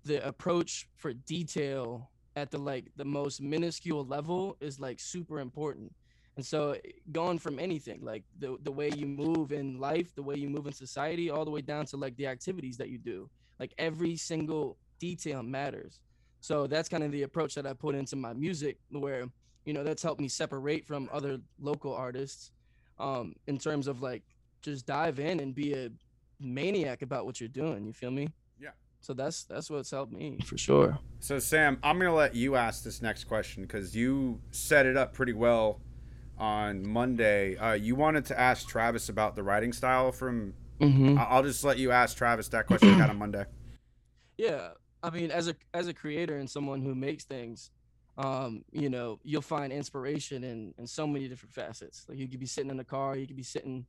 the 0.04 0.26
approach 0.26 0.88
for 0.98 1.14
detail 1.14 2.12
at 2.36 2.52
the 2.52 2.58
like 2.58 2.92
the 2.96 3.06
most 3.06 3.42
minuscule 3.42 4.06
level 4.06 4.58
is 4.60 4.80
like 4.80 5.00
super 5.00 5.40
important. 5.40 5.94
And 6.36 6.46
so 6.46 6.76
going 7.12 7.40
from 7.40 7.60
anything, 7.60 8.02
like 8.04 8.24
the 8.40 8.58
the 8.64 8.72
way 8.72 8.90
you 8.96 9.06
move 9.08 9.52
in 9.52 9.80
life, 9.80 10.14
the 10.16 10.24
way 10.24 10.36
you 10.36 10.50
move 10.50 10.68
in 10.68 10.74
society, 10.74 11.30
all 11.30 11.46
the 11.46 11.52
way 11.52 11.62
down 11.62 11.86
to 11.88 11.98
like 11.98 12.16
the 12.18 12.28
activities 12.28 12.78
that 12.78 12.90
you 12.90 12.98
do, 12.98 13.30
like 13.60 13.74
every 13.78 14.18
single 14.18 14.78
detail 15.00 15.44
matters. 15.44 16.02
So 16.42 16.68
that's 16.68 16.90
kind 16.90 17.04
of 17.04 17.12
the 17.12 17.24
approach 17.24 17.56
that 17.56 17.66
I 17.66 17.74
put 17.74 17.96
into 17.96 18.16
my 18.16 18.34
music, 18.34 18.78
where 18.90 19.26
you 19.66 19.74
know 19.74 19.84
that's 19.84 20.04
helped 20.04 20.22
me 20.22 20.28
separate 20.28 20.86
from 20.86 21.10
other 21.12 21.40
local 21.60 21.94
artists, 21.94 22.52
um, 23.00 23.36
in 23.48 23.58
terms 23.58 23.88
of 23.88 24.02
like 24.02 24.24
just 24.62 24.86
dive 24.86 25.20
in 25.20 25.40
and 25.40 25.54
be 25.54 25.74
a 25.74 25.90
maniac 26.40 27.02
about 27.02 27.26
what 27.26 27.40
you're 27.40 27.50
doing. 27.50 27.86
You 27.86 27.94
feel 27.94 28.12
me? 28.12 28.30
Yeah. 28.60 28.70
So 29.02 29.14
that's 29.14 29.44
that's 29.44 29.70
what's 29.70 29.92
helped 29.92 30.12
me 30.12 30.40
for 30.46 30.58
sure. 30.58 30.98
So 31.20 31.40
Sam, 31.40 31.78
I'm 31.84 31.98
gonna 32.00 32.14
let 32.14 32.36
you 32.36 32.56
ask 32.56 32.84
this 32.84 33.02
next 33.02 33.26
question 33.26 33.64
because 33.64 33.96
you 33.96 34.40
set 34.52 34.86
it 34.86 34.98
up 34.98 35.14
pretty 35.14 35.34
well 35.34 35.82
on 36.38 36.88
Monday. 36.88 37.56
Uh, 37.58 37.74
you 37.74 37.96
wanted 37.96 38.26
to 38.26 38.40
ask 38.40 38.68
Travis 38.68 39.10
about 39.10 39.36
the 39.36 39.44
writing 39.44 39.74
style 39.74 40.12
from. 40.12 40.54
Mm-hmm. 40.82 41.18
I- 41.18 41.24
I'll 41.26 41.44
just 41.44 41.64
let 41.64 41.78
you 41.78 41.92
ask 41.92 42.18
Travis 42.18 42.50
that 42.50 42.68
question 42.68 42.90
you 42.90 42.98
got 42.98 43.10
on 43.10 43.18
Monday. 43.18 43.46
Yeah, 44.38 44.72
I 45.02 45.12
mean, 45.12 45.32
as 45.32 45.48
a 45.48 45.56
as 45.74 45.88
a 45.88 45.94
creator 45.94 46.36
and 46.38 46.50
someone 46.50 46.82
who 46.82 46.94
makes 46.94 47.24
things, 47.24 47.72
um, 48.18 48.64
you 48.72 48.90
know, 48.90 49.20
you'll 49.24 49.42
find 49.42 49.74
inspiration 49.74 50.44
in 50.44 50.74
in 50.78 50.88
so 50.88 51.06
many 51.06 51.28
different 51.28 51.54
facets. 51.54 52.06
Like 52.08 52.18
you 52.18 52.28
could 52.28 52.40
be 52.40 52.46
sitting 52.46 52.72
in 52.72 52.78
the 52.78 52.84
car, 52.84 53.18
you 53.18 53.28
could 53.28 53.36
be 53.36 53.44
sitting 53.44 53.86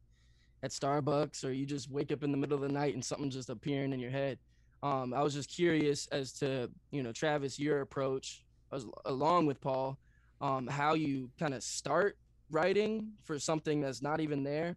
at 0.62 0.70
Starbucks, 0.70 1.45
or 1.45 1.53
you 1.53 1.66
just 1.66 1.91
wake 1.91 2.11
up 2.11 2.24
in 2.24 2.33
the 2.33 2.37
middle 2.37 2.57
of 2.57 2.62
the 2.62 2.72
night 2.72 2.95
and 2.95 3.05
something 3.05 3.31
just 3.31 3.51
appearing 3.51 3.93
in 3.93 4.01
your 4.01 4.11
head. 4.11 4.39
Um, 4.83 5.14
I 5.14 5.22
was 5.22 5.35
just 5.35 5.49
curious 5.51 6.07
as 6.09 6.33
to 6.35 6.70
you 6.91 7.03
know, 7.03 7.12
Travis, 7.12 7.59
your 7.59 7.81
approach, 7.83 8.45
as, 8.72 8.85
along 9.05 9.47
with 9.47 9.61
Paul, 9.61 9.99
um, 10.41 10.66
how 10.66 10.95
you 10.95 11.31
kind 11.39 11.55
of 11.55 11.62
start 11.62 12.18
writing 12.51 13.12
for 13.24 13.39
something 13.39 13.81
that's 13.81 14.03
not 14.03 14.20
even 14.20 14.43
there, 14.43 14.77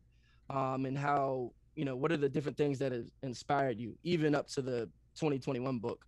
um, 0.50 0.86
and 0.86 0.98
how 0.98 1.54
you 1.76 1.86
know 1.86 1.96
what 1.96 2.12
are 2.12 2.18
the 2.18 2.30
different 2.30 2.58
things 2.58 2.78
that 2.80 2.92
have 2.92 3.06
inspired 3.24 3.80
you, 3.80 3.98
even 4.04 4.36
up 4.36 4.48
to 4.50 4.62
the 4.62 4.90
2021 5.16 5.80
book. 5.80 6.06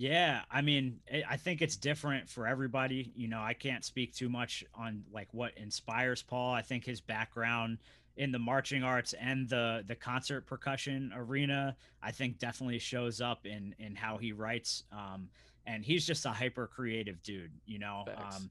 Yeah, 0.00 0.40
I 0.50 0.62
mean, 0.62 1.00
I 1.12 1.24
I 1.32 1.36
think 1.36 1.60
it's 1.60 1.76
different 1.76 2.26
for 2.26 2.46
everybody. 2.46 3.12
You 3.14 3.28
know, 3.28 3.42
I 3.42 3.52
can't 3.52 3.84
speak 3.84 4.14
too 4.14 4.30
much 4.30 4.64
on 4.74 5.04
like 5.12 5.28
what 5.32 5.52
inspires 5.58 6.22
Paul. 6.22 6.54
I 6.54 6.62
think 6.62 6.86
his 6.86 7.02
background 7.02 7.76
in 8.16 8.32
the 8.32 8.38
marching 8.38 8.82
arts 8.82 9.12
and 9.20 9.46
the 9.46 9.84
the 9.86 9.94
concert 9.94 10.46
percussion 10.46 11.12
arena, 11.14 11.76
I 12.02 12.12
think 12.12 12.38
definitely 12.38 12.78
shows 12.78 13.20
up 13.20 13.44
in 13.44 13.74
in 13.78 13.94
how 13.94 14.16
he 14.16 14.32
writes. 14.32 14.84
Um, 14.90 15.28
and 15.66 15.84
he's 15.84 16.06
just 16.06 16.24
a 16.24 16.30
hyper 16.30 16.66
creative 16.66 17.22
dude. 17.22 17.52
You 17.66 17.80
know, 17.80 18.06
um, 18.16 18.50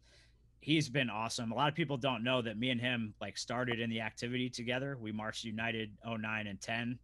he's 0.61 0.87
been 0.87 1.09
awesome. 1.09 1.51
A 1.51 1.55
lot 1.55 1.67
of 1.67 1.73
people 1.73 1.97
don't 1.97 2.23
know 2.23 2.43
that 2.43 2.59
me 2.59 2.69
and 2.69 2.79
him 2.79 3.15
like 3.19 3.39
started 3.39 3.79
in 3.79 3.89
the 3.89 4.01
activity 4.01 4.51
together. 4.51 4.99
We 5.01 5.11
marched 5.11 5.45
United 5.45 5.97
09 6.05 6.45
and 6.45 6.61
10 6.61 6.99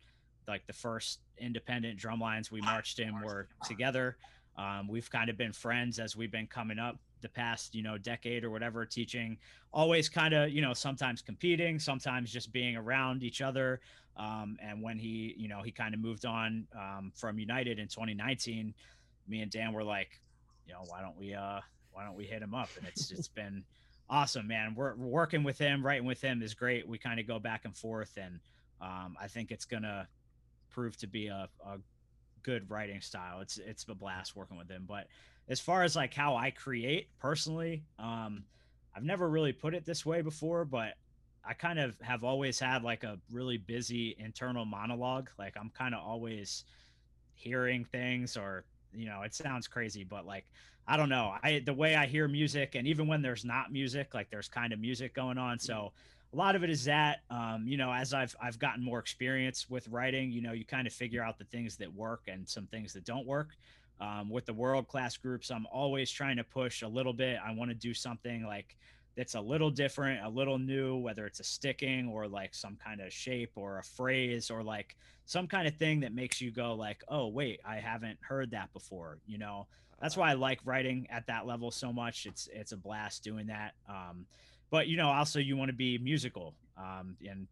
like 0.48 0.68
the 0.68 0.74
first 0.74 1.20
independent 1.38 1.98
drum 1.98 2.20
lines 2.20 2.52
we 2.52 2.62
marched 2.62 3.00
in 3.00 3.20
were 3.22 3.48
together. 3.66 4.18
Um, 4.58 4.88
we've 4.88 5.10
kind 5.10 5.30
of 5.30 5.38
been 5.38 5.51
friends 5.51 5.99
as 5.99 6.16
we've 6.16 6.32
been 6.32 6.47
coming 6.47 6.80
up 6.80 6.97
the 7.22 7.30
past, 7.30 7.76
you 7.76 7.82
know, 7.82 7.97
decade 7.97 8.43
or 8.43 8.51
whatever, 8.51 8.86
teaching, 8.86 9.38
always 9.74 10.08
kind 10.08 10.34
of, 10.34 10.51
you 10.51 10.62
know, 10.62 10.74
sometimes 10.74 11.22
competing, 11.22 11.80
sometimes 11.80 12.32
just 12.32 12.51
being 12.51 12.78
around 12.78 13.24
each 13.24 13.41
other. 13.41 13.82
Um, 14.16 14.58
and 14.62 14.82
when 14.82 14.97
he, 14.97 15.34
you 15.38 15.47
know, 15.47 15.62
he 15.62 15.72
kind 15.72 15.93
of 15.93 15.99
moved 15.99 16.26
on 16.26 16.68
um, 16.76 17.12
from 17.16 17.38
United 17.39 17.80
in 17.80 17.88
2019, 17.88 18.74
me 19.28 19.41
and 19.41 19.51
Dan 19.51 19.74
were 19.74 19.84
like, 19.84 20.22
you 20.68 20.74
know, 20.74 20.84
why 20.88 21.01
don't 21.01 21.18
we, 21.18 21.34
uh, 21.34 21.60
why 21.91 22.06
don't 22.06 22.16
we 22.16 22.26
hit 22.26 22.41
him 22.41 22.53
up? 22.53 22.70
And 22.78 22.88
it's, 22.88 23.12
it's 23.12 23.28
been 23.28 23.64
awesome, 24.10 24.47
man. 24.47 24.74
We're, 24.76 24.95
working 24.95 25.43
with 25.43 25.58
him, 25.58 25.86
writing 25.86 26.06
with 26.06 26.22
him 26.22 26.41
is 26.41 26.53
great. 26.53 26.88
We 26.88 26.97
kind 26.97 27.20
of 27.20 27.28
go 27.28 27.39
back 27.39 27.66
and 27.66 27.76
forth 27.76 28.18
and, 28.18 28.39
um, 28.82 29.16
I 29.20 29.28
think 29.28 29.51
it's 29.51 29.66
gonna 29.66 30.08
prove 30.70 30.97
to 30.97 31.08
be 31.08 31.28
a, 31.28 31.47
a 31.66 31.78
good 32.46 32.70
writing 32.70 33.02
style. 33.02 33.41
It's 33.41 33.58
it's 33.58 33.86
a 33.89 33.96
blast 33.96 34.36
working 34.36 34.58
with 34.58 34.70
him. 34.70 34.86
But 34.88 35.08
as 35.50 35.60
far 35.60 35.84
as 35.84 35.96
like 35.96 36.14
how 36.14 36.36
I 36.36 36.52
create 36.52 37.10
personally, 37.20 37.84
um, 37.98 38.43
I've 38.96 39.04
never 39.04 39.28
really 39.28 39.52
put 39.52 39.74
it 39.74 39.86
this 39.86 40.06
way 40.06 40.22
before, 40.22 40.64
but 40.64 40.93
I 41.43 41.54
kind 41.54 41.80
of 41.80 42.00
have 42.02 42.24
always 42.24 42.60
had 42.60 42.84
like 42.84 43.04
a 43.04 43.18
really 43.32 43.58
busy 43.58 44.16
internal 44.20 44.64
monologue. 44.64 45.30
Like 45.39 45.56
I'm 45.60 45.72
kind 45.72 45.96
of 45.96 46.04
always 46.06 46.64
hearing 47.34 47.84
things 47.84 48.38
or 48.38 48.64
you 48.93 49.08
know, 49.08 49.24
it 49.24 49.34
sounds 49.34 49.68
crazy, 49.68 50.04
but 50.04 50.26
like 50.26 50.46
I 50.88 50.98
don't 50.98 51.10
know. 51.10 51.34
I 51.41 51.64
the 51.66 51.74
way 51.74 51.96
I 51.96 52.06
hear 52.06 52.28
music 52.28 52.76
and 52.76 52.88
even 52.88 53.08
when 53.08 53.24
there's 53.24 53.43
not 53.43 53.72
music, 53.72 54.14
like 54.14 54.30
there's 54.30 54.48
kind 54.48 54.72
of 54.72 54.80
music 54.80 55.16
going 55.16 55.39
on. 55.39 55.58
So 55.58 55.93
a 56.36 56.38
lot 56.38 56.55
of 56.55 56.63
it 56.63 56.69
is 56.69 56.83
that 56.83 57.21
um, 57.29 57.63
you 57.65 57.77
know 57.77 57.91
as 57.93 58.13
i've 58.13 58.36
i've 58.41 58.59
gotten 58.59 58.83
more 58.83 58.99
experience 58.99 59.69
with 59.69 59.88
writing 59.88 60.31
you 60.31 60.41
know 60.41 60.51
you 60.51 60.65
kind 60.65 60.86
of 60.86 60.91
figure 60.91 61.23
out 61.23 61.38
the 61.38 61.45
things 61.45 61.77
that 61.77 61.93
work 61.93 62.23
and 62.27 62.47
some 62.47 62.67
things 62.67 62.93
that 62.93 63.05
don't 63.05 63.25
work. 63.25 63.49
Um, 64.01 64.29
with 64.29 64.45
the 64.45 64.53
world 64.53 64.89
class 64.89 65.15
groups 65.15 65.49
i'm 65.49 65.65
always 65.71 66.11
trying 66.11 66.36
to 66.36 66.43
push 66.43 66.81
a 66.81 66.88
little 66.88 67.13
bit. 67.13 67.39
I 67.45 67.53
want 67.53 67.71
to 67.71 67.75
do 67.75 67.93
something 67.93 68.43
like 68.43 68.75
that's 69.15 69.36
a 69.36 69.39
little 69.39 69.69
different 69.69 70.25
a 70.25 70.27
little 70.27 70.59
new 70.59 70.97
whether 70.97 71.25
it's 71.25 71.39
a 71.39 71.45
sticking 71.45 72.09
or 72.09 72.27
like 72.27 72.53
some 72.53 72.75
kind 72.75 72.99
of 72.99 73.13
shape 73.13 73.51
or 73.55 73.79
a 73.79 73.83
phrase 73.83 74.51
or 74.51 74.61
like 74.61 74.97
some 75.25 75.47
kind 75.47 75.65
of 75.65 75.77
thing 75.77 76.01
that 76.01 76.13
makes 76.13 76.41
you 76.41 76.51
go 76.51 76.73
like 76.73 77.01
oh 77.07 77.27
wait 77.27 77.61
i 77.65 77.77
haven't 77.77 78.19
heard 78.21 78.51
that 78.51 78.73
before 78.73 79.19
you 79.25 79.38
know? 79.38 79.67
That's 80.01 80.17
why 80.17 80.31
i 80.31 80.33
like 80.33 80.59
writing 80.65 81.07
at 81.09 81.27
that 81.27 81.47
level 81.47 81.71
so 81.71 81.93
much. 81.93 82.25
It's 82.25 82.49
it's 82.51 82.73
a 82.73 82.77
blast 82.77 83.23
doing 83.23 83.47
that. 83.47 83.75
Um, 83.88 84.25
but 84.72 84.88
you 84.88 84.97
know 84.97 85.09
also 85.09 85.39
you 85.39 85.55
want 85.57 85.70
to 85.70 85.76
be 85.76 85.97
musical 85.97 86.55
um, 86.78 87.16
and 87.28 87.47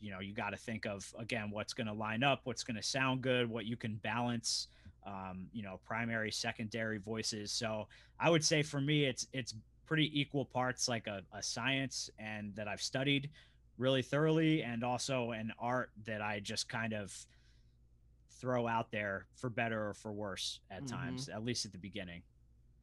you 0.00 0.10
know 0.10 0.20
you 0.20 0.32
got 0.34 0.50
to 0.50 0.56
think 0.56 0.86
of 0.86 1.12
again 1.18 1.50
what's 1.50 1.72
going 1.72 1.86
to 1.86 1.92
line 1.92 2.22
up 2.22 2.40
what's 2.44 2.62
going 2.64 2.76
to 2.76 2.82
sound 2.82 3.20
good 3.22 3.48
what 3.48 3.64
you 3.66 3.76
can 3.76 3.96
balance 3.96 4.68
um, 5.06 5.46
you 5.52 5.62
know 5.62 5.80
primary 5.84 6.30
secondary 6.30 6.98
voices 6.98 7.52
so 7.52 7.86
i 8.20 8.28
would 8.30 8.44
say 8.44 8.62
for 8.62 8.80
me 8.80 9.04
it's 9.04 9.26
it's 9.32 9.54
pretty 9.86 10.10
equal 10.20 10.44
parts 10.44 10.88
like 10.88 11.06
a, 11.06 11.22
a 11.32 11.42
science 11.42 12.10
and 12.18 12.54
that 12.54 12.68
i've 12.68 12.82
studied 12.82 13.30
really 13.78 14.02
thoroughly 14.02 14.62
and 14.62 14.84
also 14.84 15.30
an 15.30 15.50
art 15.58 15.90
that 16.04 16.20
i 16.20 16.38
just 16.40 16.68
kind 16.68 16.92
of 16.92 17.12
throw 18.40 18.68
out 18.68 18.90
there 18.92 19.26
for 19.34 19.50
better 19.50 19.88
or 19.88 19.94
for 19.94 20.12
worse 20.12 20.60
at 20.70 20.84
Mhm. 20.84 20.90
times 20.90 21.28
at 21.28 21.44
least 21.44 21.64
at 21.64 21.72
the 21.72 21.78
beginning 21.78 22.22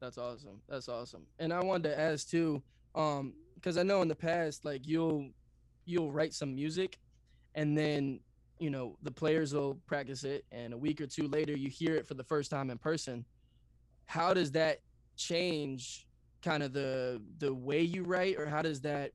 That's 0.00 0.18
awesome. 0.18 0.60
That's 0.68 0.88
awesome. 0.90 1.26
And 1.38 1.52
I 1.54 1.60
wanted 1.64 1.88
to 1.88 1.98
ask 1.98 2.28
too, 2.28 2.62
um, 2.96 3.34
because 3.54 3.76
I 3.76 3.82
know 3.82 4.02
in 4.02 4.08
the 4.08 4.16
past, 4.16 4.64
like 4.64 4.86
you'll 4.86 5.30
you'll 5.84 6.10
write 6.10 6.34
some 6.34 6.54
music, 6.54 6.98
and 7.54 7.76
then 7.76 8.20
you 8.58 8.70
know 8.70 8.96
the 9.02 9.10
players 9.10 9.54
will 9.54 9.74
practice 9.86 10.24
it, 10.24 10.44
and 10.50 10.72
a 10.72 10.76
week 10.76 11.00
or 11.00 11.06
two 11.06 11.28
later 11.28 11.56
you 11.56 11.68
hear 11.68 11.94
it 11.94 12.06
for 12.06 12.14
the 12.14 12.24
first 12.24 12.50
time 12.50 12.70
in 12.70 12.78
person. 12.78 13.24
How 14.06 14.34
does 14.34 14.52
that 14.52 14.80
change 15.16 16.06
kind 16.42 16.62
of 16.62 16.72
the 16.72 17.22
the 17.38 17.52
way 17.52 17.82
you 17.82 18.02
write, 18.02 18.38
or 18.38 18.46
how 18.46 18.62
does 18.62 18.80
that 18.82 19.12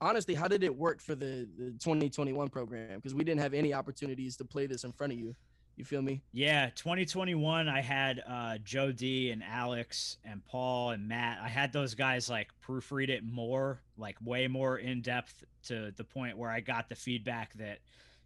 honestly, 0.00 0.34
how 0.34 0.48
did 0.48 0.64
it 0.64 0.74
work 0.74 1.00
for 1.00 1.14
the 1.14 1.48
the 1.58 1.72
2021 1.72 2.48
program? 2.48 2.96
Because 2.96 3.14
we 3.14 3.24
didn't 3.24 3.40
have 3.40 3.54
any 3.54 3.74
opportunities 3.74 4.36
to 4.38 4.44
play 4.44 4.66
this 4.66 4.84
in 4.84 4.92
front 4.92 5.12
of 5.12 5.18
you. 5.18 5.34
You 5.80 5.84
feel 5.86 6.02
me? 6.02 6.20
Yeah, 6.34 6.68
2021, 6.74 7.66
I 7.66 7.80
had 7.80 8.22
uh, 8.28 8.58
Joe 8.62 8.92
D 8.92 9.30
and 9.30 9.42
Alex 9.42 10.18
and 10.26 10.44
Paul 10.44 10.90
and 10.90 11.08
Matt. 11.08 11.38
I 11.42 11.48
had 11.48 11.72
those 11.72 11.94
guys 11.94 12.28
like 12.28 12.50
proofread 12.62 13.08
it 13.08 13.24
more, 13.24 13.80
like 13.96 14.18
way 14.22 14.46
more 14.46 14.76
in 14.76 15.00
depth 15.00 15.42
to 15.68 15.90
the 15.96 16.04
point 16.04 16.36
where 16.36 16.50
I 16.50 16.60
got 16.60 16.90
the 16.90 16.96
feedback 16.96 17.54
that, 17.54 17.78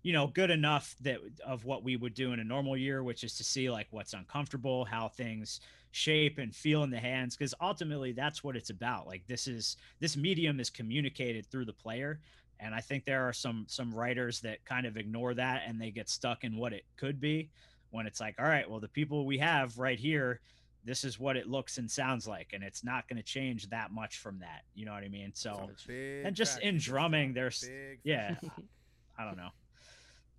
you 0.03 0.13
know, 0.13 0.27
good 0.27 0.51
enough 0.51 0.97
that 1.03 1.19
of 1.47 1.65
what 1.65 1.85
we 1.85 1.95
would 1.95 2.15
do 2.15 2.33
in 2.33 2.41
a 2.41 2.45
normal 2.45 2.77
year, 2.77 3.05
which 3.05 3.23
is 3.23 3.37
to 3.37 3.45
see 3.45 3.71
like 3.71 3.87
what's 3.93 4.15
uncomfortable, 4.15 4.85
how 4.85 5.07
things 5.07 5.61
shape 5.93 6.39
and 6.39 6.57
feel 6.57 6.83
in 6.83 6.91
the 6.91 6.99
hands, 6.99 7.37
because 7.37 7.55
ultimately 7.61 8.11
that's 8.11 8.43
what 8.43 8.57
it's 8.57 8.71
about. 8.71 9.07
Like 9.07 9.29
this 9.29 9.47
is 9.47 9.77
this 10.01 10.17
medium 10.17 10.59
is 10.59 10.71
communicated 10.71 11.47
through 11.47 11.67
the 11.67 11.73
player 11.73 12.19
and 12.61 12.75
i 12.75 12.81
think 12.81 13.05
there 13.05 13.27
are 13.27 13.33
some 13.33 13.65
some 13.69 13.93
writers 13.95 14.41
that 14.41 14.65
kind 14.65 14.87
of 14.87 14.97
ignore 14.97 15.35
that 15.35 15.63
and 15.67 15.81
they 15.81 15.91
get 15.91 16.09
stuck 16.09 16.45
in 16.45 16.57
what 16.57 16.73
it 16.73 16.85
could 16.97 17.21
be 17.21 17.51
when 17.91 18.07
it's 18.07 18.21
like 18.21 18.35
all 18.39 18.47
right 18.47 18.69
well 18.69 18.81
the 18.81 18.89
people 18.89 19.27
we 19.27 19.39
have 19.39 19.79
right 19.79 19.99
here 19.99 20.41
this 20.85 21.05
is 21.05 21.19
what 21.19 21.37
it 21.37 21.49
looks 21.49 21.79
and 21.79 21.91
sounds 21.91 22.29
like 22.29 22.51
and 22.53 22.63
it's 22.63 22.85
not 22.85 23.09
going 23.09 23.17
to 23.17 23.23
change 23.23 23.69
that 23.71 23.91
much 23.91 24.19
from 24.19 24.39
that. 24.41 24.63
You 24.75 24.85
know 24.85 24.93
what 24.93 25.03
i 25.03 25.09
mean? 25.09 25.33
So 25.35 25.71
and 25.89 26.37
just 26.37 26.61
in 26.61 26.79
drumming 26.79 27.33
there's 27.33 27.69
yeah 28.05 28.37
i 29.19 29.25
don't 29.25 29.37
know. 29.37 29.51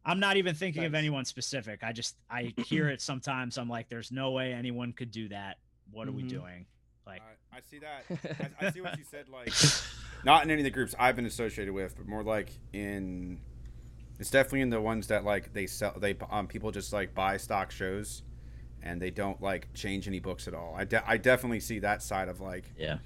I'm 0.07 0.19
not 0.19 0.37
even 0.37 0.53
thinking 0.53 0.83
nice. 0.83 0.89
of 0.89 0.95
anyone 0.95 1.25
specific. 1.25 1.83
I 1.83 1.91
just 1.91 2.15
i 2.29 2.53
hear 2.57 2.89
it 2.89 3.01
sometimes. 3.01 3.57
I'm 3.57 3.69
like 3.69 3.89
there's 3.89 4.11
no 4.11 4.31
way 4.31 4.53
anyone 4.53 4.93
could 4.93 5.11
do 5.11 5.27
that. 5.29 5.57
What 5.91 6.07
are 6.07 6.11
mm-hmm. 6.11 6.17
we 6.17 6.29
doing? 6.29 6.65
Like 7.07 7.21
uh, 7.21 7.57
i 7.57 7.59
see 7.61 7.79
that. 7.79 8.51
I, 8.61 8.67
I 8.67 8.71
see 8.71 8.81
what 8.81 8.97
you 8.97 9.03
said 9.03 9.29
like 9.29 9.51
not 10.23 10.43
in 10.43 10.51
any 10.51 10.61
of 10.61 10.63
the 10.63 10.71
groups 10.71 10.95
I've 10.97 11.15
been 11.15 11.25
associated 11.25 11.73
with, 11.73 11.95
but 11.97 12.07
more 12.07 12.23
like 12.23 12.49
in. 12.73 13.39
It's 14.17 14.31
definitely 14.31 14.61
in 14.61 14.69
the 14.69 14.79
ones 14.79 15.07
that 15.07 15.25
like 15.25 15.53
they 15.53 15.67
sell. 15.67 15.93
They 15.97 16.15
um 16.29 16.47
people 16.47 16.71
just 16.71 16.93
like 16.93 17.13
buy 17.13 17.37
stock 17.37 17.71
shows, 17.71 18.23
and 18.81 19.01
they 19.01 19.11
don't 19.11 19.41
like 19.41 19.73
change 19.73 20.07
any 20.07 20.19
books 20.19 20.47
at 20.47 20.53
all. 20.53 20.73
I 20.77 20.85
de- 20.85 21.09
I 21.09 21.17
definitely 21.17 21.59
see 21.59 21.79
that 21.79 22.01
side 22.01 22.29
of 22.29 22.39
like 22.39 22.71
yeah. 22.77 22.97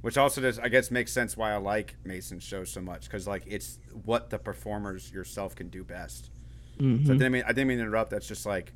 Which 0.00 0.18
also 0.18 0.40
does 0.40 0.58
I 0.58 0.68
guess 0.68 0.90
makes 0.90 1.12
sense 1.12 1.36
why 1.36 1.52
I 1.52 1.56
like 1.56 1.96
Mason's 2.04 2.42
shows 2.42 2.70
so 2.70 2.80
much 2.80 3.04
because 3.04 3.26
like 3.26 3.44
it's 3.46 3.78
what 4.04 4.28
the 4.28 4.38
performers 4.38 5.10
yourself 5.12 5.54
can 5.54 5.68
do 5.68 5.84
best. 5.84 6.30
Mm-hmm. 6.78 7.06
So 7.06 7.12
I 7.12 7.16
didn't 7.16 7.32
mean 7.32 7.44
I 7.46 7.48
didn't 7.48 7.68
mean 7.68 7.78
to 7.78 7.84
interrupt. 7.84 8.10
That's 8.10 8.26
just 8.26 8.44
like 8.44 8.72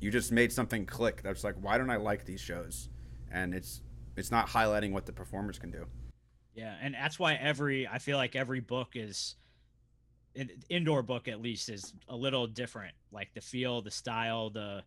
you 0.00 0.10
just 0.10 0.30
made 0.30 0.52
something 0.52 0.84
click. 0.84 1.22
That's 1.22 1.42
like 1.42 1.54
why 1.60 1.78
don't 1.78 1.90
I 1.90 1.96
like 1.96 2.24
these 2.26 2.40
shows? 2.40 2.88
And 3.30 3.54
it's 3.54 3.80
it's 4.16 4.30
not 4.30 4.48
highlighting 4.48 4.92
what 4.92 5.06
the 5.06 5.12
performers 5.12 5.58
can 5.58 5.70
do. 5.70 5.86
Yeah, 6.54 6.74
and 6.80 6.94
that's 6.94 7.18
why 7.18 7.34
every 7.34 7.88
I 7.88 7.98
feel 7.98 8.18
like 8.18 8.36
every 8.36 8.60
book 8.60 8.90
is 8.94 9.36
indoor 10.68 11.02
book 11.02 11.28
at 11.28 11.40
least 11.40 11.68
is 11.68 11.92
a 12.08 12.16
little 12.16 12.46
different. 12.46 12.94
Like 13.10 13.32
the 13.34 13.40
feel, 13.40 13.82
the 13.82 13.90
style, 13.90 14.50
the 14.50 14.82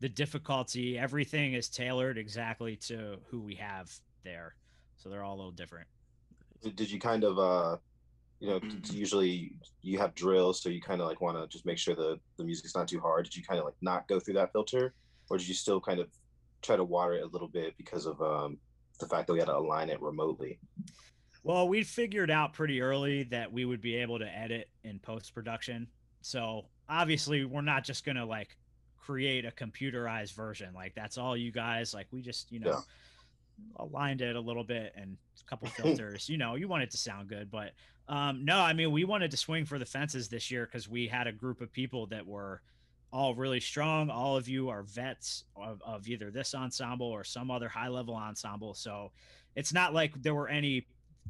the 0.00 0.08
difficulty, 0.08 0.98
everything 0.98 1.52
is 1.52 1.68
tailored 1.68 2.16
exactly 2.16 2.76
to 2.76 3.18
who 3.28 3.40
we 3.40 3.54
have 3.56 3.92
there. 4.24 4.54
So 4.96 5.08
they're 5.08 5.22
all 5.22 5.34
a 5.34 5.36
little 5.36 5.50
different. 5.50 5.88
Did 6.74 6.90
you 6.90 6.98
kind 6.98 7.24
of 7.24 7.38
uh 7.38 7.76
you 8.40 8.48
know 8.48 8.60
usually 8.90 9.52
you 9.82 9.98
have 9.98 10.14
drills 10.14 10.62
so 10.62 10.68
you 10.68 10.80
kind 10.80 11.00
of 11.00 11.06
like 11.06 11.20
want 11.20 11.36
to 11.36 11.46
just 11.46 11.66
make 11.66 11.78
sure 11.78 11.94
the 11.94 12.18
the 12.38 12.44
music's 12.44 12.74
not 12.74 12.88
too 12.88 13.00
hard 13.00 13.24
did 13.24 13.36
you 13.36 13.42
kind 13.42 13.58
of 13.60 13.66
like 13.66 13.74
not 13.82 14.08
go 14.08 14.18
through 14.18 14.34
that 14.34 14.50
filter 14.52 14.94
or 15.28 15.38
did 15.38 15.46
you 15.46 15.54
still 15.54 15.80
kind 15.80 16.00
of 16.00 16.08
try 16.62 16.76
to 16.76 16.84
water 16.84 17.14
it 17.14 17.22
a 17.22 17.26
little 17.26 17.48
bit 17.48 17.74
because 17.76 18.06
of 18.06 18.20
um 18.20 18.58
the 18.98 19.06
fact 19.06 19.26
that 19.26 19.32
we 19.32 19.38
had 19.38 19.46
to 19.46 19.56
align 19.56 19.88
it 19.88 20.00
remotely 20.02 20.58
well, 21.42 21.68
we 21.68 21.82
figured 21.82 22.30
out 22.30 22.52
pretty 22.52 22.82
early 22.82 23.24
that 23.24 23.52
we 23.52 23.64
would 23.64 23.80
be 23.80 23.96
able 23.96 24.18
to 24.18 24.26
edit 24.26 24.68
in 24.84 24.98
post 24.98 25.34
production. 25.34 25.86
So 26.20 26.66
obviously, 26.88 27.44
we're 27.44 27.62
not 27.62 27.84
just 27.84 28.04
gonna 28.04 28.26
like 28.26 28.56
create 28.98 29.44
a 29.44 29.50
computerized 29.50 30.34
version. 30.34 30.74
Like 30.74 30.94
that's 30.94 31.18
all 31.18 31.36
you 31.36 31.50
guys. 31.50 31.94
Like 31.94 32.06
we 32.10 32.20
just 32.20 32.52
you 32.52 32.60
know 32.60 32.70
yeah. 32.70 32.80
aligned 33.76 34.20
it 34.20 34.36
a 34.36 34.40
little 34.40 34.64
bit 34.64 34.92
and 34.96 35.16
a 35.40 35.44
couple 35.48 35.68
filters. 35.76 36.28
you 36.28 36.36
know, 36.36 36.54
you 36.56 36.68
want 36.68 36.82
it 36.82 36.90
to 36.90 36.98
sound 36.98 37.28
good, 37.28 37.50
but 37.50 37.72
um, 38.08 38.44
no, 38.44 38.58
I 38.58 38.72
mean 38.72 38.92
we 38.92 39.04
wanted 39.04 39.30
to 39.30 39.36
swing 39.36 39.64
for 39.64 39.78
the 39.78 39.86
fences 39.86 40.28
this 40.28 40.50
year 40.50 40.66
because 40.66 40.88
we 40.88 41.06
had 41.06 41.26
a 41.26 41.32
group 41.32 41.60
of 41.60 41.72
people 41.72 42.06
that 42.08 42.26
were 42.26 42.60
all 43.12 43.34
really 43.34 43.60
strong. 43.60 44.10
All 44.10 44.36
of 44.36 44.48
you 44.48 44.68
are 44.68 44.82
vets 44.82 45.44
of, 45.56 45.82
of 45.84 46.06
either 46.06 46.30
this 46.30 46.54
ensemble 46.54 47.06
or 47.06 47.24
some 47.24 47.50
other 47.50 47.68
high 47.68 47.88
level 47.88 48.14
ensemble. 48.14 48.74
So 48.74 49.10
it's 49.56 49.72
not 49.72 49.94
like 49.94 50.22
there 50.22 50.34
were 50.34 50.48
any 50.48 50.86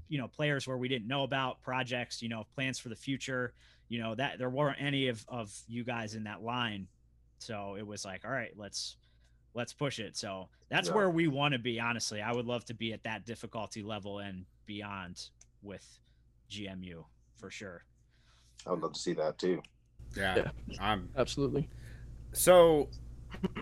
you 0.09 0.19
know 0.19 0.29
players 0.29 0.67
where 0.67 0.77
we 0.77 0.89
didn't 0.89 1.09
know 1.09 1.23
about 1.23 1.63
projects 1.63 2.21
you 2.21 2.29
know 2.29 2.45
plans 2.55 2.79
for 2.79 2.89
the 2.89 2.97
future 2.97 3.55
you 3.91 3.99
know 3.99 4.15
that 4.15 4.39
there 4.39 4.49
weren't 4.49 4.79
any 4.81 5.09
of 5.09 5.23
of 5.29 5.53
you 5.69 5.85
guys 5.85 6.15
in 6.15 6.25
that 6.25 6.43
line. 6.43 6.87
So 7.39 7.77
it 7.79 7.87
was 7.87 8.07
like 8.07 8.25
all 8.25 8.31
right 8.31 8.53
let's 8.57 8.97
let's 9.53 9.75
push 9.75 9.99
it. 9.99 10.17
So 10.17 10.49
that's 10.71 10.89
yeah. 10.89 10.95
where 10.95 11.11
we 11.11 11.29
want 11.29 11.53
to 11.53 11.59
be 11.59 11.79
honestly. 11.79 12.23
I 12.23 12.33
would 12.33 12.47
love 12.47 12.65
to 12.67 12.75
be 12.75 12.93
at 12.95 13.03
that 13.03 13.27
difficulty 13.27 13.83
level 13.83 14.21
and 14.21 14.47
beyond 14.65 15.29
with 15.63 15.85
gmu 16.51 17.05
for 17.35 17.51
sure. 17.51 17.85
I 18.67 18.71
would 18.71 18.81
love 18.81 18.93
to 18.95 19.01
see 19.01 19.13
that 19.15 19.39
too. 19.39 19.61
Yeah, 20.17 20.37
yeah. 20.37 20.77
i'm 20.81 21.11
absolutely. 21.17 21.69
So 22.33 22.89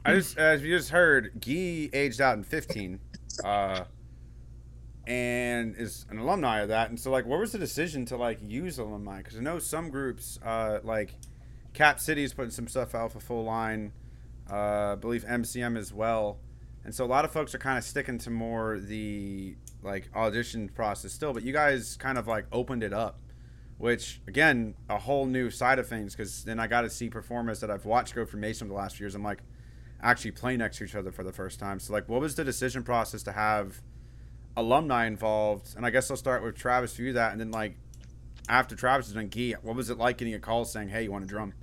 i 0.05 0.15
just 0.15 0.37
as 0.37 0.63
you 0.63 0.77
just 0.77 0.91
heard 0.91 1.33
Guy 1.41 1.89
aged 1.93 2.21
out 2.21 2.37
in 2.37 2.45
15 2.45 3.01
uh 3.45 3.85
and 5.09 5.75
is 5.77 6.05
an 6.11 6.19
alumni 6.19 6.61
of 6.61 6.69
that. 6.69 6.91
And 6.91 7.01
so, 7.01 7.11
like, 7.11 7.25
what 7.25 7.41
was 7.41 7.53
the 7.53 7.59
decision 7.59 8.05
to 8.07 8.17
like 8.17 8.39
use 8.43 8.79
alumni? 8.79 9.19
Because 9.19 9.39
I 9.39 9.41
know 9.41 9.59
some 9.59 9.89
groups, 9.89 10.39
uh, 10.45 10.81
like 10.85 11.15
Cap 11.73 11.99
City, 11.99 12.23
is 12.23 12.35
putting 12.35 12.51
some 12.51 12.69
stuff 12.69 12.95
out 12.95 13.13
for 13.13 13.21
full 13.21 13.45
line. 13.45 13.93
Uh, 14.51 14.93
I 14.93 14.95
believe 14.97 15.25
MCM 15.25 15.79
as 15.79 15.95
well. 15.95 16.39
And 16.85 16.95
so 16.95 17.05
a 17.05 17.07
lot 17.07 17.25
of 17.25 17.33
folks 17.33 17.55
are 17.55 17.59
kind 17.59 17.79
of 17.79 17.85
sticking 17.85 18.19
to 18.19 18.31
more 18.31 18.79
the 18.79 19.57
like 19.83 20.11
audition 20.15 20.69
process 20.69 21.13
still, 21.13 21.33
but 21.33 21.43
you 21.43 21.53
guys 21.53 21.97
kind 21.97 22.19
of 22.19 22.27
like 22.27 22.45
opened 22.53 22.83
it 22.83 22.93
up, 22.93 23.19
which 23.79 24.21
again 24.29 24.75
a 24.91 24.99
whole 24.99 25.25
new 25.25 25.51
side 25.51 25.79
of 25.79 25.87
things 25.87 26.15
because 26.15 26.45
then 26.45 26.61
I 26.61 26.67
got 26.67 26.83
to 26.83 26.91
see 26.91 27.09
performers 27.09 27.61
that 27.61 27.71
I've 27.71 27.87
watched 27.87 28.15
go 28.15 28.27
from 28.27 28.41
Mason 28.41 28.69
the 28.69 28.75
last 28.75 28.97
few 28.97 29.05
years. 29.05 29.15
I'm 29.15 29.23
like 29.23 29.41
actually 30.03 30.33
playing 30.33 30.59
next 30.59 30.79
to 30.79 30.85
each 30.85 30.95
other 30.95 31.13
for 31.13 31.25
the 31.25 31.33
first 31.33 31.59
time. 31.59 31.81
So 31.81 31.93
like, 31.93 32.09
what 32.09 32.21
was 32.21 32.35
the 32.35 32.45
decision 32.45 32.83
process 32.83 33.23
to 33.25 33.33
have? 33.33 33.81
Alumni 34.59 35.07
involved, 35.07 35.75
and 35.77 35.87
I 35.87 35.91
guess 35.91 36.11
I'll 36.11 36.17
start 36.17 36.43
with 36.43 36.57
Travis 36.57 36.95
for 36.95 37.03
you 37.03 37.13
that, 37.15 37.33
and 37.33 37.41
then 37.41 37.51
like 37.51 37.77
after 38.49 38.75
Travis 38.75 39.07
has 39.07 39.15
done 39.15 39.29
Key, 39.29 39.55
what 39.63 39.77
was 39.77 39.91
it 39.91 39.99
like 39.99 40.19
getting 40.19 40.35
a 40.35 40.39
call 40.39 40.65
saying, 40.65 40.89
"Hey, 40.89 41.05
you 41.05 41.13
want 41.13 41.25
to 41.25 41.29
drum?" 41.29 41.55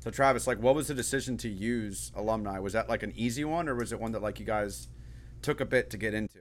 So 0.00 0.10
Travis, 0.10 0.46
like, 0.46 0.60
what 0.60 0.74
was 0.74 0.88
the 0.88 0.94
decision 0.94 1.36
to 1.38 1.48
use 1.48 2.12
alumni? 2.14 2.58
Was 2.60 2.72
that 2.72 2.88
like 2.88 3.02
an 3.02 3.12
easy 3.16 3.44
one, 3.44 3.68
or 3.68 3.74
was 3.74 3.92
it 3.92 4.00
one 4.00 4.12
that 4.12 4.22
like 4.22 4.40
you 4.40 4.46
guys 4.46 4.88
took 5.42 5.60
a 5.60 5.64
bit 5.64 5.90
to 5.90 5.96
get 5.96 6.14
into? 6.14 6.38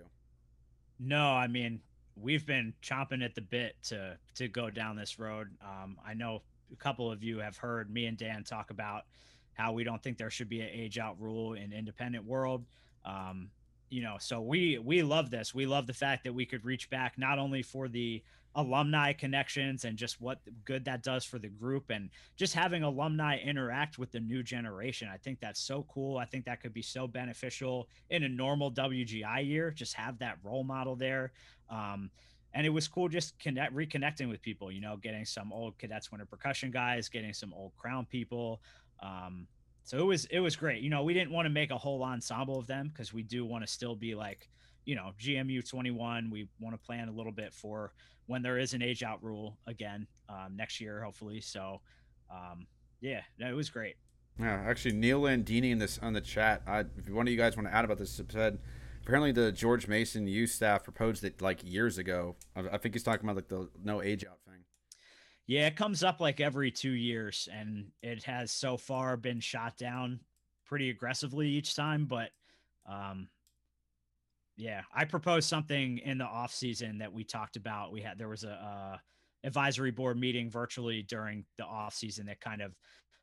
No, 0.99 1.31
I 1.31 1.47
mean 1.47 1.81
we've 2.19 2.45
been 2.45 2.73
chomping 2.81 3.23
at 3.23 3.35
the 3.35 3.41
bit 3.41 3.75
to 3.83 4.17
to 4.35 4.47
go 4.47 4.69
down 4.69 4.95
this 4.95 5.19
road. 5.19 5.49
Um, 5.61 5.97
I 6.05 6.13
know 6.13 6.41
a 6.71 6.75
couple 6.75 7.11
of 7.11 7.23
you 7.23 7.39
have 7.39 7.57
heard 7.57 7.91
me 7.91 8.05
and 8.05 8.17
Dan 8.17 8.43
talk 8.43 8.71
about 8.71 9.03
how 9.53 9.71
we 9.71 9.83
don't 9.83 10.01
think 10.01 10.17
there 10.17 10.29
should 10.29 10.49
be 10.49 10.61
an 10.61 10.69
age 10.71 10.97
out 10.97 11.19
rule 11.19 11.53
in 11.53 11.73
independent 11.73 12.25
world. 12.25 12.65
Um, 13.05 13.49
you 13.89 14.01
know 14.01 14.17
so 14.19 14.41
we 14.41 14.77
we 14.79 15.01
love 15.01 15.29
this. 15.29 15.53
We 15.53 15.65
love 15.65 15.87
the 15.87 15.93
fact 15.93 16.23
that 16.25 16.33
we 16.33 16.45
could 16.45 16.65
reach 16.65 16.89
back 16.89 17.17
not 17.17 17.39
only 17.39 17.63
for 17.63 17.87
the 17.87 18.21
alumni 18.55 19.13
connections 19.13 19.85
and 19.85 19.97
just 19.97 20.19
what 20.19 20.39
good 20.65 20.83
that 20.85 21.03
does 21.03 21.23
for 21.23 21.37
the 21.37 21.47
group 21.47 21.91
and 21.91 22.09
just 22.35 22.55
having 22.55 22.81
alumni 22.81 23.37
interact 23.37 23.99
with 23.99 24.11
the 24.11 24.19
new 24.19 24.41
generation. 24.41 25.07
I 25.13 25.17
think 25.17 25.39
that's 25.39 25.59
so 25.59 25.85
cool. 25.93 26.17
I 26.17 26.25
think 26.25 26.45
that 26.45 26.59
could 26.61 26.73
be 26.73 26.81
so 26.81 27.07
beneficial 27.07 27.87
in 28.09 28.23
a 28.23 28.29
normal 28.29 28.71
wgi 28.71 29.47
year. 29.47 29.69
Just 29.69 29.93
have 29.93 30.17
that 30.19 30.39
role 30.43 30.63
model 30.63 30.95
there. 30.95 31.33
Um, 31.69 32.09
and 32.53 32.65
it 32.65 32.71
was 32.71 32.87
cool 32.87 33.07
just 33.07 33.37
connect 33.37 33.75
reconnecting 33.75 34.27
with 34.27 34.41
people 34.41 34.71
you 34.71 34.81
know 34.81 34.97
getting 34.97 35.25
some 35.25 35.53
old 35.53 35.77
cadets 35.77 36.11
winter 36.11 36.25
percussion 36.25 36.71
guys 36.71 37.09
getting 37.09 37.33
some 37.33 37.53
old 37.53 37.71
crown 37.77 38.05
people. 38.05 38.61
Um, 39.03 39.47
so 39.87 39.97
it 39.97 40.05
was 40.05 40.25
it 40.25 40.41
was 40.41 40.57
great. 40.57 40.83
You 40.83 40.89
know, 40.89 41.03
we 41.03 41.13
didn't 41.13 41.31
want 41.31 41.45
to 41.45 41.49
make 41.49 41.71
a 41.71 41.77
whole 41.77 42.03
ensemble 42.03 42.59
of 42.59 42.67
them 42.67 42.89
because 42.89 43.13
we 43.13 43.23
do 43.23 43.45
want 43.45 43.65
to 43.65 43.71
still 43.71 43.95
be 43.95 44.15
like, 44.15 44.49
you 44.83 44.95
know, 44.95 45.13
GMU 45.17 45.67
21. 45.67 46.29
We 46.29 46.49
want 46.59 46.75
to 46.75 46.85
plan 46.85 47.07
a 47.07 47.11
little 47.13 47.31
bit 47.31 47.53
for 47.53 47.93
when 48.25 48.41
there 48.41 48.57
is 48.57 48.73
an 48.73 48.81
age 48.81 49.01
out 49.01 49.23
rule 49.23 49.57
again 49.65 50.05
um, 50.27 50.57
next 50.57 50.81
year, 50.81 51.01
hopefully. 51.01 51.39
So, 51.39 51.79
um, 52.29 52.67
yeah, 52.99 53.21
no, 53.39 53.49
it 53.49 53.53
was 53.53 53.69
great. 53.69 53.95
Yeah, 54.37 54.61
actually, 54.67 54.91
Neil 54.91 55.21
Landini 55.21 55.71
in 55.71 55.79
this 55.79 55.97
on 55.99 56.11
the 56.11 56.19
chat. 56.19 56.63
I, 56.67 56.81
if 56.81 57.09
one 57.09 57.25
of 57.25 57.31
you 57.31 57.37
guys 57.37 57.55
want 57.55 57.69
to 57.69 57.73
add 57.73 57.85
about 57.85 57.97
this, 57.97 58.21
said 58.29 58.59
apparently 59.03 59.31
the 59.31 59.53
George 59.53 59.87
Mason 59.87 60.27
youth 60.27 60.49
staff 60.49 60.83
proposed 60.83 61.23
it 61.23 61.41
like 61.41 61.61
years 61.63 61.97
ago. 61.97 62.35
I, 62.57 62.63
I 62.73 62.77
think 62.77 62.93
he's 62.93 63.03
talking 63.03 63.23
about 63.25 63.37
like 63.37 63.47
the 63.47 63.69
no 63.81 64.01
age 64.01 64.25
out 64.25 64.39
thing. 64.45 64.65
Yeah, 65.47 65.67
it 65.67 65.77
comes 65.77 66.03
up 66.03 66.19
like 66.19 66.41
every 66.41 66.71
two 66.71 66.91
years, 66.91 67.47
and 67.51 67.87
it 68.03 68.23
has 68.23 68.51
so 68.51 68.75
far 68.75 69.15
been 69.15 69.39
shot 69.39 69.77
down 69.77 70.19
pretty 70.65 70.89
aggressively 70.89 71.47
each 71.47 71.73
time. 71.73 72.05
But 72.05 72.31
um, 72.85 73.29
yeah, 74.57 74.81
I 74.93 75.05
proposed 75.05 75.47
something 75.47 75.99
in 75.99 76.17
the 76.17 76.25
off 76.25 76.53
season 76.53 76.97
that 76.97 77.13
we 77.13 77.23
talked 77.23 77.55
about. 77.55 77.93
We 77.93 78.01
had 78.01 78.17
there 78.17 78.27
was 78.27 78.43
a, 78.43 79.01
advisory 79.43 79.91
board 79.91 80.19
meeting 80.19 80.49
virtually 80.49 81.03
during 81.03 81.45
the 81.57 81.63
off 81.63 81.93
season 81.93 82.25
that 82.25 82.41
kind 82.41 82.61
of 82.61 82.75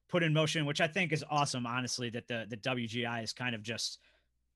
put 0.08 0.22
in 0.22 0.32
motion, 0.32 0.64
which 0.64 0.80
I 0.80 0.86
think 0.86 1.12
is 1.12 1.24
awesome. 1.28 1.66
Honestly, 1.66 2.08
that 2.10 2.28
the 2.28 2.46
the 2.48 2.56
WGI 2.56 3.22
is 3.22 3.32
kind 3.32 3.54
of 3.54 3.62
just 3.62 3.98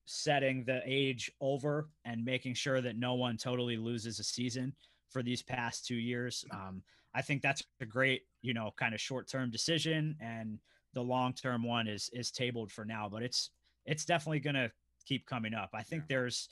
setting 0.07 0.65
the 0.65 0.81
age 0.87 1.31
over 1.41 1.91
and 2.07 2.25
making 2.25 2.55
sure 2.55 2.81
that 2.81 2.97
no 2.97 3.15
one 3.15 3.37
totally 3.37 3.77
loses 3.77 4.19
a 4.21 4.25
season 4.25 4.73
for 5.11 5.23
these 5.23 5.43
past 5.43 5.85
two 5.85 5.97
years. 5.97 6.45
Um, 6.51 6.83
I 7.15 7.23
think 7.23 7.43
that's 7.43 7.63
a 7.81 7.87
great, 7.87 8.23
you 8.43 8.55
know, 8.55 8.73
kind 8.77 8.95
of 8.95 9.01
short 9.01 9.29
term 9.29 9.51
decision, 9.51 10.17
and 10.21 10.59
the 10.95 11.03
long 11.03 11.33
term 11.33 11.63
one 11.63 11.87
is 11.89 12.11
is 12.13 12.31
tabled 12.31 12.71
for 12.73 12.85
now. 12.85 13.09
But 13.09 13.23
it's 13.23 13.51
it's 13.85 14.05
definitely 14.05 14.41
going 14.41 14.55
to 14.57 14.71
keep 15.07 15.27
coming 15.27 15.55
up. 15.55 15.71
I 15.75 15.83
think 15.83 16.03
Yeah. 16.03 16.17
there's 16.17 16.49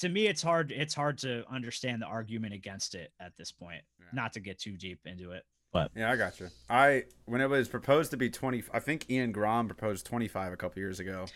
to 0.00 0.08
me 0.08 0.26
it's 0.26 0.42
hard 0.42 0.70
it's 0.70 0.94
hard 0.94 1.18
to 1.18 1.44
understand 1.50 2.02
the 2.02 2.06
argument 2.06 2.54
against 2.54 2.94
it 2.94 3.12
at 3.20 3.36
this 3.36 3.50
point. 3.52 3.82
Yeah. 3.98 4.06
Not 4.12 4.32
to 4.34 4.40
get 4.40 4.58
too 4.58 4.76
deep 4.76 5.00
into 5.06 5.32
it. 5.32 5.44
But 5.72 5.90
Yeah, 5.96 6.10
I 6.10 6.16
got 6.16 6.38
you. 6.40 6.48
I 6.70 7.04
when 7.24 7.40
it 7.40 7.48
was 7.48 7.68
proposed 7.68 8.10
to 8.12 8.16
be 8.16 8.30
twenty, 8.30 8.62
I 8.72 8.80
think 8.80 9.10
Ian 9.10 9.32
Grom 9.32 9.66
proposed 9.66 10.06
twenty 10.06 10.28
five 10.28 10.52
a 10.52 10.56
couple 10.56 10.78
years 10.80 11.00
ago. 11.00 11.26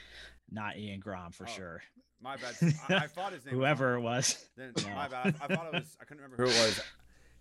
not 0.50 0.76
Ian 0.78 1.00
Grom 1.00 1.32
for 1.32 1.44
Oh, 1.44 1.50
sure. 1.50 1.82
My 2.20 2.36
bad. 2.36 2.54
I, 2.88 2.94
I 2.94 3.06
thought 3.08 3.32
his 3.32 3.44
name. 3.44 3.56
was 3.56 3.60
Whoever 3.62 3.94
it 3.96 4.00
was. 4.00 4.44
Then, 4.56 4.72
No. 4.86 4.94
My 4.94 5.08
bad. 5.08 5.34
I, 5.40 5.44
I 5.44 5.56
thought 5.56 5.66
it 5.66 5.72
was. 5.74 5.96
I 6.00 6.04
couldn't 6.04 6.22
remember 6.22 6.44
who 6.44 6.50
it 6.50 6.54
was. 6.54 6.80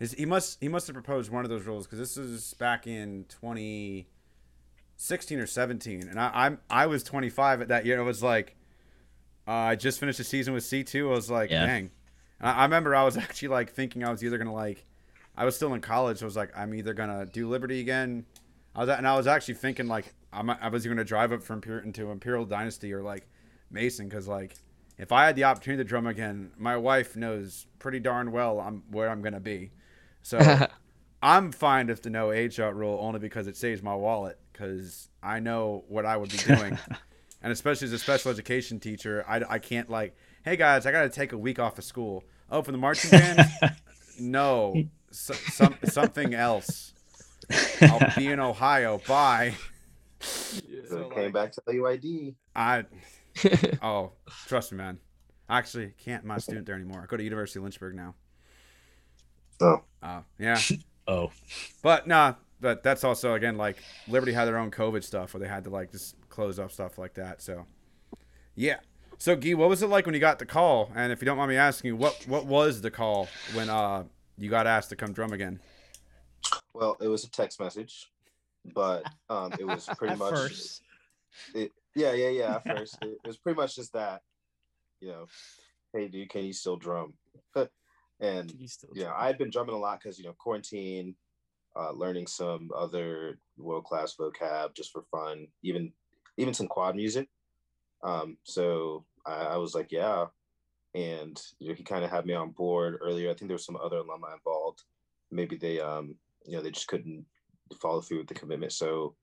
His, 0.01 0.13
he 0.13 0.25
must. 0.25 0.57
He 0.59 0.67
must 0.67 0.87
have 0.87 0.95
proposed 0.95 1.31
one 1.31 1.43
of 1.45 1.49
those 1.51 1.65
rules 1.65 1.85
because 1.85 1.99
this 1.99 2.17
is 2.17 2.55
back 2.55 2.87
in 2.87 3.25
2016 3.29 5.39
or 5.39 5.45
17, 5.45 6.07
and 6.09 6.19
I, 6.19 6.31
I'm 6.33 6.57
I 6.69 6.87
was 6.87 7.03
25 7.03 7.61
at 7.61 7.67
that 7.67 7.85
year. 7.85 7.99
It 7.99 8.03
was 8.03 8.23
like 8.23 8.55
uh, 9.47 9.51
I 9.51 9.75
just 9.75 9.99
finished 9.99 10.17
the 10.17 10.23
season 10.23 10.55
with 10.55 10.63
C2. 10.63 11.07
I 11.07 11.11
was 11.11 11.29
like, 11.29 11.51
Yeah. 11.51 11.67
dang. 11.67 11.91
And 12.39 12.49
I, 12.49 12.53
I 12.53 12.63
remember 12.63 12.95
I 12.95 13.03
was 13.03 13.15
actually 13.25 13.49
like 13.49 13.73
thinking 13.73 14.03
I 14.03 14.09
was 14.09 14.23
either 14.23 14.39
gonna 14.39 14.53
like. 14.53 14.85
I 15.37 15.45
was 15.45 15.55
still 15.55 15.73
in 15.73 15.79
college. 15.81 16.17
So 16.17 16.25
I 16.25 16.27
was 16.27 16.35
like, 16.35 16.51
I'm 16.57 16.73
either 16.73 16.93
gonna 16.95 17.25
do 17.25 17.47
Liberty 17.47 17.79
again. 17.79 18.25
I 18.75 18.79
was 18.79 18.89
and 18.89 19.07
I 19.07 19.15
was 19.15 19.27
actually 19.27 19.53
thinking 19.55 19.87
like 19.87 20.13
I'm, 20.33 20.49
I 20.49 20.69
was 20.69 20.85
gonna 20.85 21.03
drive 21.03 21.31
up 21.31 21.43
from 21.43 21.61
Puritan 21.61 21.93
to 21.93 22.09
Imperial 22.09 22.45
Dynasty 22.45 22.91
or 22.91 23.03
like 23.03 23.27
Mason 23.69 24.09
because 24.09 24.27
like 24.27 24.55
if 24.97 25.11
I 25.11 25.27
had 25.27 25.35
the 25.35 25.43
opportunity 25.43 25.83
to 25.83 25.87
drum 25.87 26.07
again, 26.07 26.51
my 26.57 26.75
wife 26.77 27.15
knows 27.15 27.67
pretty 27.79 27.99
darn 27.99 28.31
well 28.31 28.59
I'm 28.59 28.81
where 28.89 29.07
I'm 29.09 29.21
gonna 29.21 29.39
be. 29.39 29.71
So 30.23 30.39
I'm 31.23 31.51
fine 31.51 31.87
with 31.87 32.01
the 32.03 32.09
no 32.09 32.31
age 32.31 32.59
out 32.59 32.75
rule 32.75 32.97
only 33.01 33.19
because 33.19 33.47
it 33.47 33.55
saves 33.55 33.81
my 33.83 33.95
wallet 33.95 34.39
because 34.51 35.09
I 35.21 35.39
know 35.39 35.83
what 35.87 36.05
I 36.05 36.17
would 36.17 36.31
be 36.31 36.37
doing, 36.37 36.77
and 37.41 37.51
especially 37.51 37.85
as 37.85 37.93
a 37.93 37.99
special 37.99 38.31
education 38.31 38.79
teacher, 38.79 39.23
I, 39.27 39.41
I 39.49 39.59
can't 39.59 39.89
like, 39.89 40.15
hey 40.43 40.55
guys, 40.55 40.85
I 40.85 40.91
got 40.91 41.03
to 41.03 41.09
take 41.09 41.31
a 41.31 41.37
week 41.37 41.59
off 41.59 41.77
of 41.77 41.83
school. 41.83 42.23
Oh, 42.49 42.61
for 42.61 42.71
the 42.71 42.77
marching 42.77 43.11
band? 43.11 43.47
no, 44.19 44.75
so, 45.11 45.33
some 45.33 45.75
something 45.85 46.33
else. 46.33 46.93
I'll 47.81 48.13
be 48.17 48.27
in 48.27 48.39
Ohio. 48.39 48.99
Bye. 49.07 49.55
So 50.19 50.61
So, 50.89 51.09
came 51.09 51.23
like- 51.25 51.33
back 51.33 51.51
to 51.53 51.61
UID. 51.67 52.35
I 52.55 52.85
oh 53.81 54.11
trust 54.47 54.71
me, 54.71 54.77
man. 54.79 54.99
I 55.47 55.57
actually 55.57 55.93
can't. 56.03 56.23
I'm 56.23 56.27
not 56.29 56.37
a 56.37 56.41
student 56.41 56.65
there 56.65 56.75
anymore. 56.75 57.01
I 57.03 57.05
go 57.05 57.17
to 57.17 57.23
University 57.23 57.59
of 57.59 57.63
Lynchburg 57.63 57.95
now. 57.95 58.15
Oh, 59.61 59.83
Oh 60.03 60.23
yeah. 60.39 60.59
Oh. 61.07 61.31
But 61.81 62.05
nah, 62.05 62.35
but 62.61 62.83
that's 62.83 63.03
also 63.03 63.33
again 63.33 63.57
like 63.57 63.77
Liberty 64.07 64.31
had 64.31 64.45
their 64.45 64.57
own 64.57 64.69
COVID 64.69 65.03
stuff 65.03 65.33
where 65.33 65.41
they 65.41 65.47
had 65.47 65.63
to 65.63 65.71
like 65.71 65.91
just 65.91 66.15
close 66.29 66.59
up 66.59 66.71
stuff 66.71 66.99
like 66.99 67.15
that. 67.15 67.41
So 67.41 67.65
yeah. 68.55 68.77
So 69.17 69.35
Guy, 69.35 69.55
what 69.55 69.67
was 69.67 69.81
it 69.81 69.87
like 69.87 70.05
when 70.05 70.13
you 70.13 70.21
got 70.21 70.37
the 70.39 70.45
call? 70.45 70.91
And 70.95 71.11
if 71.11 71.21
you 71.21 71.25
don't 71.25 71.37
mind 71.37 71.49
me 71.49 71.57
asking, 71.57 71.97
what 71.97 72.23
what 72.27 72.45
was 72.45 72.81
the 72.81 72.91
call 72.91 73.27
when 73.53 73.69
uh 73.69 74.03
you 74.37 74.49
got 74.49 74.67
asked 74.67 74.89
to 74.89 74.95
come 74.95 75.11
drum 75.11 75.33
again? 75.33 75.59
well, 76.73 76.97
it 77.01 77.07
was 77.07 77.23
a 77.23 77.29
text 77.29 77.59
message, 77.59 78.09
but 78.73 79.03
um, 79.29 79.51
it 79.59 79.65
was 79.65 79.87
pretty 79.97 80.15
much 80.15 80.33
first. 80.33 80.81
It, 81.53 81.71
yeah, 81.95 82.13
yeah, 82.13 82.29
yeah. 82.29 82.55
At 82.55 82.63
first, 82.77 82.97
it, 83.01 83.17
it 83.23 83.27
was 83.27 83.37
pretty 83.37 83.57
much 83.59 83.75
just 83.75 83.93
that. 83.93 84.21
You 84.99 85.09
know, 85.09 85.25
hey, 85.93 86.07
dude, 86.07 86.29
can 86.29 86.45
you 86.45 86.53
still 86.53 86.77
drum? 86.77 87.13
And 88.21 88.53
still 88.67 88.91
yeah, 88.93 89.11
I've 89.17 89.37
been 89.37 89.49
drumming 89.49 89.75
a 89.75 89.79
lot 89.79 89.99
because 90.01 90.17
you 90.17 90.25
know 90.25 90.35
quarantine, 90.37 91.15
uh, 91.75 91.91
learning 91.91 92.27
some 92.27 92.69
other 92.75 93.39
world 93.57 93.83
class 93.83 94.15
vocab 94.17 94.73
just 94.75 94.91
for 94.91 95.03
fun, 95.11 95.47
even 95.63 95.91
even 96.37 96.53
some 96.53 96.67
quad 96.67 96.95
music. 96.95 97.27
Um, 98.03 98.37
so 98.43 99.05
I, 99.25 99.33
I 99.33 99.57
was 99.57 99.75
like, 99.75 99.91
yeah, 99.91 100.25
and 100.93 101.41
you 101.59 101.69
know, 101.69 101.75
he 101.75 101.83
kind 101.83 102.03
of 102.03 102.11
had 102.11 102.25
me 102.25 102.33
on 102.33 102.51
board 102.51 102.97
earlier. 103.01 103.29
I 103.29 103.33
think 103.33 103.49
there 103.49 103.55
was 103.55 103.65
some 103.65 103.77
other 103.77 103.97
alumni 103.97 104.33
involved. 104.33 104.83
Maybe 105.31 105.57
they, 105.57 105.79
um, 105.79 106.15
you 106.45 106.55
know, 106.55 106.63
they 106.63 106.71
just 106.71 106.87
couldn't 106.87 107.25
follow 107.81 108.01
through 108.01 108.19
with 108.19 108.27
the 108.27 108.33
commitment. 108.33 108.73
So 108.73 109.15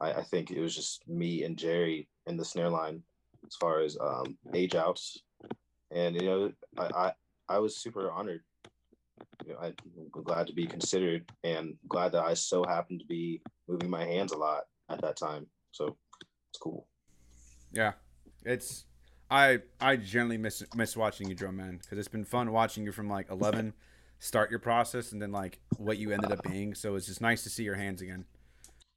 I, 0.00 0.12
I 0.12 0.22
think 0.22 0.50
it 0.50 0.60
was 0.60 0.74
just 0.74 1.06
me 1.08 1.44
and 1.44 1.56
Jerry 1.56 2.08
in 2.26 2.36
the 2.36 2.44
snare 2.44 2.70
line 2.70 3.02
as 3.46 3.56
far 3.56 3.80
as 3.80 3.96
um, 4.00 4.36
age 4.54 4.74
outs, 4.74 5.22
and 5.90 6.14
you 6.16 6.26
know, 6.26 6.52
I, 6.78 6.90
I 7.06 7.12
I 7.48 7.58
was 7.58 7.76
super 7.76 8.10
honored. 8.10 8.42
You 9.46 9.54
know, 9.54 9.60
I'm 9.60 9.74
glad 10.10 10.46
to 10.48 10.52
be 10.52 10.66
considered, 10.66 11.30
and 11.44 11.74
glad 11.88 12.12
that 12.12 12.24
I 12.24 12.34
so 12.34 12.64
happened 12.64 13.00
to 13.00 13.06
be 13.06 13.40
moving 13.68 13.88
my 13.88 14.04
hands 14.04 14.32
a 14.32 14.36
lot 14.36 14.64
at 14.90 15.00
that 15.02 15.16
time. 15.16 15.46
So 15.72 15.96
it's 16.50 16.58
cool. 16.58 16.86
Yeah, 17.72 17.92
it's 18.44 18.84
I 19.30 19.60
I 19.80 19.96
generally 19.96 20.38
miss 20.38 20.62
miss 20.74 20.96
watching 20.96 21.28
you 21.28 21.34
drum, 21.34 21.56
man, 21.56 21.78
because 21.80 21.98
it's 21.98 22.08
been 22.08 22.24
fun 22.24 22.52
watching 22.52 22.84
you 22.84 22.92
from 22.92 23.08
like 23.08 23.30
11 23.30 23.72
start 24.18 24.50
your 24.50 24.58
process 24.58 25.12
and 25.12 25.20
then 25.20 25.30
like 25.30 25.60
what 25.76 25.98
you 25.98 26.10
ended 26.10 26.32
up 26.32 26.42
being. 26.42 26.74
So 26.74 26.94
it's 26.94 27.06
just 27.06 27.20
nice 27.20 27.42
to 27.44 27.50
see 27.50 27.64
your 27.64 27.74
hands 27.74 28.00
again. 28.00 28.24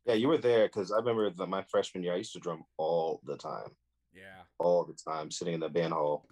Yeah, 0.05 0.13
you 0.13 0.27
were 0.29 0.37
there 0.37 0.67
because 0.67 0.91
I 0.91 0.97
remember 0.97 1.29
that 1.29 1.47
my 1.47 1.61
freshman 1.63 2.03
year 2.03 2.13
I 2.13 2.17
used 2.17 2.33
to 2.33 2.39
drum 2.39 2.63
all 2.77 3.19
the 3.25 3.35
time, 3.35 3.69
Yeah. 4.13 4.43
all 4.57 4.85
the 4.85 4.93
time, 4.93 5.29
sitting 5.29 5.55
in 5.55 5.59
the 5.59 5.69
band 5.69 5.93
hall. 5.93 6.25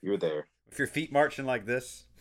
You 0.00 0.12
were 0.12 0.16
there. 0.16 0.46
If 0.70 0.78
your 0.78 0.88
feet 0.88 1.12
marching 1.12 1.46
like 1.46 1.66
this. 1.66 2.04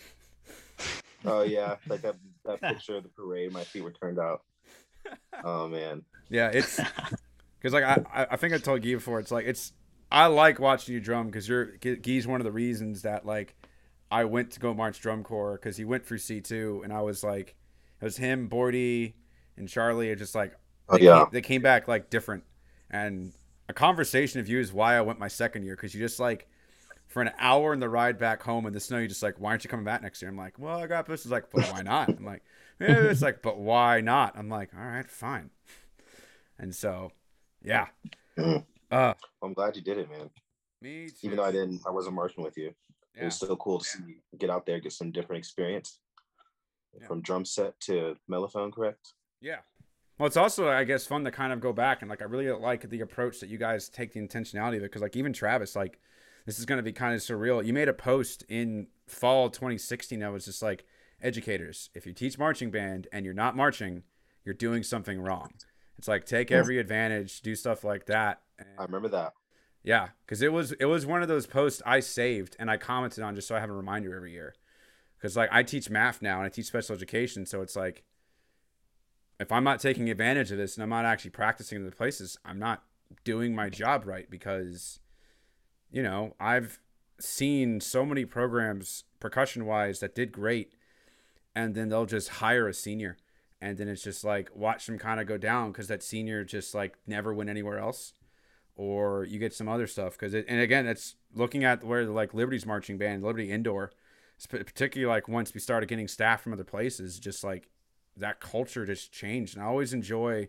Oh 1.25 1.41
yeah, 1.41 1.75
like 1.87 2.01
that 2.01 2.15
that 2.45 2.61
picture 2.67 2.95
of 2.95 3.03
the 3.03 3.09
parade. 3.09 3.51
My 3.51 3.63
feet 3.63 3.83
were 3.83 3.91
turned 3.91 4.19
out. 4.19 4.41
Oh 5.43 5.67
man. 5.67 6.03
Yeah, 6.29 6.49
it's 6.49 6.79
because 7.59 7.73
like 7.73 7.83
I 7.83 8.27
I- 8.31 8.35
think 8.37 8.53
I 8.53 8.57
told 8.57 8.81
Guy 8.81 8.93
before. 8.93 9.19
It's 9.19 9.31
like 9.31 9.45
it's 9.45 9.73
I 10.11 10.27
like 10.27 10.59
watching 10.59 10.93
you 10.93 10.99
drum 11.01 11.27
because 11.27 11.47
you're 11.47 11.65
Guy's 11.77 12.27
one 12.27 12.41
of 12.41 12.45
the 12.45 12.51
reasons 12.51 13.01
that 13.03 13.25
like 13.25 13.55
I 14.11 14.23
went 14.25 14.51
to 14.51 14.59
go 14.59 14.73
march 14.73 14.99
drum 15.01 15.23
corps 15.23 15.53
because 15.53 15.77
he 15.77 15.85
went 15.85 16.05
through 16.05 16.19
C 16.19 16.41
two 16.41 16.81
and 16.83 16.93
I 16.93 17.01
was 17.01 17.23
like 17.23 17.55
it 18.01 18.05
was 18.05 18.17
him, 18.17 18.49
Bordy, 18.49 19.13
and 19.57 19.67
Charlie. 19.67 20.09
Are 20.11 20.15
just 20.15 20.35
like 20.35 20.53
Oh 20.87 20.97
they 20.97 21.05
yeah. 21.05 21.19
came, 21.19 21.27
they 21.31 21.41
came 21.41 21.61
back 21.61 21.87
like 21.87 22.09
different 22.09 22.43
and 22.89 23.33
a 23.67 23.73
conversation 23.73 24.39
of 24.39 24.47
you 24.49 24.59
is 24.59 24.73
why 24.73 24.95
I 24.97 25.01
went 25.01 25.19
my 25.19 25.27
second 25.27 25.63
year 25.63 25.75
because 25.75 25.93
you 25.93 25.99
just 25.99 26.19
like 26.19 26.48
for 27.09 27.23
an 27.23 27.31
hour 27.39 27.73
in 27.73 27.79
the 27.79 27.89
ride 27.89 28.19
back 28.19 28.43
home 28.43 28.67
in 28.67 28.71
the 28.71 28.79
snow, 28.79 28.99
You're 28.99 29.07
just 29.07 29.23
like, 29.23 29.39
why 29.39 29.49
aren't 29.49 29.63
you 29.63 29.69
coming 29.69 29.83
back 29.83 30.03
next 30.03 30.21
year? 30.21 30.29
I'm 30.29 30.37
like, 30.37 30.59
well, 30.59 30.77
I 30.77 30.85
got 30.85 31.07
this. 31.07 31.25
It's 31.25 31.31
like, 31.31 31.49
but 31.51 31.65
why 31.71 31.81
not? 31.81 32.09
I'm 32.09 32.23
like, 32.23 32.43
yeah, 32.79 33.01
it's 33.05 33.23
like, 33.23 33.41
but 33.41 33.57
why 33.57 33.99
not? 33.99 34.37
I'm 34.37 34.47
like, 34.47 34.69
all 34.77 34.85
right, 34.85 35.09
fine. 35.09 35.49
And 36.59 36.73
so, 36.73 37.11
yeah. 37.61 37.87
Uh, 38.91 39.13
I'm 39.43 39.53
glad 39.53 39.75
you 39.75 39.83
did 39.83 39.99
it, 39.99 40.09
man. 40.09 40.31
me 40.81 41.09
too. 41.09 41.13
Even 41.21 41.37
though 41.37 41.43
I 41.43 41.51
didn't, 41.51 41.79
I 41.85 41.91
wasn't 41.91 42.15
marching 42.15 42.43
with 42.43 42.57
you. 42.57 42.73
It 43.13 43.25
was 43.25 43.35
still 43.35 43.55
cool 43.57 43.77
to 43.77 43.85
see 43.85 43.99
you 44.07 44.39
get 44.39 44.49
out 44.49 44.65
there, 44.65 44.79
get 44.79 44.93
some 44.93 45.11
different 45.11 45.37
experience. 45.37 45.99
Yeah. 46.99 47.05
From 47.05 47.21
drum 47.21 47.45
set 47.45 47.79
to 47.81 48.15
mellophone, 48.27 48.73
correct? 48.73 49.13
Yeah. 49.41 49.57
Well, 50.17 50.25
it's 50.25 50.37
also, 50.37 50.69
I 50.69 50.85
guess, 50.85 51.05
fun 51.05 51.23
to 51.25 51.29
kind 51.29 51.53
of 51.53 51.59
go 51.59 51.71
back 51.71 52.01
and 52.01 52.09
like, 52.09 52.23
I 52.23 52.25
really 52.25 52.49
like 52.49 52.89
the 52.89 53.01
approach 53.01 53.39
that 53.41 53.49
you 53.49 53.59
guys 53.59 53.89
take 53.89 54.11
the 54.13 54.19
intentionality 54.19 54.77
of 54.77 54.83
it. 54.83 54.91
Cause 54.91 55.03
like, 55.03 55.15
even 55.15 55.33
Travis, 55.33 55.75
like, 55.75 55.99
this 56.45 56.59
is 56.59 56.65
going 56.65 56.77
to 56.77 56.83
be 56.83 56.91
kind 56.91 57.13
of 57.13 57.21
surreal. 57.21 57.65
You 57.65 57.73
made 57.73 57.89
a 57.89 57.93
post 57.93 58.43
in 58.49 58.87
fall 59.07 59.49
2016 59.49 60.19
that 60.19 60.31
was 60.31 60.45
just 60.45 60.61
like, 60.61 60.85
educators, 61.21 61.89
if 61.93 62.05
you 62.05 62.13
teach 62.13 62.37
marching 62.37 62.71
band 62.71 63.07
and 63.11 63.25
you're 63.25 63.33
not 63.33 63.55
marching, 63.55 64.03
you're 64.45 64.55
doing 64.55 64.83
something 64.83 65.19
wrong. 65.19 65.51
It's 65.97 66.07
like, 66.07 66.25
take 66.25 66.51
every 66.51 66.79
advantage, 66.79 67.41
do 67.41 67.55
stuff 67.55 67.83
like 67.83 68.05
that. 68.05 68.41
And, 68.57 68.67
I 68.77 68.83
remember 68.83 69.09
that. 69.09 69.33
yeah, 69.83 70.09
because 70.25 70.41
it 70.41 70.53
was 70.53 70.71
it 70.73 70.85
was 70.85 71.05
one 71.05 71.21
of 71.21 71.27
those 71.27 71.45
posts 71.45 71.81
I 71.85 71.99
saved 71.99 72.55
and 72.57 72.71
I 72.71 72.77
commented 72.77 73.23
on 73.23 73.35
just 73.35 73.47
so 73.47 73.55
I 73.55 73.59
have 73.59 73.69
a 73.69 73.73
reminder 73.73 74.15
every 74.15 74.31
year. 74.31 74.55
Because 75.17 75.35
like 75.35 75.49
I 75.51 75.63
teach 75.63 75.89
math 75.89 76.21
now 76.21 76.37
and 76.37 76.45
I 76.45 76.49
teach 76.49 76.67
special 76.67 76.95
education, 76.95 77.45
so 77.45 77.61
it's 77.61 77.75
like 77.75 78.03
if 79.39 79.51
I'm 79.51 79.63
not 79.63 79.79
taking 79.79 80.09
advantage 80.09 80.51
of 80.51 80.57
this 80.57 80.75
and 80.75 80.83
I'm 80.83 80.89
not 80.89 81.05
actually 81.05 81.31
practicing 81.31 81.77
in 81.77 81.85
the 81.85 81.91
places, 81.91 82.37
I'm 82.45 82.59
not 82.59 82.83
doing 83.23 83.55
my 83.55 83.69
job 83.69 84.05
right 84.05 84.29
because 84.29 84.99
you 85.91 86.03
know 86.03 86.35
I've 86.39 86.79
seen 87.19 87.81
so 87.81 88.05
many 88.05 88.25
programs 88.25 89.03
percussion 89.19 89.65
wise 89.65 89.99
that 89.99 90.15
did 90.15 90.31
great, 90.31 90.73
and 91.55 91.75
then 91.75 91.89
they'll 91.89 92.05
just 92.05 92.29
hire 92.29 92.67
a 92.67 92.73
senior. 92.73 93.17
And 93.61 93.77
then 93.77 93.89
it's 93.89 94.03
just 94.03 94.23
like 94.23 94.55
watch 94.55 94.85
them 94.85 94.97
kind 94.97 95.19
of 95.19 95.27
go 95.27 95.37
down 95.37 95.71
because 95.71 95.89
that 95.89 96.01
senior 96.01 96.45
just 96.45 96.73
like 96.73 96.97
never 97.05 97.33
went 97.33 97.49
anywhere 97.49 97.77
else 97.77 98.13
or 98.79 99.25
you 99.25 99.37
get 99.39 99.53
some 99.53 99.67
other 99.67 99.85
stuff 99.85 100.13
because 100.13 100.33
it 100.33 100.45
and 100.47 100.61
again 100.61 100.87
it's 100.87 101.15
looking 101.35 101.65
at 101.65 101.83
where 101.83 102.05
the 102.05 102.13
like 102.13 102.33
liberty's 102.33 102.65
marching 102.65 102.97
band 102.97 103.21
liberty 103.21 103.51
indoor 103.51 103.91
particularly 104.47 105.13
like 105.13 105.27
once 105.27 105.53
we 105.53 105.59
started 105.59 105.89
getting 105.89 106.07
staff 106.07 106.41
from 106.41 106.53
other 106.53 106.63
places 106.63 107.19
just 107.19 107.43
like 107.43 107.69
that 108.15 108.39
culture 108.39 108.85
just 108.85 109.11
changed 109.11 109.53
and 109.53 109.63
i 109.63 109.67
always 109.67 109.91
enjoy 109.91 110.47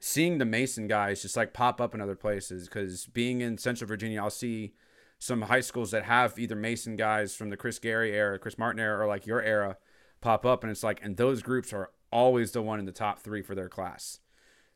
seeing 0.00 0.38
the 0.38 0.44
Mason 0.44 0.86
guys 0.86 1.22
just 1.22 1.36
like 1.36 1.52
pop 1.52 1.80
up 1.80 1.94
in 1.94 2.00
other 2.00 2.14
places 2.14 2.68
because 2.68 3.06
being 3.06 3.40
in 3.40 3.58
Central 3.58 3.88
Virginia, 3.88 4.22
I'll 4.22 4.30
see 4.30 4.74
some 5.18 5.42
high 5.42 5.60
schools 5.60 5.90
that 5.90 6.04
have 6.04 6.38
either 6.38 6.54
Mason 6.54 6.96
guys 6.96 7.34
from 7.34 7.50
the 7.50 7.56
Chris 7.56 7.78
Gary 7.78 8.12
era, 8.12 8.38
Chris 8.38 8.58
Martin 8.58 8.80
era, 8.80 9.04
or 9.04 9.08
like 9.08 9.26
your 9.26 9.42
era 9.42 9.76
pop 10.20 10.46
up, 10.46 10.62
and 10.62 10.70
it's 10.70 10.84
like, 10.84 11.00
and 11.02 11.16
those 11.16 11.42
groups 11.42 11.72
are 11.72 11.90
always 12.12 12.52
the 12.52 12.62
one 12.62 12.78
in 12.78 12.86
the 12.86 12.92
top 12.92 13.18
three 13.18 13.42
for 13.42 13.54
their 13.54 13.68
class 13.68 14.20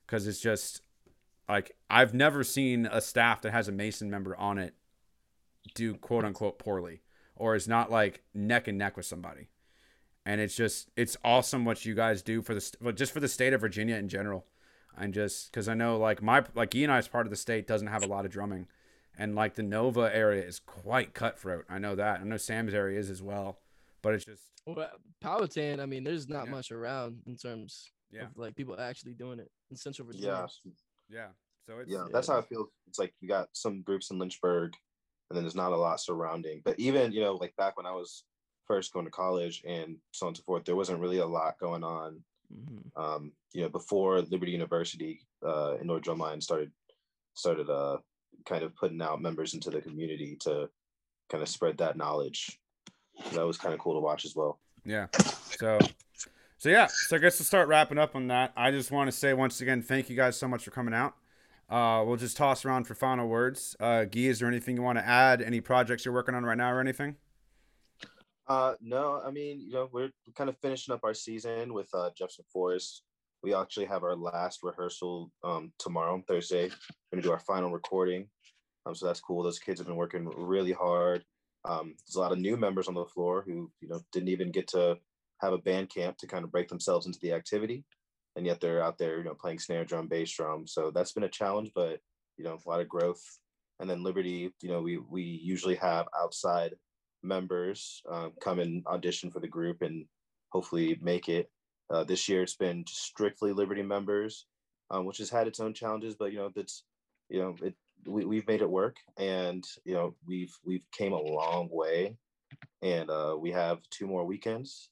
because 0.07 0.27
it's 0.27 0.41
just 0.41 0.83
like 1.49 1.77
I've 1.89 2.15
never 2.15 2.45
seen 2.45 2.87
a 2.87 3.01
staff 3.01 3.41
that 3.43 3.53
has 3.53 3.69
a 3.69 3.73
Mason 3.73 4.11
member 4.11 4.37
on 4.37 4.59
it 4.59 4.75
do 5.75 5.95
quote 5.95 6.25
unquote 6.25 6.59
poorly 6.59 7.03
or 7.37 7.55
is 7.55 7.69
not 7.69 7.91
like 7.91 8.23
neck 8.35 8.69
and 8.69 8.79
neck 8.79 8.97
with 8.97 9.07
somebody. 9.07 9.49
And 10.25 10.41
it's 10.41 10.55
just 10.55 10.91
it's 10.97 11.17
awesome 11.25 11.65
what 11.65 11.85
you 11.85 11.95
guys 11.95 12.23
do 12.23 12.43
for 12.43 12.55
the 12.55 12.93
just 12.93 13.13
for 13.13 13.21
the 13.21 13.29
state 13.29 13.53
of 13.53 13.61
Virginia 13.61 13.97
in 13.97 14.09
general. 14.09 14.47
And 14.97 15.15
just 15.15 15.51
because 15.51 15.69
I 15.69 15.75
know 15.75 15.99
like 15.99 16.23
my 16.23 16.45
like 16.55 16.75
E 16.75 16.85
and 16.85 16.93
I's 16.93 17.09
part 17.09 17.27
of 17.27 17.31
the 17.31 17.37
state 17.37 17.67
doesn't 17.67 17.89
have 17.89 18.03
a 18.05 18.07
lot 18.09 18.25
of 18.25 18.31
drumming, 18.31 18.67
and 19.19 19.35
like 19.35 19.55
the 19.55 19.63
Nova 19.63 20.15
area 20.15 20.43
is 20.45 20.59
quite 20.59 21.15
cutthroat. 21.15 21.65
I 21.69 21.79
know 21.79 21.95
that. 21.95 22.21
I 22.21 22.25
know 22.25 22.37
Sam's 22.37 22.75
area 22.75 22.99
is 22.99 23.11
as 23.11 23.23
well, 23.23 23.59
but 24.03 24.15
it's 24.15 24.25
just 24.25 24.51
Well, 24.67 24.79
uh, 24.79 24.89
Powhatan, 25.21 25.81
I 25.81 25.87
mean, 25.87 26.05
there's 26.05 26.29
not 26.29 26.45
Yeah. 26.47 26.51
much 26.53 26.71
around 26.71 27.23
in 27.27 27.37
terms 27.37 27.91
yeah 28.11 28.25
of 28.27 28.37
like 28.37 28.55
people 28.55 28.79
actually 28.79 29.15
doing 29.15 29.39
it 29.39 29.51
in 29.71 29.77
Central 29.77 30.07
Virginia. 30.07 30.47
Yeah, 30.65 30.73
yeah. 31.09 31.29
So 31.67 31.79
it's 31.79 31.91
yeah, 31.91 32.07
that's 32.13 32.29
how 32.29 32.39
I 32.39 32.43
feel. 32.43 32.67
It's 32.87 32.99
like 32.99 33.15
you 33.21 33.29
got 33.29 33.49
some 33.53 33.83
groups 33.83 34.11
in 34.11 34.19
Lynchburg, 34.19 34.75
and 35.31 35.37
then 35.37 35.45
there's 35.45 35.55
not 35.55 35.73
a 35.73 35.77
lot 35.77 36.01
surrounding. 36.01 36.61
But 36.65 36.79
even 36.79 37.13
you 37.13 37.21
know, 37.21 37.35
like 37.35 37.57
back 37.57 37.77
when 37.77 37.87
I 37.87 37.93
was 37.93 38.25
first 38.67 38.93
going 38.93 39.07
to 39.07 39.11
college 39.11 39.63
and 39.67 39.97
so 40.13 40.27
on 40.27 40.31
and 40.31 40.37
so 40.37 40.43
forth, 40.45 40.65
there 40.65 40.77
wasn't 40.77 41.01
really 41.01 41.19
a 41.19 41.27
lot 41.27 41.59
going 41.59 41.83
on. 41.83 42.23
Mhm. 42.53 43.01
Um, 43.03 43.33
you 43.53 43.63
know, 43.63 43.69
before 43.69 44.21
Liberty 44.23 44.53
University 44.53 45.21
uh, 45.45 45.77
in 45.81 45.87
North 45.87 46.03
Drumline 46.03 46.43
started 46.43 46.71
started 47.35 47.71
uh, 47.71 47.99
kind 48.47 48.63
of 48.63 48.75
putting 48.77 49.01
out 49.01 49.23
members 49.23 49.55
into 49.55 49.71
the 49.71 49.81
community 49.81 50.37
to 50.41 50.69
kind 51.31 51.43
of 51.43 51.49
spread 51.49 51.79
that 51.79 51.97
knowledge. 51.97 52.61
That 53.33 53.47
was 53.47 53.59
kind 53.59 53.75
of 53.75 53.81
cool 53.81 53.95
to 53.95 54.01
watch 54.01 54.25
as 54.25 54.35
well. 54.35 54.61
Yeah. 54.85 55.07
So, 55.59 55.79
so 56.59 56.69
yeah. 56.69 56.89
So 56.91 57.17
I 57.17 57.19
guess 57.19 57.39
to 57.39 57.45
start 57.45 57.69
wrapping 57.69 57.99
up 57.99 58.17
on 58.17 58.29
that, 58.29 58.53
I 58.57 58.71
just 58.71 58.91
want 58.91 59.11
to 59.11 59.17
say 59.17 59.33
once 59.33 59.61
again, 59.61 59.83
thank 59.83 60.11
you 60.11 60.17
guys 60.17 60.37
so 60.37 60.49
much 60.49 60.65
for 60.65 60.71
coming 60.71 60.95
out. 60.95 61.15
Uh, 61.71 62.05
we'll 62.05 62.17
just 62.17 62.37
toss 62.37 62.65
around 62.65 62.85
for 62.85 62.95
final 62.95 63.29
words. 63.29 63.77
Uh, 63.81 64.05
Guy, 64.05 64.23
is 64.23 64.41
there 64.41 64.49
anything 64.49 64.77
you 64.77 64.83
want 64.83 64.99
to 64.99 65.07
add? 65.07 65.41
Any 65.41 65.61
projects 65.61 66.05
you're 66.05 66.13
working 66.13 66.35
on 66.35 66.45
right 66.45 66.59
now 66.59 66.71
or 66.71 66.81
anything? 66.81 67.17
Uh, 68.49 68.75
no, 68.81 69.23
I 69.25 69.31
mean, 69.31 69.61
you 69.61 69.73
know, 69.73 69.89
we're 69.93 70.11
kind 70.37 70.51
of 70.51 70.59
finishing 70.59 70.93
up 70.93 71.05
our 71.05 71.15
season 71.15 71.73
with 71.73 71.89
uh, 71.95 72.11
Jefferson 72.17 72.45
Forest. 72.53 73.03
We 73.43 73.55
actually 73.55 73.87
have 73.87 74.03
our 74.03 74.17
last 74.17 74.61
rehearsal 74.63 75.31
um, 75.45 75.73
tomorrow, 75.79 76.23
Thursday. 76.27 76.65
We're 76.69 77.17
gonna 77.17 77.23
do 77.23 77.33
our 77.33 77.41
final 77.41 77.71
recording. 77.71 78.29
Um, 78.87 78.95
so 78.95 79.07
that's 79.07 79.21
cool. 79.21 79.43
Those 79.43 79.59
kids 79.59 79.79
have 79.81 79.87
been 79.87 79.97
working 79.97 80.29
really 80.37 80.73
hard. 80.73 81.25
Um, 81.65 81.95
there's 82.07 82.17
a 82.17 82.21
lot 82.21 82.33
of 82.33 82.39
new 82.39 82.57
members 82.57 82.89
on 82.89 82.95
the 82.95 83.05
floor 83.05 83.45
who, 83.47 83.71
you 83.81 83.89
know, 83.89 84.01
didn't 84.13 84.29
even 84.29 84.51
get 84.51 84.67
to 84.69 84.99
have 85.41 85.53
a 85.53 85.59
band 85.59 85.91
camp 85.91 86.19
to 86.19 86.27
kind 86.27 86.45
of 86.45 86.51
break 86.51 86.69
themselves 86.69 87.07
into 87.07 87.19
the 87.21 87.33
activity, 87.33 87.85
and 88.37 88.45
yet 88.45 88.61
they're 88.61 88.83
out 88.83 88.99
there, 88.99 89.19
you 89.19 89.25
know, 89.25 89.35
playing 89.35 89.61
snare 89.61 89.85
drum, 89.85 90.09
bass 90.09 90.31
drum. 90.33 90.67
So 90.67 90.91
that's 90.91 91.13
been 91.13 91.25
a 91.25 91.29
challenge, 91.29 91.71
but 91.75 92.01
you 92.37 92.45
know, 92.45 92.59
a 92.65 92.69
lot 92.69 92.81
of 92.81 92.89
growth. 92.89 93.23
And 93.79 93.89
then 93.89 94.03
Liberty, 94.03 94.53
you 94.61 94.69
know, 94.69 94.81
we 94.81 94.99
we 94.99 95.23
usually 95.23 95.77
have 95.77 96.07
outside 96.21 96.75
members 97.23 98.03
um, 98.11 98.33
come 98.41 98.59
and 98.59 98.87
audition 98.87 99.31
for 99.31 99.41
the 99.41 99.49
group 99.49 99.83
and 99.83 100.05
hopefully 100.51 100.99
make 101.01 101.29
it. 101.29 101.51
Uh, 101.91 102.05
this 102.05 102.29
year 102.29 102.43
it's 102.43 102.57
been 102.57 102.85
strictly 102.89 103.53
Liberty 103.53 103.83
members, 103.83 104.47
um, 104.91 105.05
which 105.05 105.19
has 105.19 105.31
had 105.31 105.47
its 105.47 105.61
own 105.61 105.75
challenges, 105.75 106.15
but 106.15 106.33
you 106.33 106.39
know 106.39 106.51
that's 106.55 106.85
you 107.29 107.41
know 107.41 107.55
it 107.63 107.75
we, 108.07 108.25
we've 108.25 108.47
made 108.47 108.63
it 108.63 108.71
work 108.71 108.97
and 109.19 109.65
you 109.85 109.95
know 109.95 110.15
we've 110.27 110.55
we've 110.65 110.85
came 110.93 111.13
a 111.13 111.21
long 111.21 111.69
way 111.71 112.17
and 112.83 113.11
uh, 113.11 113.37
we 113.39 113.51
have 113.51 113.79
two 113.91 114.07
more 114.07 114.25
weekends 114.25 114.91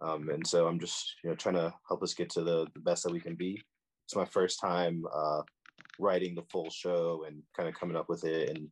um, 0.00 0.28
and 0.30 0.46
so 0.46 0.66
i'm 0.66 0.78
just 0.78 1.14
you 1.22 1.30
know 1.30 1.36
trying 1.36 1.54
to 1.54 1.72
help 1.86 2.02
us 2.02 2.14
get 2.14 2.30
to 2.30 2.42
the, 2.42 2.66
the 2.74 2.80
best 2.80 3.02
that 3.04 3.12
we 3.12 3.20
can 3.20 3.34
be 3.34 3.60
it's 4.06 4.16
my 4.16 4.24
first 4.24 4.60
time 4.60 5.04
uh, 5.14 5.42
writing 5.98 6.34
the 6.34 6.44
full 6.50 6.70
show 6.70 7.24
and 7.26 7.42
kind 7.56 7.68
of 7.68 7.74
coming 7.74 7.96
up 7.96 8.08
with 8.08 8.24
it 8.24 8.50
and 8.50 8.68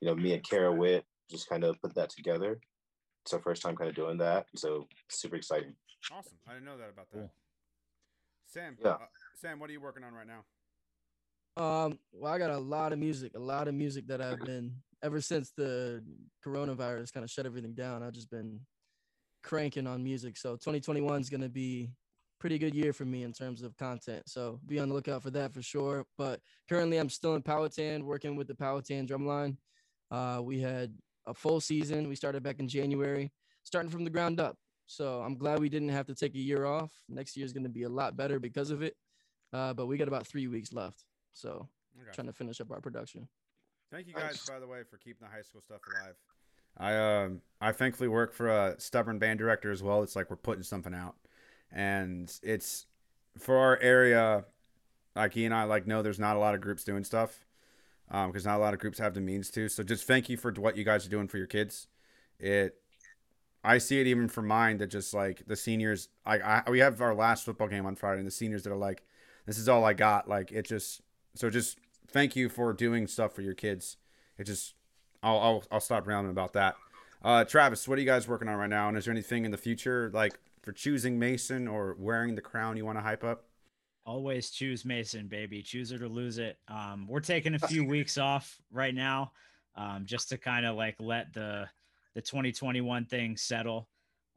you 0.00 0.08
know 0.08 0.14
me 0.14 0.32
and 0.34 0.48
kara 0.48 0.72
witt 0.72 1.04
just 1.30 1.48
kind 1.48 1.64
of 1.64 1.80
put 1.80 1.94
that 1.94 2.10
together 2.10 2.58
it's 3.24 3.32
our 3.32 3.40
first 3.40 3.62
time 3.62 3.76
kind 3.76 3.88
of 3.88 3.96
doing 3.96 4.18
that 4.18 4.46
so 4.54 4.86
super 5.08 5.36
exciting 5.36 5.74
Awesome. 6.10 6.38
I 6.48 6.54
didn't 6.54 6.64
know 6.64 6.78
that 6.78 6.90
about 6.90 7.10
that. 7.10 7.18
Cool. 7.18 7.32
Sam. 8.46 8.76
Yeah. 8.82 8.90
Uh, 8.90 8.98
Sam, 9.36 9.60
what 9.60 9.70
are 9.70 9.72
you 9.72 9.80
working 9.80 10.02
on 10.04 10.14
right 10.14 10.26
now? 10.26 10.44
Um, 11.56 11.98
well, 12.12 12.32
I 12.32 12.38
got 12.38 12.50
a 12.50 12.58
lot 12.58 12.92
of 12.92 12.98
music, 12.98 13.32
a 13.36 13.40
lot 13.40 13.68
of 13.68 13.74
music 13.74 14.06
that 14.08 14.20
I've 14.20 14.40
been 14.44 14.74
ever 15.02 15.20
since 15.20 15.52
the 15.56 16.02
coronavirus 16.44 17.12
kind 17.12 17.24
of 17.24 17.30
shut 17.30 17.46
everything 17.46 17.74
down. 17.74 18.02
I've 18.02 18.12
just 18.12 18.30
been 18.30 18.60
cranking 19.42 19.86
on 19.86 20.02
music. 20.02 20.36
So 20.36 20.52
2021 20.52 21.20
is 21.20 21.30
gonna 21.30 21.48
be 21.48 21.90
pretty 22.40 22.58
good 22.58 22.74
year 22.74 22.92
for 22.92 23.04
me 23.04 23.22
in 23.22 23.32
terms 23.32 23.62
of 23.62 23.76
content. 23.76 24.24
So 24.26 24.60
be 24.66 24.80
on 24.80 24.88
the 24.88 24.94
lookout 24.94 25.22
for 25.22 25.30
that 25.30 25.54
for 25.54 25.62
sure. 25.62 26.04
But 26.18 26.40
currently, 26.68 26.98
I'm 26.98 27.08
still 27.08 27.34
in 27.34 27.42
Powhatan, 27.42 28.04
working 28.04 28.34
with 28.34 28.48
the 28.48 28.54
Powhatan 28.54 29.06
drumline. 29.06 29.56
Uh, 30.10 30.40
we 30.42 30.60
had 30.60 30.92
a 31.26 31.34
full 31.34 31.60
season. 31.60 32.08
We 32.08 32.16
started 32.16 32.42
back 32.42 32.60
in 32.60 32.68
January, 32.68 33.32
starting 33.64 33.90
from 33.90 34.04
the 34.04 34.10
ground 34.10 34.40
up. 34.40 34.56
So 34.86 35.20
I'm 35.22 35.36
glad 35.36 35.60
we 35.60 35.68
didn't 35.68 35.88
have 35.90 36.06
to 36.06 36.14
take 36.14 36.34
a 36.34 36.38
year 36.38 36.66
off. 36.66 36.92
Next 37.08 37.36
year 37.36 37.46
is 37.46 37.52
going 37.52 37.62
to 37.62 37.68
be 37.68 37.84
a 37.84 37.88
lot 37.88 38.16
better 38.16 38.38
because 38.38 38.70
of 38.70 38.82
it. 38.82 38.96
Uh, 39.52 39.72
but 39.72 39.86
we 39.86 39.96
got 39.96 40.08
about 40.08 40.26
three 40.26 40.46
weeks 40.48 40.72
left. 40.72 41.04
So 41.32 41.68
Okay. 42.00 42.10
trying 42.12 42.26
to 42.26 42.32
finish 42.32 42.60
up 42.60 42.70
our 42.70 42.80
production. 42.80 43.28
Thank 43.90 44.06
you 44.06 44.14
guys, 44.14 44.42
by 44.48 44.58
the 44.58 44.66
way, 44.66 44.82
for 44.90 44.96
keeping 44.96 45.26
the 45.26 45.34
high 45.34 45.42
school 45.42 45.60
stuff 45.60 45.80
alive. 45.86 46.14
I 46.78 46.96
um 46.96 47.42
I 47.60 47.72
thankfully 47.72 48.08
work 48.08 48.32
for 48.32 48.48
a 48.48 48.80
stubborn 48.80 49.18
band 49.18 49.38
director 49.38 49.70
as 49.70 49.82
well. 49.82 50.02
It's 50.02 50.16
like 50.16 50.30
we're 50.30 50.36
putting 50.36 50.62
something 50.62 50.94
out, 50.94 51.16
and 51.70 52.32
it's 52.42 52.86
for 53.38 53.58
our 53.58 53.78
area. 53.80 54.46
Like 55.14 55.34
he 55.34 55.44
and 55.44 55.54
I 55.54 55.64
like 55.64 55.86
know 55.86 56.00
there's 56.00 56.18
not 56.18 56.36
a 56.36 56.38
lot 56.38 56.54
of 56.54 56.62
groups 56.62 56.82
doing 56.82 57.04
stuff, 57.04 57.44
um, 58.10 58.30
because 58.30 58.44
not 58.44 58.56
a 58.56 58.62
lot 58.62 58.74
of 58.74 58.80
groups 58.80 58.98
have 58.98 59.14
the 59.14 59.20
means 59.20 59.50
to. 59.50 59.68
So 59.68 59.82
just 59.82 60.06
thank 60.06 60.28
you 60.28 60.36
for 60.36 60.52
what 60.52 60.76
you 60.76 60.84
guys 60.84 61.06
are 61.06 61.10
doing 61.10 61.28
for 61.28 61.38
your 61.38 61.46
kids. 61.46 61.88
It, 62.38 62.76
I 63.64 63.78
see 63.78 64.00
it 64.00 64.06
even 64.06 64.28
for 64.28 64.42
mine 64.42 64.78
that 64.78 64.88
just 64.88 65.14
like 65.14 65.46
the 65.46 65.56
seniors. 65.56 66.08
Like 66.26 66.42
I 66.42 66.62
we 66.68 66.80
have 66.80 67.00
our 67.00 67.14
last 67.14 67.44
football 67.44 67.68
game 67.68 67.86
on 67.86 67.94
Friday, 67.96 68.18
and 68.18 68.26
the 68.26 68.32
seniors 68.32 68.64
that 68.64 68.72
are 68.72 68.76
like, 68.76 69.02
this 69.46 69.58
is 69.58 69.68
all 69.68 69.84
I 69.84 69.92
got. 69.92 70.28
Like 70.28 70.50
it 70.50 70.66
just 70.66 71.00
so 71.34 71.48
just 71.48 71.78
thank 72.08 72.36
you 72.36 72.48
for 72.48 72.72
doing 72.72 73.06
stuff 73.06 73.32
for 73.34 73.42
your 73.42 73.54
kids. 73.54 73.96
It 74.38 74.44
just 74.44 74.74
I'll 75.22 75.38
I'll, 75.38 75.64
I'll 75.70 75.80
stop 75.80 76.06
rambling 76.06 76.32
about 76.32 76.52
that. 76.54 76.74
Uh, 77.24 77.44
Travis, 77.44 77.86
what 77.86 77.98
are 77.98 78.00
you 78.00 78.06
guys 78.06 78.26
working 78.26 78.48
on 78.48 78.56
right 78.56 78.68
now? 78.68 78.88
And 78.88 78.98
is 78.98 79.04
there 79.04 79.12
anything 79.12 79.44
in 79.44 79.52
the 79.52 79.58
future 79.58 80.10
like 80.12 80.38
for 80.62 80.72
choosing 80.72 81.18
Mason 81.18 81.68
or 81.68 81.96
wearing 81.98 82.34
the 82.34 82.40
crown 82.40 82.76
you 82.76 82.84
want 82.84 82.98
to 82.98 83.02
hype 83.02 83.22
up? 83.22 83.44
Always 84.04 84.50
choose 84.50 84.84
Mason, 84.84 85.28
baby. 85.28 85.62
Choose 85.62 85.92
it 85.92 86.02
or 86.02 86.08
lose 86.08 86.38
it. 86.38 86.58
Um, 86.68 87.06
we're 87.08 87.20
taking 87.20 87.54
a 87.54 87.58
few 87.58 87.84
weeks 87.84 88.18
off 88.18 88.60
right 88.72 88.94
now, 88.94 89.32
um, 89.76 90.04
just 90.04 90.28
to 90.30 90.38
kind 90.38 90.66
of 90.66 90.76
like 90.76 90.96
let 90.98 91.32
the 91.32 91.68
the 92.14 92.20
2021 92.20 93.04
thing 93.04 93.36
settle. 93.36 93.88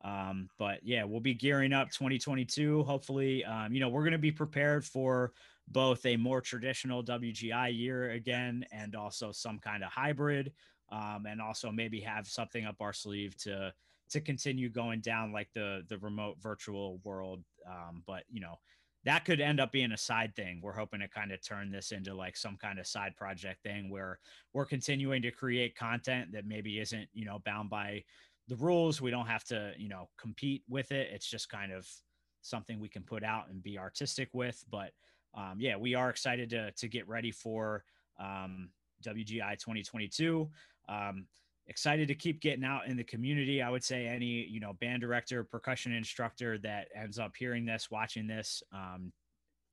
Um, 0.04 0.50
but 0.60 0.82
yeah, 0.84 1.04
we'll 1.04 1.20
be 1.20 1.34
gearing 1.34 1.74
up 1.74 1.90
2022. 1.90 2.84
Hopefully, 2.84 3.44
um, 3.44 3.74
you 3.74 3.80
know, 3.80 3.90
we're 3.90 4.04
gonna 4.04 4.20
be 4.20 4.32
prepared 4.32 4.86
for 4.86 5.34
both 5.68 6.06
a 6.06 6.16
more 6.16 6.42
traditional 6.42 7.04
WGI 7.04 7.76
year 7.76 8.12
again 8.12 8.66
and 8.72 8.96
also 8.96 9.32
some 9.32 9.58
kind 9.58 9.84
of 9.84 9.90
hybrid. 9.92 10.54
Um, 10.92 11.26
and 11.28 11.42
also 11.42 11.72
maybe 11.72 12.00
have 12.02 12.28
something 12.28 12.66
up 12.66 12.76
our 12.80 12.94
sleeve 12.94 13.36
to 13.38 13.74
to 14.10 14.22
continue 14.22 14.70
going 14.70 15.02
down 15.02 15.32
like 15.32 15.50
the 15.54 15.84
the 15.88 15.98
remote 15.98 16.38
virtual 16.40 17.00
world. 17.04 17.44
Um, 17.68 18.04
but 18.06 18.24
you 18.30 18.40
know, 18.40 18.60
that 19.06 19.24
could 19.24 19.40
end 19.40 19.60
up 19.60 19.72
being 19.72 19.92
a 19.92 19.98
side 19.98 20.36
thing. 20.36 20.60
We're 20.64 20.74
hoping 20.74 21.00
to 21.00 21.08
kind 21.08 21.32
of 21.32 21.46
turn 21.46 21.72
this 21.72 21.92
into 21.92 22.14
like 22.14 22.36
some 22.36 22.58
kind 22.58 22.80
of 22.80 22.88
side 22.88 23.16
project 23.16 23.62
thing 23.62 23.90
where 23.90 24.20
we're 24.52 24.66
continuing 24.66 25.22
to 25.22 25.32
create 25.32 25.76
content 25.76 26.32
that 26.34 26.48
maybe 26.48 26.80
isn't, 26.80 27.08
you 27.14 27.26
know, 27.26 27.40
bound 27.46 27.70
by 27.70 28.04
the 28.48 28.56
rules. 28.56 29.02
We 29.02 29.12
don't 29.12 29.28
have 29.28 29.44
to, 29.46 29.74
you 29.78 29.90
know, 29.90 30.10
compete 30.18 30.64
with 30.68 30.92
it. 30.92 31.10
It's 31.14 31.30
just 31.30 31.50
kind 31.50 31.72
of 31.72 31.88
something 32.42 32.80
we 32.80 32.90
can 32.90 33.04
put 33.04 33.24
out 33.24 33.50
and 33.50 33.62
be 33.62 33.78
artistic 33.78 34.30
with. 34.34 34.64
But 34.72 34.92
um, 35.36 35.58
yeah, 35.60 35.78
we 35.78 35.94
are 35.94 36.10
excited 36.10 36.50
to 36.52 36.72
to 36.72 36.88
get 36.88 37.08
ready 37.08 37.32
for 37.32 37.84
um, 38.20 38.70
WGI 39.04 39.60
2022. 39.60 40.50
Um, 40.90 41.28
excited 41.68 42.08
to 42.08 42.16
keep 42.16 42.42
getting 42.42 42.64
out 42.64 42.88
in 42.88 42.98
the 42.98 43.04
community. 43.04 43.62
I 43.62 43.70
would 43.70 43.84
say 43.84 44.08
any, 44.08 44.46
you 44.48 44.60
know, 44.60 44.74
band 44.74 45.02
director, 45.02 45.44
percussion 45.44 45.94
instructor 45.94 46.58
that 46.60 46.88
ends 46.96 47.18
up 47.18 47.36
hearing 47.38 47.66
this, 47.66 47.90
watching 47.90 48.28
this, 48.28 48.62
um, 48.72 49.12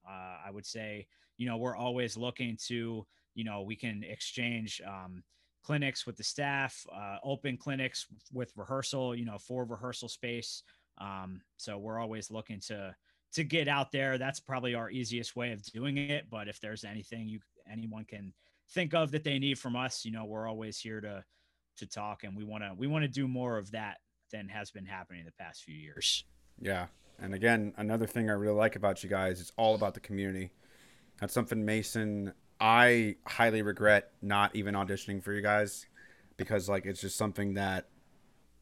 uh, 0.08 0.36
I 0.46 0.50
would 0.50 0.66
say, 0.66 1.06
you 1.36 1.46
know, 1.46 1.56
we're 1.56 1.76
always 1.76 2.16
looking 2.16 2.56
to, 2.68 3.06
you 3.34 3.44
know, 3.44 3.62
we 3.62 3.76
can 3.76 4.02
exchange 4.04 4.80
um, 4.86 5.22
clinics 5.64 6.06
with 6.06 6.16
the 6.16 6.24
staff, 6.24 6.84
uh, 6.94 7.18
open 7.22 7.56
clinics 7.56 8.06
with 8.32 8.52
rehearsal, 8.56 9.14
you 9.14 9.24
know, 9.24 9.38
for 9.38 9.64
rehearsal 9.64 10.08
space. 10.08 10.62
Um, 10.98 11.40
so 11.56 11.78
we're 11.78 12.00
always 12.00 12.30
looking 12.30 12.60
to 12.68 12.94
to 13.32 13.44
get 13.44 13.66
out 13.66 13.90
there, 13.92 14.18
that's 14.18 14.40
probably 14.40 14.74
our 14.74 14.90
easiest 14.90 15.34
way 15.34 15.52
of 15.52 15.62
doing 15.62 15.96
it. 15.96 16.26
But 16.30 16.48
if 16.48 16.60
there's 16.60 16.84
anything 16.84 17.28
you 17.28 17.40
anyone 17.70 18.04
can 18.04 18.34
think 18.70 18.94
of 18.94 19.10
that 19.12 19.24
they 19.24 19.38
need 19.38 19.58
from 19.58 19.74
us, 19.74 20.04
you 20.04 20.12
know, 20.12 20.24
we're 20.24 20.46
always 20.46 20.78
here 20.78 21.00
to 21.00 21.24
to 21.76 21.86
talk 21.86 22.24
and 22.24 22.36
we 22.36 22.44
want 22.44 22.62
to 22.62 22.72
we 22.76 22.86
want 22.86 23.02
to 23.02 23.08
do 23.08 23.26
more 23.26 23.58
of 23.58 23.70
that 23.70 23.98
than 24.30 24.48
has 24.48 24.70
been 24.70 24.86
happening 24.86 25.24
the 25.24 25.32
past 25.32 25.64
few 25.64 25.74
years. 25.74 26.24
Yeah. 26.60 26.86
And 27.18 27.34
again, 27.34 27.74
another 27.76 28.06
thing 28.06 28.30
I 28.30 28.32
really 28.32 28.54
like 28.54 28.76
about 28.76 29.02
you 29.02 29.10
guys, 29.10 29.40
it's 29.40 29.52
all 29.56 29.74
about 29.74 29.94
the 29.94 30.00
community. 30.00 30.52
That's 31.20 31.34
something 31.34 31.64
Mason 31.64 32.32
I 32.60 33.16
highly 33.26 33.62
regret 33.62 34.12
not 34.22 34.54
even 34.54 34.74
auditioning 34.74 35.22
for 35.22 35.32
you 35.32 35.42
guys 35.42 35.86
because 36.36 36.68
like 36.68 36.86
it's 36.86 37.00
just 37.00 37.16
something 37.16 37.54
that 37.54 37.88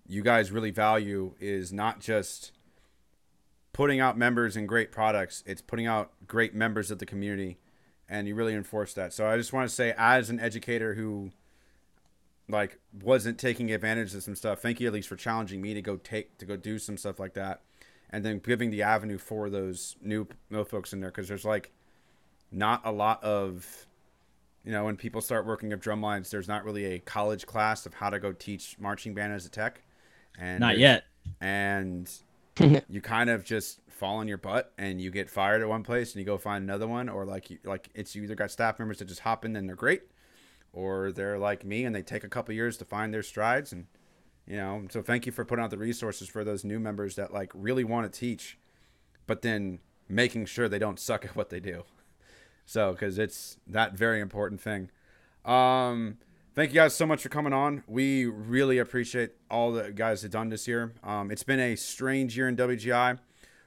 you 0.08 0.22
guys 0.22 0.50
really 0.50 0.70
value 0.70 1.34
is 1.38 1.70
not 1.72 2.00
just 2.00 2.52
putting 3.72 4.00
out 4.00 4.16
members 4.16 4.56
and 4.56 4.66
great 4.66 4.90
products, 4.90 5.44
it's 5.46 5.60
putting 5.60 5.86
out 5.86 6.12
great 6.26 6.54
members 6.54 6.90
of 6.90 6.98
the 6.98 7.06
community 7.06 7.58
and 8.08 8.26
you 8.26 8.34
really 8.34 8.54
enforce 8.54 8.94
that. 8.94 9.12
So 9.12 9.28
I 9.28 9.36
just 9.36 9.52
want 9.52 9.68
to 9.68 9.74
say 9.74 9.94
as 9.96 10.30
an 10.30 10.40
educator 10.40 10.94
who 10.94 11.30
like 12.50 12.78
wasn't 13.02 13.38
taking 13.38 13.70
advantage 13.70 14.14
of 14.14 14.22
some 14.22 14.34
stuff, 14.34 14.60
thank 14.60 14.80
you 14.80 14.86
at 14.86 14.92
least 14.92 15.08
for 15.08 15.16
challenging 15.16 15.60
me 15.60 15.74
to 15.74 15.82
go 15.82 15.96
take 15.96 16.38
to 16.38 16.44
go 16.46 16.56
do 16.56 16.78
some 16.78 16.96
stuff 16.96 17.18
like 17.18 17.34
that. 17.34 17.62
And 18.10 18.24
then 18.24 18.40
giving 18.40 18.70
the 18.70 18.82
avenue 18.82 19.18
for 19.18 19.48
those 19.50 19.96
new 20.02 20.26
new 20.50 20.64
folks 20.64 20.92
in 20.92 21.00
there 21.00 21.10
because 21.10 21.28
there's 21.28 21.44
like 21.44 21.72
not 22.50 22.82
a 22.84 22.90
lot 22.90 23.22
of 23.22 23.86
you 24.64 24.72
know 24.72 24.84
when 24.84 24.96
people 24.96 25.20
start 25.20 25.46
working 25.46 25.72
up 25.72 25.80
drum 25.80 26.02
lines 26.02 26.30
there's 26.30 26.48
not 26.48 26.64
really 26.64 26.84
a 26.86 26.98
college 26.98 27.46
class 27.46 27.86
of 27.86 27.94
how 27.94 28.10
to 28.10 28.18
go 28.18 28.32
teach 28.32 28.76
marching 28.80 29.14
band 29.14 29.32
as 29.32 29.46
a 29.46 29.50
tech. 29.50 29.82
And 30.38 30.60
Not 30.60 30.78
yet. 30.78 31.04
and 31.40 32.10
you 32.88 33.00
kind 33.00 33.30
of 33.30 33.44
just 33.44 33.80
fall 33.88 34.16
on 34.16 34.28
your 34.28 34.38
butt 34.38 34.72
and 34.78 35.00
you 35.00 35.10
get 35.10 35.28
fired 35.28 35.60
at 35.60 35.68
one 35.68 35.82
place 35.82 36.12
and 36.14 36.20
you 36.20 36.24
go 36.24 36.38
find 36.38 36.64
another 36.64 36.88
one 36.88 37.08
or 37.08 37.24
like 37.26 37.50
you 37.50 37.58
like 37.64 37.88
it's 37.94 38.14
you 38.14 38.22
either 38.22 38.34
got 38.34 38.50
staff 38.50 38.78
members 38.78 38.98
that 38.98 39.06
just 39.06 39.20
hop 39.20 39.44
in 39.44 39.54
and 39.56 39.68
they're 39.68 39.76
great 39.76 40.02
or 40.72 41.12
they're 41.12 41.38
like 41.38 41.64
me 41.64 41.84
and 41.84 41.94
they 41.94 42.02
take 42.02 42.24
a 42.24 42.28
couple 42.28 42.54
years 42.54 42.76
to 42.78 42.84
find 42.84 43.12
their 43.12 43.22
strides. 43.22 43.72
And 43.72 43.86
you 44.46 44.56
know 44.56 44.86
so 44.90 45.02
thank 45.02 45.26
you 45.26 45.32
for 45.32 45.44
putting 45.44 45.64
out 45.64 45.70
the 45.70 45.78
resources 45.78 46.28
for 46.28 46.44
those 46.44 46.64
new 46.64 46.80
members 46.80 47.16
that 47.16 47.32
like 47.32 47.52
really 47.54 47.84
want 47.84 48.10
to 48.10 48.18
teach 48.18 48.58
but 49.26 49.42
then 49.42 49.78
making 50.08 50.44
sure 50.44 50.68
they 50.68 50.78
don't 50.78 50.98
suck 50.98 51.24
at 51.24 51.36
what 51.36 51.50
they 51.50 51.60
do. 51.60 51.84
So 52.66 52.92
because 52.92 53.18
it's 53.18 53.56
that 53.66 53.94
very 53.94 54.20
important 54.20 54.60
thing. 54.60 54.90
Um 55.44 56.18
thank 56.54 56.70
you 56.70 56.76
guys 56.76 56.94
so 56.94 57.04
much 57.04 57.20
for 57.20 57.28
coming 57.28 57.52
on. 57.52 57.82
We 57.88 58.26
really 58.26 58.78
appreciate 58.78 59.32
all 59.50 59.72
the 59.72 59.90
guys 59.90 60.22
have 60.22 60.30
done 60.30 60.50
this 60.50 60.68
year. 60.68 60.92
Um 61.02 61.32
it's 61.32 61.42
been 61.42 61.58
a 61.58 61.74
strange 61.74 62.36
year 62.36 62.48
in 62.48 62.54
wgi 62.54 63.18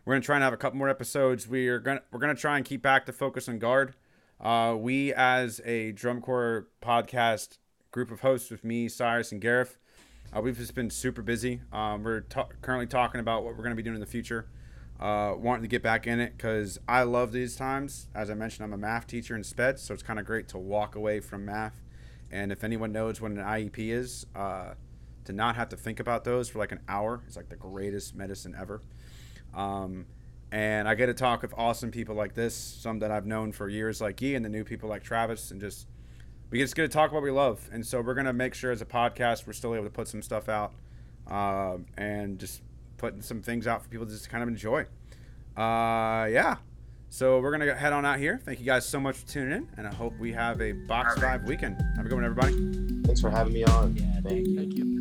we're 0.05 0.13
gonna 0.13 0.23
try 0.23 0.35
and 0.35 0.43
have 0.43 0.53
a 0.53 0.57
couple 0.57 0.77
more 0.77 0.89
episodes. 0.89 1.47
We 1.47 1.67
are 1.67 1.79
gonna 1.79 2.01
we're 2.11 2.19
gonna 2.19 2.35
try 2.35 2.57
and 2.57 2.65
keep 2.65 2.81
back 2.81 3.05
to 3.07 3.13
focus 3.13 3.47
on 3.49 3.59
guard 3.59 3.93
uh 4.39 4.75
we 4.77 5.13
as 5.13 5.61
a 5.65 5.91
drum 5.91 6.21
corps 6.21 6.67
podcast 6.81 7.57
group 7.91 8.11
of 8.11 8.21
hosts 8.21 8.49
with 8.49 8.63
me 8.63 8.87
cyrus 8.87 9.31
and 9.31 9.41
gareth 9.41 9.77
uh, 10.35 10.41
we've 10.41 10.57
just 10.57 10.73
been 10.73 10.89
super 10.89 11.21
busy. 11.21 11.61
Um, 11.71 12.03
we're 12.03 12.21
ta- 12.21 12.47
currently 12.61 12.87
talking 12.87 13.19
about 13.19 13.43
what 13.43 13.55
we're 13.55 13.63
going 13.63 13.71
to 13.71 13.75
be 13.75 13.83
doing 13.83 13.95
in 13.95 13.99
the 13.99 14.07
future. 14.07 14.47
Uh, 14.99 15.33
wanting 15.37 15.63
to 15.63 15.67
get 15.67 15.83
back 15.83 16.07
in 16.07 16.19
it 16.19 16.35
because 16.37 16.79
I 16.87 17.03
love 17.03 17.31
these 17.31 17.55
times. 17.55 18.07
As 18.15 18.31
I 18.31 18.33
mentioned, 18.33 18.63
I'm 18.63 18.73
a 18.73 18.77
math 18.77 19.05
teacher 19.05 19.35
in 19.35 19.43
SPED, 19.43 19.79
so 19.79 19.93
it's 19.93 20.01
kind 20.01 20.19
of 20.19 20.25
great 20.25 20.47
to 20.49 20.57
walk 20.57 20.95
away 20.95 21.19
from 21.19 21.45
math. 21.45 21.81
And 22.31 22.51
if 22.51 22.63
anyone 22.63 22.91
knows 22.91 23.21
what 23.21 23.31
an 23.31 23.37
IEP 23.37 23.77
is, 23.77 24.25
uh, 24.35 24.73
to 25.25 25.33
not 25.33 25.55
have 25.55 25.69
to 25.69 25.77
think 25.77 25.99
about 25.99 26.23
those 26.23 26.49
for 26.49 26.59
like 26.59 26.71
an 26.71 26.79
hour 26.87 27.21
is 27.27 27.35
like 27.35 27.49
the 27.49 27.55
greatest 27.55 28.15
medicine 28.15 28.55
ever. 28.59 28.81
Um, 29.53 30.05
and 30.53 30.87
I 30.87 30.93
get 30.93 31.07
to 31.07 31.15
talk 31.15 31.41
with 31.41 31.51
awesome 31.57 31.89
people 31.89 32.13
like 32.13 32.35
this, 32.35 32.53
some 32.53 32.99
that 32.99 33.09
I've 33.09 33.25
known 33.25 33.51
for 33.51 33.67
years, 33.67 33.99
like 33.99 34.17
Guy, 34.17 34.35
and 34.35 34.45
the 34.45 34.49
new 34.49 34.63
people 34.63 34.87
like 34.87 35.03
Travis, 35.03 35.49
and 35.49 35.59
just 35.59 35.87
we 36.51 36.59
just 36.59 36.75
get 36.75 36.83
to 36.83 36.87
talk 36.87 37.09
about 37.09 37.15
what 37.15 37.23
we 37.23 37.31
love. 37.31 37.67
And 37.73 37.83
so 37.83 38.01
we're 38.01 38.13
gonna 38.13 38.33
make 38.33 38.53
sure 38.53 38.71
as 38.71 38.79
a 38.79 38.85
podcast 38.85 39.47
we're 39.47 39.53
still 39.53 39.73
able 39.73 39.85
to 39.85 39.89
put 39.89 40.07
some 40.07 40.21
stuff 40.21 40.49
out, 40.49 40.73
um, 41.25 41.87
and 41.97 42.37
just 42.37 42.61
putting 42.97 43.23
some 43.23 43.41
things 43.41 43.65
out 43.65 43.81
for 43.81 43.89
people 43.89 44.05
to 44.05 44.11
just 44.11 44.29
kind 44.29 44.43
of 44.43 44.47
enjoy. 44.47 44.81
Uh, 45.57 46.29
yeah. 46.29 46.57
So 47.09 47.39
we're 47.39 47.51
gonna 47.51 47.73
head 47.73 47.91
on 47.91 48.05
out 48.05 48.19
here. 48.19 48.39
Thank 48.45 48.59
you 48.59 48.65
guys 48.65 48.85
so 48.85 48.99
much 48.99 49.17
for 49.17 49.27
tuning 49.27 49.57
in, 49.57 49.69
and 49.77 49.87
I 49.87 49.93
hope 49.93 50.13
we 50.19 50.33
have 50.33 50.61
a 50.61 50.73
box 50.73 51.19
five 51.19 51.45
weekend. 51.45 51.81
Have 51.95 52.05
a 52.05 52.09
good 52.09 52.15
one, 52.15 52.25
everybody. 52.25 53.01
Thanks 53.05 53.21
for 53.21 53.31
having 53.31 53.53
me 53.53 53.63
on. 53.63 53.95
Yeah, 53.95 54.21
thank 54.21 54.47
you. 54.77 54.92